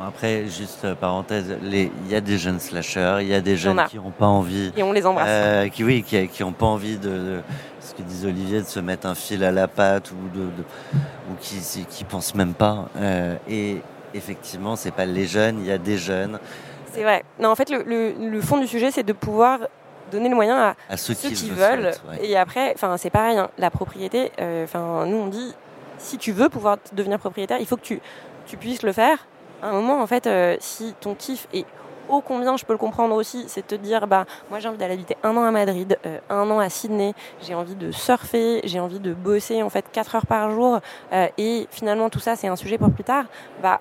[0.02, 3.84] Après, juste euh, parenthèse, il y a des jeunes slashers, il y a des jeunes
[3.86, 4.72] qui n'ont pas envie.
[4.74, 5.26] Et on les embrasse.
[5.28, 7.40] Euh, qui, oui, qui n'ont pas envie de,
[7.80, 10.44] ce que disait Olivier, de se mettre un fil à la patte ou, de,
[10.94, 12.88] ou qui ne pensent même pas.
[12.96, 13.82] Euh, et
[14.14, 16.38] effectivement, c'est pas les jeunes, il y a des jeunes.
[16.92, 17.22] C'est vrai.
[17.38, 19.60] Non, en fait, le, fond du sujet, c'est de pouvoir
[20.10, 21.92] donner le moyen à, ceux, qui, veulent.
[22.22, 23.38] Et après, enfin, c'est pareil.
[23.38, 25.54] Hein, la propriété, euh, enfin, nous on dit,
[25.98, 28.00] si tu veux pouvoir devenir propriétaire, il faut que tu,
[28.46, 29.26] tu puisses le faire.
[29.62, 31.66] À un moment, en fait, euh, si ton kiff est
[32.08, 34.78] ô combien je peux le comprendre aussi, c'est de te dire bah moi j'ai envie
[34.78, 38.62] d'aller habiter un an à Madrid, euh, un an à Sydney, j'ai envie de surfer,
[38.64, 40.80] j'ai envie de bosser en fait 4 heures par jour
[41.38, 43.26] et finalement tout ça c'est un sujet pour plus tard.
[43.62, 43.80] Bah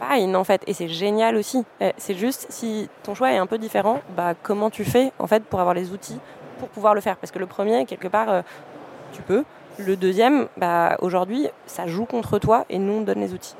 [0.00, 1.64] fine en fait et c'est génial aussi.
[1.82, 5.26] Euh, c'est juste si ton choix est un peu différent, bah comment tu fais en
[5.26, 6.18] fait pour avoir les outils
[6.58, 7.16] pour pouvoir le faire?
[7.16, 8.42] Parce que le premier quelque part euh,
[9.12, 9.44] tu peux,
[9.78, 13.54] le deuxième bah aujourd'hui ça joue contre toi et nous on donne les outils.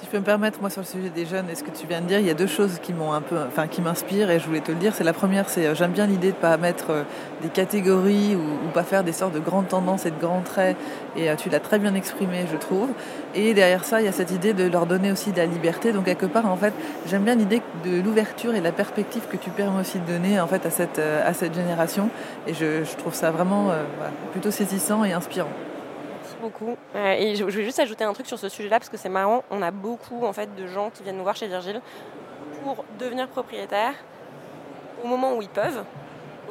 [0.00, 1.86] Si je peux me permettre, moi sur le sujet des jeunes, et ce que tu
[1.86, 4.28] viens de dire, il y a deux choses qui m'ont un peu, enfin qui m'inspirent
[4.28, 4.92] et je voulais te le dire.
[4.92, 7.02] C'est la première, c'est euh, j'aime bien l'idée de pas mettre euh,
[7.42, 10.76] des catégories ou, pas faire des sortes de grandes tendances et de grands traits.
[11.16, 12.88] Et euh, tu l'as très bien exprimé, je trouve.
[13.36, 15.92] Et derrière ça, il y a cette idée de leur donner aussi de la liberté.
[15.92, 16.74] Donc quelque part, en fait,
[17.06, 20.40] j'aime bien l'idée de l'ouverture et de la perspective que tu permets aussi de donner
[20.40, 22.10] en fait à cette à cette génération.
[22.48, 23.70] Et je, trouve ça vraiment
[24.32, 25.50] plutôt saisissant et inspirant
[26.94, 29.44] Euh, et je, vais juste ajouter un truc sur ce sujet-là parce que c'est marrant.
[29.50, 31.80] On a beaucoup en fait de gens qui viennent nous voir chez Virgile
[32.62, 33.94] pour devenir propriétaires
[35.02, 35.84] au moment où ils peuvent,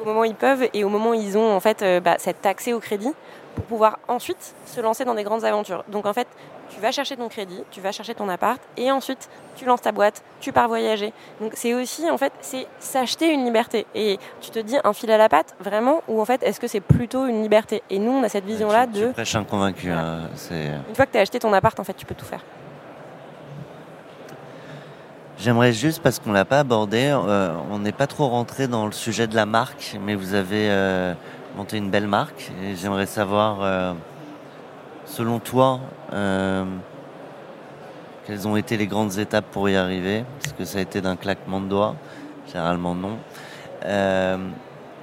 [0.00, 2.16] au moment où ils peuvent et au moment où ils ont en fait euh, bah,
[2.18, 3.12] cet accès au crédit
[3.54, 5.84] pour pouvoir ensuite se lancer dans des grandes aventures.
[6.74, 9.92] Tu vas chercher ton crédit, tu vas chercher ton appart, et ensuite tu lances ta
[9.92, 11.12] boîte, tu pars voyager.
[11.40, 13.86] Donc c'est aussi en fait c'est s'acheter une liberté.
[13.94, 16.66] Et tu te dis un fil à la patte vraiment, ou en fait est-ce que
[16.66, 17.82] c'est plutôt une liberté?
[17.90, 19.06] Et nous on a cette vision là de.
[19.06, 19.90] Tu prêches un convaincu.
[19.90, 22.40] Hein, une fois que tu as acheté ton appart, en fait tu peux tout faire.
[25.36, 28.92] J'aimerais juste, parce qu'on l'a pas abordé, euh, on n'est pas trop rentré dans le
[28.92, 31.12] sujet de la marque, mais vous avez euh,
[31.56, 33.92] monté une belle marque, et j'aimerais savoir, euh,
[35.06, 35.80] selon toi,
[36.12, 36.64] euh,
[38.26, 40.24] quelles ont été les grandes étapes pour y arriver?
[40.42, 41.94] Est-ce que ça a été d'un claquement de doigts?
[42.46, 43.18] Généralement non.
[43.84, 44.36] Euh,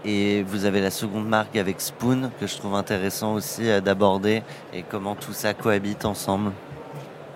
[0.03, 4.41] et vous avez la seconde marque avec Spoon que je trouve intéressant aussi euh, d'aborder
[4.73, 6.51] et comment tout ça cohabite ensemble?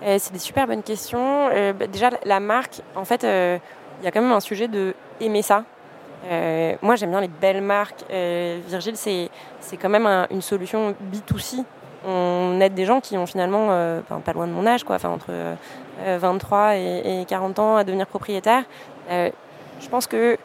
[0.02, 1.48] C'est des super bonnes questions.
[1.72, 5.42] Bah, déjà la marque, en fait, il y a quand même un sujet de aimer
[5.42, 5.64] ça.
[6.80, 8.04] moi, j'aime bien les belles marques.
[8.08, 9.30] Virgile, c'est
[9.80, 11.64] quand même une solution B2C
[12.06, 15.32] on aide des gens qui ont finalement, euh, pas loin de mon âge, quoi, entre
[16.04, 18.64] 23 euh, et, 40 ans à devenir propriétaire.
[19.10, 19.30] Euh,
[19.80, 20.38] je pense que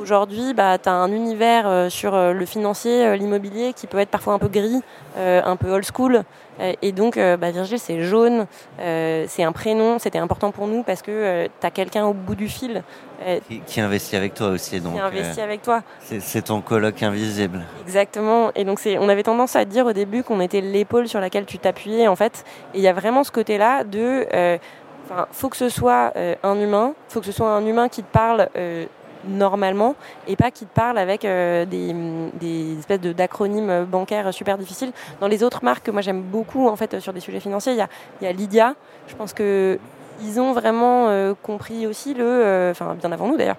[0.00, 4.38] Aujourd'hui, bah, tu as un univers sur le financier, l'immobilier qui peut être parfois un
[4.38, 4.80] peu gris,
[5.16, 6.22] un peu old school.
[6.82, 8.46] et donc, bah, Virgile, c'est jaune,
[8.78, 12.48] c'est un prénom, c'était important pour nous parce que tu as quelqu'un au bout du
[12.48, 12.82] fil
[13.22, 14.80] euh, qui, investit avec toi aussi.
[14.80, 15.82] Donc, qui investit euh, avec toi.
[16.00, 17.60] C'est ton colloque invisible.
[17.82, 18.50] Exactement.
[18.54, 21.58] Et donc, on avait tendance à dire au début qu'on était l'épaule sur laquelle tu
[21.58, 22.44] t'appuyais, en fait.
[22.72, 24.26] Et il y a vraiment ce côté-là de.
[24.32, 24.58] Euh,
[25.12, 26.12] Enfin, faut que ce soit
[26.44, 28.48] un humain, faut que ce soit un humain qui te parle
[29.26, 31.66] normalement et pas qui te parle avec des,
[32.40, 34.92] des, espèces d'acronymes bancaires super difficiles.
[35.20, 37.78] Dans les autres marques que moi j'aime beaucoup en fait sur des sujets financiers, il
[37.78, 37.88] y a,
[38.20, 38.74] il y a Lydia.
[39.08, 39.78] Je pense que
[40.22, 43.56] ils ont vraiment euh, compris aussi le, euh, enfin bien avant nous d'ailleurs,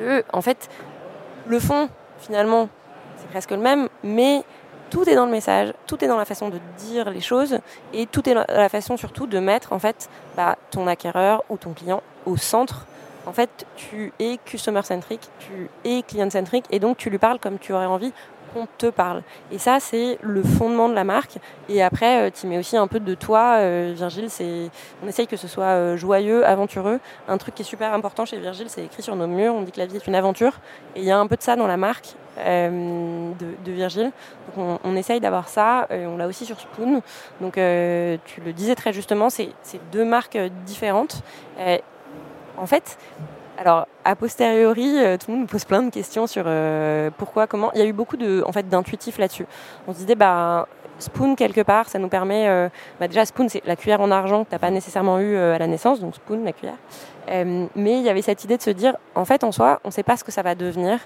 [0.00, 0.68] Le, en fait,
[1.46, 1.88] le fond,
[2.18, 2.68] finalement,
[3.16, 4.42] c'est presque le même, mais
[4.90, 7.58] tout est dans le message, tout est dans la façon de dire les choses
[7.92, 11.56] et tout est dans la façon surtout de mettre en fait bah, ton acquéreur ou
[11.56, 12.86] ton client au centre.
[13.26, 17.38] En fait, tu es customer centric, tu es client centric et donc tu lui parles
[17.38, 18.12] comme tu aurais envie
[18.54, 19.22] qu'on te parle.
[19.50, 21.38] Et ça, c'est le fondement de la marque.
[21.68, 23.56] Et après, euh, tu mets aussi un peu de toi.
[23.58, 24.70] Euh, Virgile, c'est,
[25.02, 27.00] on essaye que ce soit euh, joyeux, aventureux.
[27.28, 29.54] Un truc qui est super important chez Virgile, c'est écrit sur nos murs.
[29.54, 30.60] On dit que la vie est une aventure.
[30.94, 34.10] Et il y a un peu de ça dans la marque de, Virgile.
[34.56, 35.86] Donc on, essaye d'avoir ça.
[35.90, 37.00] on l'a aussi sur Spoon.
[37.40, 39.50] Donc tu le disais très justement, c'est,
[39.92, 40.36] deux marques
[40.66, 41.22] différentes.
[42.56, 42.98] En fait,
[43.56, 47.46] alors, a posteriori, euh, tout le monde nous pose plein de questions sur euh, pourquoi,
[47.46, 47.70] comment.
[47.74, 49.46] Il y a eu beaucoup de, en fait, d'intuitifs là-dessus.
[49.86, 50.66] On se disait, bah,
[50.98, 52.48] Spoon, quelque part, ça nous permet.
[52.48, 52.68] Euh,
[53.00, 55.58] bah déjà, Spoon, c'est la cuillère en argent que tu n'as pas nécessairement eu à
[55.58, 56.78] la naissance, donc Spoon, la cuillère.
[57.30, 59.88] Euh, mais il y avait cette idée de se dire, en fait, en soi, on
[59.88, 60.98] ne sait pas ce que ça va devenir,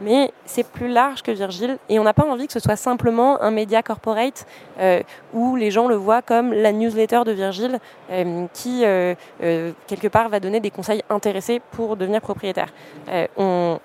[0.00, 3.40] mais c'est plus large que Virgile, et on n'a pas envie que ce soit simplement
[3.42, 4.46] un média corporate
[4.80, 5.02] euh,
[5.34, 7.78] où les gens le voient comme la newsletter de Virgile,
[8.10, 8.84] euh, qui
[9.86, 12.72] quelque part va donner des conseils intéressés pour devenir propriétaire.
[13.36, 13.78] on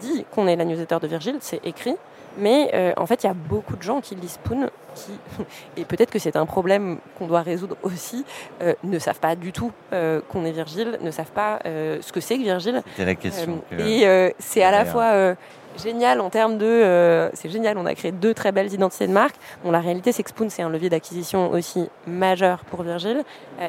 [0.00, 1.96] dit qu'on est la newsletter de Virgile, c'est écrit,
[2.38, 5.12] mais euh, en fait, il y a beaucoup de gens qui lisent Spoon, qui,
[5.76, 8.24] et peut-être que c'est un problème qu'on doit résoudre aussi,
[8.62, 12.20] euh, ne savent pas du tout euh, qu'on est Virgile, ne savent pas ce que
[12.20, 12.82] c'est que Virgile.
[12.96, 13.62] C'est la question.
[13.78, 15.36] et c'est à la fois
[15.78, 17.30] génial en termes de.
[17.34, 19.36] c'est génial, on a créé deux très belles identités de marque.
[19.64, 23.22] Bon, la réalité, c'est que Spoon, c'est un levier d'acquisition aussi majeur pour Virgile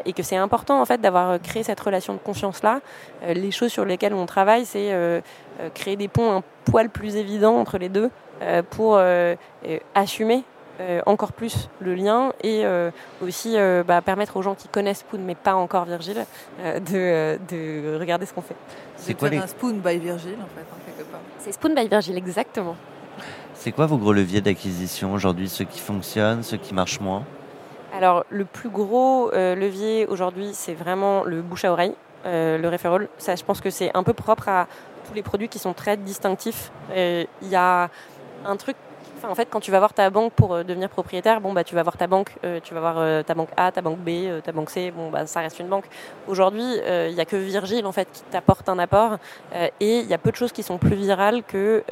[0.06, 2.82] et que c'est important en fait d'avoir créé cette relation de confiance-là.
[3.28, 4.92] les choses sur lesquelles on travaille, c'est
[5.74, 8.10] créer des ponts un poil plus évidents entre les deux.
[8.42, 9.36] Euh, pour euh,
[9.96, 10.44] assumer
[10.80, 12.66] euh, encore plus le lien et
[13.22, 13.56] aussi
[13.88, 16.26] bah, permettre aux gens qui connaissent Spoon mais pas encore Virgile
[16.64, 18.56] de, de, regarder ce qu'on fait.
[18.96, 19.38] C'est quoi les...
[19.38, 20.87] un Spoon by Virgile en fait, hein.
[21.48, 22.76] C'est Spoon by Virgile, exactement.
[23.54, 27.24] C'est quoi vos gros leviers d'acquisition aujourd'hui, ceux qui fonctionnent, ceux qui marchent moins?
[27.94, 31.94] Alors le plus gros levier aujourd'hui, c'est vraiment le bouche à oreille,
[32.26, 33.08] le referral.
[33.18, 34.68] Ça, je pense que c'est un peu propre à
[35.08, 36.70] tous les produits qui sont très distinctifs.
[36.94, 37.90] Il y a
[38.46, 38.76] un truc
[39.24, 41.76] en fait, quand tu vas voir ta banque pour euh, devenir propriétaire, bon, bah, tu
[41.76, 44.42] vas voir ta banque, euh, tu vas voir euh, ta banque A, ta banque B,
[44.44, 45.86] ta banque C, bon, bah, ça reste une banque.
[46.28, 49.18] Aujourd'hui, il n'y a que Virgile, en fait, qui t'apporte un apport.
[49.80, 51.84] et il y a peu de choses qui sont plus virales que,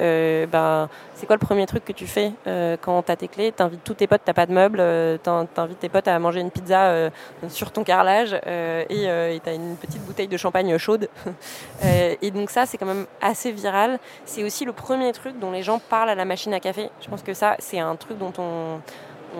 [0.52, 2.34] ben, c'est quoi le premier truc que tu fais
[2.82, 3.52] quand tu as tes clés?
[3.52, 4.84] T'invites tous tes potes, t'as pas de meubles,
[5.24, 7.10] t'invites tes potes à manger une pizza
[7.48, 11.10] sur ton carrelage et tu as une petite bouteille de champagne chaude.
[12.22, 14.00] et donc ça, c'est quand même assez viral.
[14.26, 16.90] C'est aussi le premier truc dont les gens parlent à la machine à café.
[17.16, 18.82] Pense que ça, c'est un truc dont on,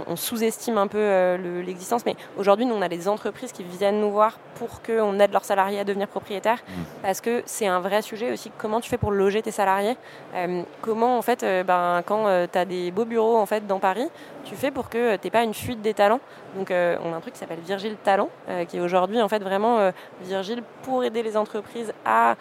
[0.08, 2.06] on, sous-estime un peu euh, l'existence.
[2.06, 5.46] Mais aujourd'hui, nous, on a des entreprises qui viennent nous voir pour qu'on aide leurs
[5.46, 6.60] salariés à devenir propriétaires.
[6.68, 6.82] Mmh.
[7.02, 8.52] Parce que c'est un vrai sujet aussi.
[8.58, 9.98] Comment tu fais pour loger tes salariés?
[10.34, 13.80] Euh, Comment, en fait, euh, ben, quand tu as des beaux bureaux en fait, dans
[13.80, 14.08] Paris,
[14.44, 16.20] tu fais pour que tu pas une fuite des talents?
[16.56, 18.30] Donc, on a un truc qui s'appelle Virgile Talent,
[18.70, 19.92] qui est aujourd'hui, en fait, vraiment
[20.22, 22.36] Virgile pour aider les entreprises à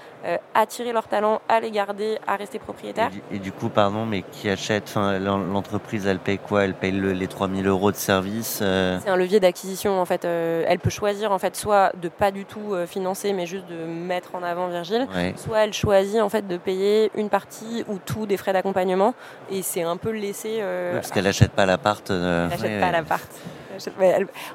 [0.55, 3.11] attirer leurs talents, à les garder, à rester propriétaires.
[3.33, 6.65] Et du, coup, pardon, mais qui achète L'entreprise, elle paye quoi?
[6.65, 8.99] Elle paye les 3 3000 euros de service euh.
[9.03, 10.25] C'est un levier d'acquisition en fait.
[10.25, 13.67] Euh, elle peut choisir en fait soit de pas du tout euh, financer mais juste
[13.67, 15.07] de mettre en avant Virgile,
[15.37, 19.15] soit elle choisit en fait de payer une partie ou tout des frais d'accompagnement
[19.51, 20.63] et c'est un peu laissé.
[20.95, 22.09] parce qu'elle n'achète pas l'appart.
[22.09, 23.31] Elle n'achète pas l'appart.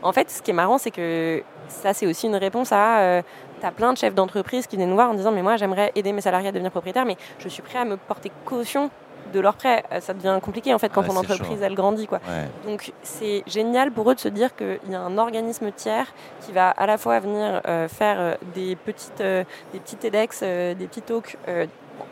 [0.01, 3.21] En fait, ce qui est marrant, c'est que ça, c'est aussi une réponse à.
[3.59, 5.91] tu as plein de chefs d'entreprise qui viennent nous voir en disant Mais moi, j'aimerais
[5.95, 8.89] aider mes salariés à devenir propriétaires, mais je suis prêt à me porter caution
[9.29, 9.83] de leur prêt.
[9.91, 12.19] Euh, ça devient compliqué en fait quand ton entreprise elle grandit quoi.
[12.65, 16.07] Donc c'est génial pour eux de se dire qu'il y a un organisme tiers
[16.41, 20.87] qui va à la fois venir euh, faire euh, des petites des petits TEDx, des
[20.87, 21.37] petits talks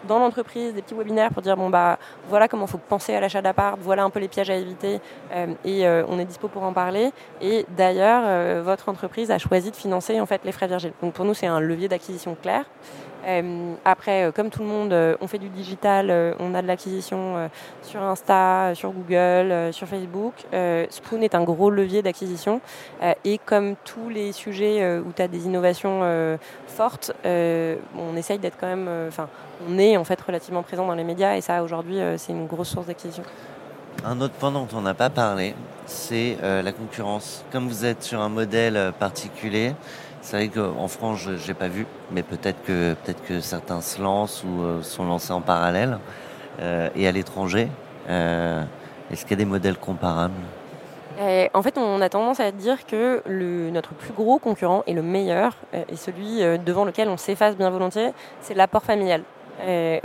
[0.07, 1.97] dans l'entreprise, des petits webinaires pour dire bon bah
[2.29, 4.99] voilà comment faut penser à l'achat d'appart, voilà un peu les pièges à éviter
[5.65, 7.11] et on est dispo pour en parler.
[7.41, 10.93] Et d'ailleurs votre entreprise a choisi de financer en fait les frais Virgile.
[11.01, 12.65] Donc pour nous c'est un levier d'acquisition clair.
[13.25, 16.67] Euh, après, euh, comme tout le monde, euh, on fait du digital, on a de
[16.67, 17.49] l'acquisition
[17.81, 20.33] sur Insta, sur Google, sur Facebook.
[20.89, 22.61] Spoon est un gros levier d'acquisition.
[23.23, 26.01] et comme tous les sujets où tu as des innovations
[26.67, 28.89] fortes, on essaye d'être quand même.
[29.07, 29.27] Enfin,
[29.67, 32.69] on est en fait relativement présent dans les médias et ça, aujourd'hui, c'est une grosse
[32.69, 33.23] source d'acquisition.
[34.05, 37.43] Un autre point dont on n'a pas parlé, c'est la concurrence.
[37.51, 39.73] Comme vous êtes sur un modèle particulier,
[40.27, 44.01] c'est vrai qu'en France, je n'ai pas vu, mais peut-être que, peut que certains se
[44.01, 45.99] lancent ou euh, sont lancés en parallèle.
[46.59, 47.69] Euh, et à l'étranger,
[48.09, 48.61] euh,
[49.09, 50.33] est-ce qu'il y a des modèles comparables?
[51.53, 53.23] En fait, on a tendance à dire que
[53.71, 58.11] notre plus gros concurrent et le meilleur, et celui devant lequel on s'efface bien volontiers,
[58.39, 59.23] c'est l'apport familial.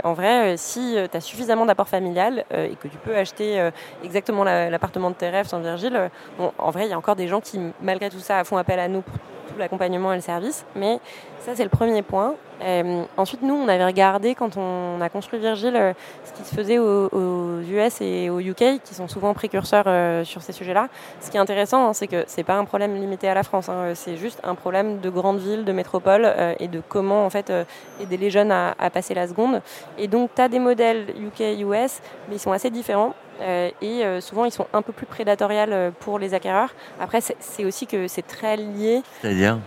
[0.03, 3.69] en vrai, si tu as suffisamment d'apport familial et que tu peux acheter
[4.03, 6.09] exactement l'appartement de tes rêves sans Virgile,
[6.57, 8.87] en vrai, il y a encore des gens qui, malgré tout ça, font appel à
[8.87, 9.13] nous pour
[9.57, 10.65] l'accompagnement et le service.
[10.75, 10.99] Mais
[11.39, 12.35] ça, c'est le premier point.
[12.61, 15.93] Euh, ensuite, nous, on avait regardé quand on a construit Virgile euh,
[16.23, 20.41] ce qui se faisait aux, US et au UK, qui sont souvent précurseurs euh, sur
[20.41, 20.87] ces sujets-là.
[21.19, 23.67] Ce qui est intéressant, hein, c'est que c'est pas un problème limité à la France.
[23.67, 23.93] Hein.
[23.95, 27.51] c'est juste un problème de grandes villes, de métropoles et de comment en fait
[27.99, 29.61] aider les jeunes à, à passer la seconde.
[29.97, 31.99] Et donc, tu as des modèles UK-US,
[32.29, 33.13] mais ils sont assez différents.
[33.41, 36.73] Et souvent, ils sont un peu plus prédatoriales pour les acquéreurs.
[36.99, 39.01] Après, c'est aussi que c'est très lié.
[39.21, 39.57] C'est-à-dire?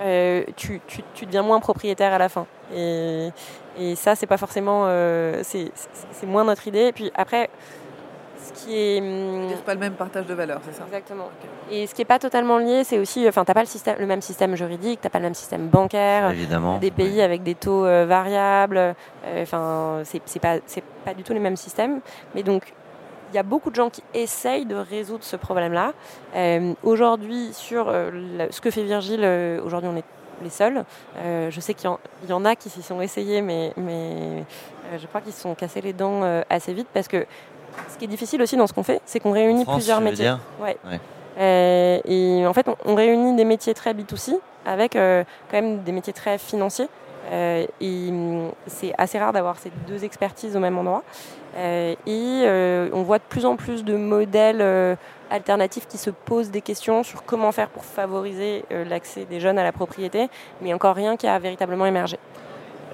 [0.00, 0.80] Euh, tu,
[1.22, 2.46] deviens moins propriétaire à la fin.
[2.74, 3.30] Et,
[3.94, 4.84] ça, c'est pas forcément.
[4.86, 6.86] Euh, c'est moins notre idée.
[6.86, 7.50] Et puis après,
[8.42, 9.00] ce qui est.
[9.00, 10.84] Hum, c'est pas le même partage de valeur, c'est ça?
[10.86, 11.28] Exactement.
[11.70, 13.26] Et ce qui est pas totalement lié, c'est aussi.
[13.28, 16.30] Enfin, t'as pas le, système, le même système juridique, t'as pas le même système bancaire.
[16.30, 16.78] Évidemment.
[16.78, 18.94] Des pays avec des taux euh, variables.
[19.40, 20.56] Enfin, c'est pas,
[21.04, 22.00] pas du tout les mêmes systèmes.
[22.34, 22.72] Mais donc,
[23.36, 25.92] y a beaucoup de gens qui essayent de résoudre ce problème-là.
[26.34, 28.10] Euh, aujourd'hui, sur euh,
[28.50, 30.04] ce que fait Virgile, euh, aujourd'hui on est
[30.42, 30.84] les seuls.
[31.24, 31.88] je sais qu'il
[32.28, 34.44] y, en a qui s'y sont essayés, mais, mais
[34.98, 37.24] je crois qu'ils se sont cassés les dents assez vite parce que
[37.88, 40.34] ce qui est difficile aussi dans ce qu'on fait, c'est qu'on réunit plusieurs métiers.
[40.60, 40.76] Ouais.
[41.38, 46.12] et en fait, on, on, réunit des métiers très B2C avec quand même des métiers
[46.12, 46.88] très financiers.
[47.32, 51.02] Et hum, c'est assez rare d'avoir ces deux expertises au même endroit.
[51.56, 54.94] Euh, et euh, on voit de plus en plus de modèles euh,
[55.30, 59.64] alternatifs qui se posent des questions sur comment faire pour favoriser l'accès des jeunes à
[59.64, 60.28] la propriété,
[60.60, 62.18] mais encore rien qui a véritablement émergé.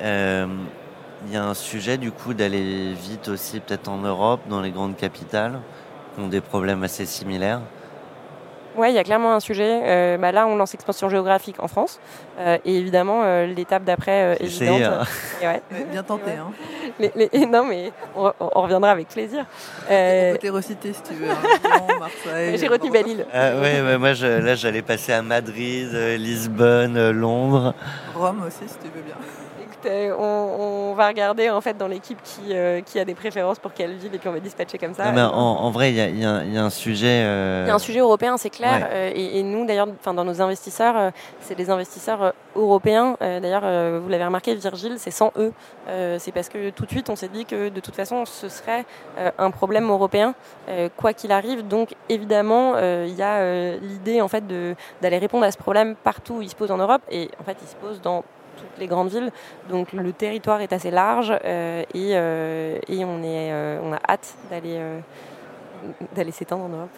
[0.00, 4.72] Il y a un sujet du coup d'aller vite aussi peut-être en Europe, dans les
[4.72, 5.60] grandes capitales,
[6.14, 7.60] qui ont des problèmes assez similaires.
[8.76, 9.80] Oui, il y a clairement un sujet.
[9.84, 12.00] Euh, bah là, on lance expansion géographique en France.
[12.38, 14.82] Euh, et évidemment, euh, l'étape d'après est évidente.
[14.82, 15.04] Hein.
[15.42, 15.60] Ouais.
[15.90, 16.30] Bien tenté.
[16.32, 16.52] Hein.
[17.48, 18.30] non, mais on,
[18.60, 19.44] reviendra avec plaisir.
[19.88, 21.28] Peut te reciter si tu veux.
[21.28, 22.54] Hein.
[22.56, 23.26] J'ai retenu Belle-Île.
[23.32, 27.74] Ah, ouais, moi, je, là, j'allais passer à Madrid, Lisbonne, Londres.
[28.14, 29.16] Rome aussi, si tu veux bien.
[29.86, 33.72] Euh, on, va regarder en fait dans l'équipe qui, euh, qui, a des préférences pour
[33.72, 35.10] quelle ville et puis on va dispatcher comme ça.
[35.10, 37.20] en, vrai, il y, a, un sujet.
[37.20, 38.88] Il y a un sujet européen, c'est clair.
[38.92, 43.16] Euh, et, nous, d'ailleurs, dans nos investisseurs, c'est des investisseurs européens.
[43.20, 45.52] d'ailleurs, vous l'avez remarqué, Virgile, c'est sans eux.
[46.18, 48.84] c'est parce que tout de suite, on s'est dit que de toute façon, ce serait
[49.38, 50.34] un problème européen,
[50.96, 51.66] quoi qu'il arrive.
[51.66, 54.44] Donc, évidemment, il y a l'idée en fait
[55.00, 57.02] d'aller répondre à ce problème partout où il se pose en Europe.
[57.10, 58.24] Et en fait, il se pose dans
[58.82, 59.30] les grandes villes.
[59.70, 64.00] Donc le territoire est assez large euh, et, euh, et, on, est, euh, on a
[64.08, 64.78] hâte d'aller
[66.14, 66.90] d'aller s'étendre en Europe.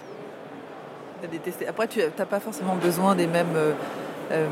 [1.68, 3.56] Après, tu n'as pas forcément besoin des mêmes
[4.32, 4.46] euh,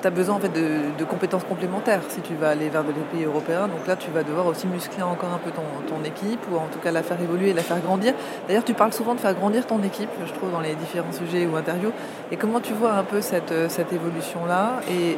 [0.00, 3.24] tu as besoin en fait de, compétences complémentaires si tu vas aller vers des pays
[3.24, 3.68] européens.
[3.68, 5.62] Donc là, tu vas devoir aussi muscler encore un peu ton,
[6.04, 8.14] équipe ou en tout cas la faire évoluer la faire grandir.
[8.48, 11.46] D'ailleurs, tu parles souvent de faire grandir ton équipe, je trouve, dans les différents sujets
[11.46, 11.92] ou interviews.
[12.32, 15.16] Et comment tu vois un peu cette, cette évolution-là Et,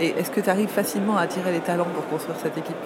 [0.00, 2.76] et, est-ce que tu arrives facilement à attirer les talents pour construire cette équipe?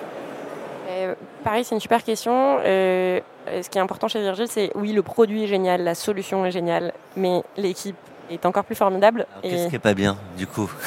[1.02, 1.14] Euh,
[1.44, 2.58] pareil, c'est une super question.
[2.64, 6.44] Euh, ce qui est important chez Virgile, c'est oui, le produit est génial, la solution
[6.44, 7.96] est géniale, mais l'équipe
[8.34, 9.26] est encore plus formidable.
[9.42, 10.70] Qu'est-ce qui est pas bien, du coup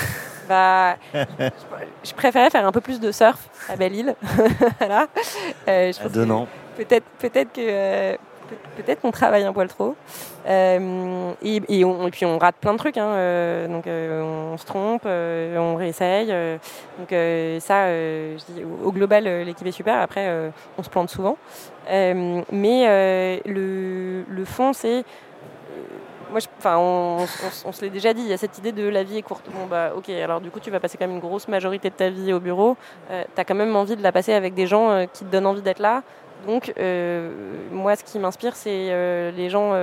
[0.47, 0.95] bah,
[2.03, 3.39] je préférais faire un peu plus de surf
[3.69, 4.15] à Belle-Île.
[4.79, 5.07] voilà.
[5.67, 5.91] Euh,
[6.77, 8.15] Peut-être, peut-être que euh,
[8.75, 9.95] peut-être qu'on travaille un poil trop.
[10.45, 12.97] Euh, et, et, puis on rate plein de trucs.
[12.97, 16.27] Hein, donc on se trompe, on réessaye.
[16.27, 17.09] donc
[17.61, 20.01] ça, je dis, au global, l'équipe est super.
[20.01, 21.37] Après, on se plante souvent.
[21.89, 25.05] mais le, le fond, c'est
[26.31, 27.25] moi, enfin, on,
[27.71, 29.45] se l'est déjà dit, il y a cette idée de la vie est courte.
[29.51, 31.95] Bon, bah, ok, alors du coup, tu vas passer quand même une grosse majorité de
[31.95, 32.77] ta vie au bureau.
[33.11, 35.31] Euh, tu as quand même envie de la passer avec des gens euh, qui te
[35.31, 36.03] donnent envie d'être là.
[36.47, 37.31] Donc, euh,
[37.71, 39.73] moi, ce qui m'inspire, c'est les gens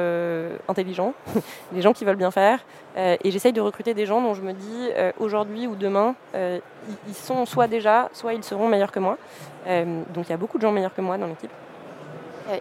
[0.68, 1.12] intelligents,
[1.72, 2.60] les gens qui veulent bien faire.
[2.96, 7.46] et j'essaye de recruter des gens dont je me dis, aujourd'hui ou demain, ils, sont
[7.46, 9.18] soit déjà, soit ils seront meilleurs que moi.
[9.66, 11.50] donc, il y a beaucoup de gens meilleurs que moi dans l'équipe.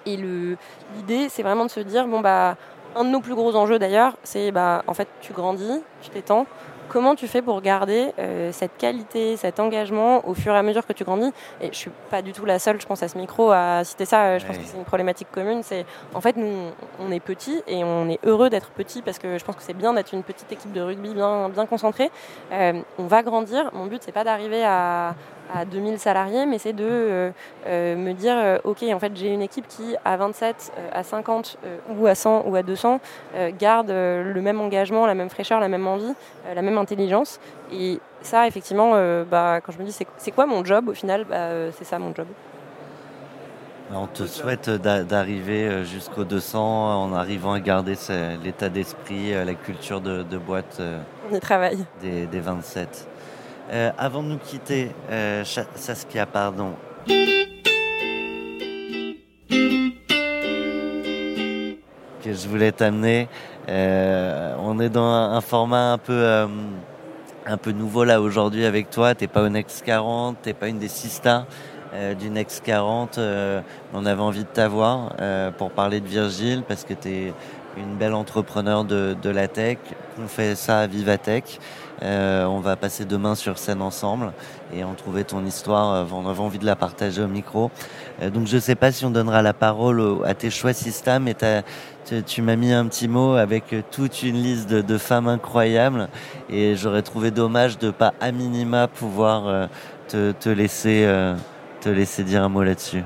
[0.07, 2.55] et l'idée, c'est vraiment de se dire, bon, bah,
[2.95, 6.45] un de nos plus gros enjeux d'ailleurs, c'est bah, en fait tu grandis, tu t'étends.
[6.91, 10.85] Comment tu fais pour garder euh, cette qualité, cet engagement au fur et à mesure
[10.85, 11.31] que tu grandis?
[11.61, 14.03] Et je suis pas du tout la seule, je pense à ce micro, à citer
[14.03, 14.23] ça.
[14.23, 15.63] Euh, je pense que c'est une problématique commune.
[15.63, 16.51] C'est en fait nous,
[16.99, 19.73] on est petits et on est heureux d'être petits parce que je pense que c'est
[19.73, 22.11] bien d'être une petite équipe de rugby bien bien concentrée.
[22.51, 23.69] Euh, on va grandir.
[23.72, 25.15] Mon but c'est pas d'arriver à,
[25.53, 27.32] à 2000 salariés, mais c'est de euh,
[27.68, 31.57] euh, me dire, euh, ok, en fait, j'ai une équipe qui, à 27, à 50
[31.98, 32.99] ou à 100 ou à 200,
[33.60, 36.14] garde le même engagement, la même fraîcheur, la même envie,
[36.53, 37.40] la même l'intelligence.
[37.72, 38.91] Et ça, effectivement,
[39.30, 42.14] bah, quand je me dis c'est quoi mon job, au final, bah, c'est ça mon
[42.14, 42.28] job.
[43.94, 47.95] On te souhaite d'arriver jusqu'au 200 en arrivant à garder
[48.44, 50.82] l'état d'esprit, la culture de, boîte
[51.30, 51.86] On y travaille.
[52.02, 53.10] Des, des 27.
[53.72, 54.91] Avant de nous quitter,
[55.76, 56.76] Saskia, pardon,
[62.22, 63.27] que je voulais t'amener.
[63.69, 66.48] Euh, on est dans un, format un peu, euh,
[67.45, 69.15] un peu nouveau là aujourd'hui avec toi.
[69.15, 71.45] T'es pas au Next 40, t'es pas une des six stars
[71.93, 73.19] euh, du Next 40.
[73.93, 75.14] on avait envie de t'avoir
[75.57, 77.34] pour parler de Virgile parce que t'es
[77.77, 79.77] une belle entrepreneur de la tech.
[80.22, 81.60] On fait ça à Vivatech.
[82.03, 84.34] Euh, on va passer demain sur scène ensemble
[84.73, 87.69] et on trouvait ton histoire, euh, on avait envie de la partager au micro.
[88.22, 91.36] Euh, donc je sais pas si on donnera la parole à tes choix Sista, mais
[92.26, 96.10] tu, m'as mis un petit mot avec toute une liste de, femmes incroyables
[96.49, 99.69] et j'aurais trouvé dommage de pas à minima pouvoir
[100.07, 101.07] te, laisser,
[101.82, 103.03] te laisser dire un mot là-dessus.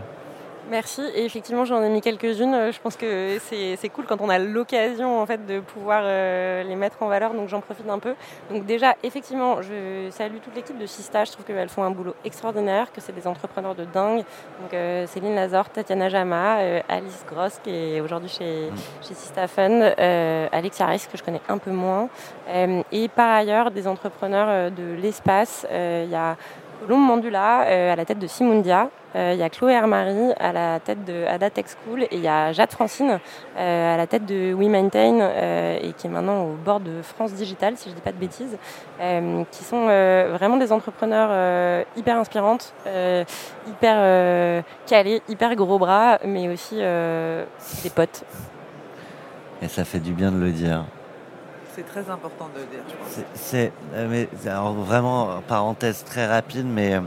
[0.70, 1.02] Merci.
[1.14, 2.72] Et effectivement, j'en ai mis quelques-unes.
[2.72, 6.76] Je pense que c'est cool quand on a l'occasion en fait de pouvoir euh, les
[6.76, 7.36] mettre en valeur.
[7.36, 8.16] Donc j'en profite un peu.
[8.50, 11.24] Donc déjà, effectivement, je salue toute l'équipe de Sista.
[11.24, 14.24] Je trouve qu'elles font un boulot extraordinaire, que c'est des entrepreneurs de dingue.
[14.60, 18.72] Donc euh, Céline Lazor, Tatiana Jama, euh, Alice Gross qui est aujourd'hui chez,
[19.08, 19.84] chez Sista Fund,
[20.52, 22.10] Alex Harris que je connais un peu moins.
[22.92, 25.68] et par ailleurs, des entrepreneurs de l'espace.
[25.72, 26.36] Il y a
[26.82, 30.80] Colombe Mandula à la tête de Simundia, euh, il y a Chloé Hermary à la
[30.82, 33.20] tête de Ada Tech School et il y a Jade Francine
[33.58, 37.02] euh, à la tête de We Maintain euh, et qui est maintenant au bord de
[37.02, 38.58] France Digital, si je ne dis pas de bêtises,
[39.52, 42.74] qui sont vraiment des entrepreneurs hyper inspirantes,
[43.68, 48.24] hyper calés, hyper gros bras, mais aussi des potes.
[49.62, 50.86] Et ça fait du bien de le dire.
[51.76, 53.26] C'est très important de le dire, je pense.
[53.34, 53.72] C'est,
[54.10, 57.02] mais, alors vraiment, parenthèse très rapide, mais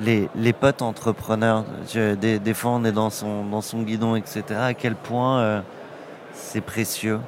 [0.00, 1.64] les, les potes entrepreneurs.
[1.94, 4.42] des, des, fois, on est dans son, dans son guidon, etc.
[4.58, 5.60] À quel point euh,
[6.32, 7.20] c'est précieux?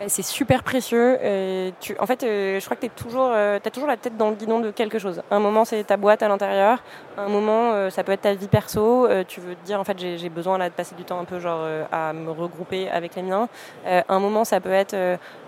[0.00, 1.18] Euh, c'est super précieux.
[1.22, 4.30] Euh, tu, en fait, euh, je crois que tu toujours, as toujours la tête dans
[4.30, 5.22] le guidon de quelque chose.
[5.30, 6.82] Un moment, c'est ta boîte à l'intérieur.
[7.16, 9.08] Un moment, ça peut être ta vie perso.
[9.28, 11.38] tu veux te dire, en fait, j'ai besoin là, de passer du temps un peu
[11.38, 13.48] genre à me regrouper avec les miens.
[13.86, 14.96] un moment, ça peut être,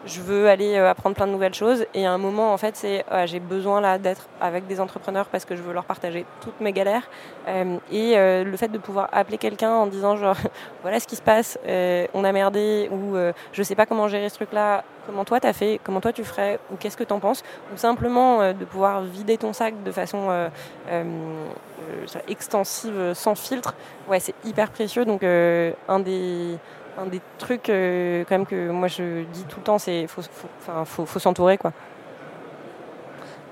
[0.05, 1.85] je veux aller apprendre plein de nouvelles choses.
[1.95, 5.57] Et un moment, en fait, c'est, j'ai besoin là d'être avec des entrepreneurs parce que
[5.57, 7.09] je veux leur partager toutes mes galères.
[7.47, 10.37] et le fait de pouvoir appeler quelqu'un en disant, genre,
[10.83, 11.59] voilà ce qui se passe,
[12.15, 13.17] on a merdé ou
[13.53, 16.13] je sais pas comment gérer ce truc là comment toi tu as fait, comment toi
[16.13, 17.43] tu ferais, ou qu'est-ce que tu en penses,
[17.73, 20.49] ou simplement euh, de pouvoir vider ton sac de façon euh,
[20.91, 21.03] euh,
[22.29, 23.75] extensive, sans filtre,
[24.09, 25.05] ouais, c'est hyper précieux.
[25.05, 26.59] Donc, un des
[26.99, 30.23] un des trucs quand même que moi je dis tout le temps, c'est faut,
[30.87, 31.73] faut, faut s'entourer quoi.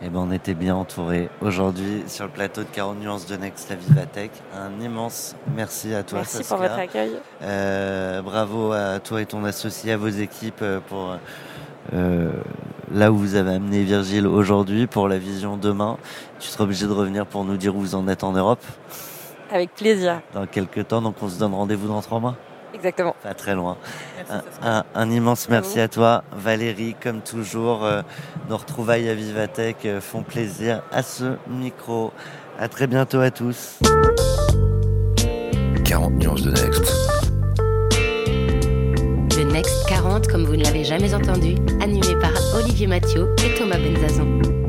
[0.06, 3.70] Eh ben, on était bien entouré aujourd'hui sur le plateau de 40 nuances de Next
[3.70, 4.32] La Vivatech.
[4.54, 6.18] Un immense merci à toi.
[6.18, 7.12] Merci pour votre accueil.
[7.40, 11.16] Euh, bravo à toi et ton associé, à vos équipes euh, pour
[11.94, 12.32] euh,
[12.92, 15.96] là où vous avez amené Virgile aujourd'hui, pour la vision demain.
[16.38, 18.62] Tu seras obligé de revenir pour nous dire où vous en êtes en Europe.
[19.50, 20.20] Avec plaisir.
[20.34, 22.36] Dans quelques temps, donc on se donne rendez-vous dans trois mois.
[22.74, 23.14] Exactement.
[23.22, 23.76] Pas très loin.
[24.62, 26.96] un, immense merci à toi, Valérie.
[27.00, 28.02] Comme toujours, euh,
[28.48, 32.12] nos retrouvailles à Vivatech euh, font plaisir à ce micro.
[32.58, 33.78] À très bientôt à tous.
[35.84, 36.92] 40 nuances de Next.
[39.36, 43.78] Le Next 40, comme vous ne l'avez jamais entendu, animé par Olivier Mathieu et Thomas
[43.78, 44.63] Benzazon.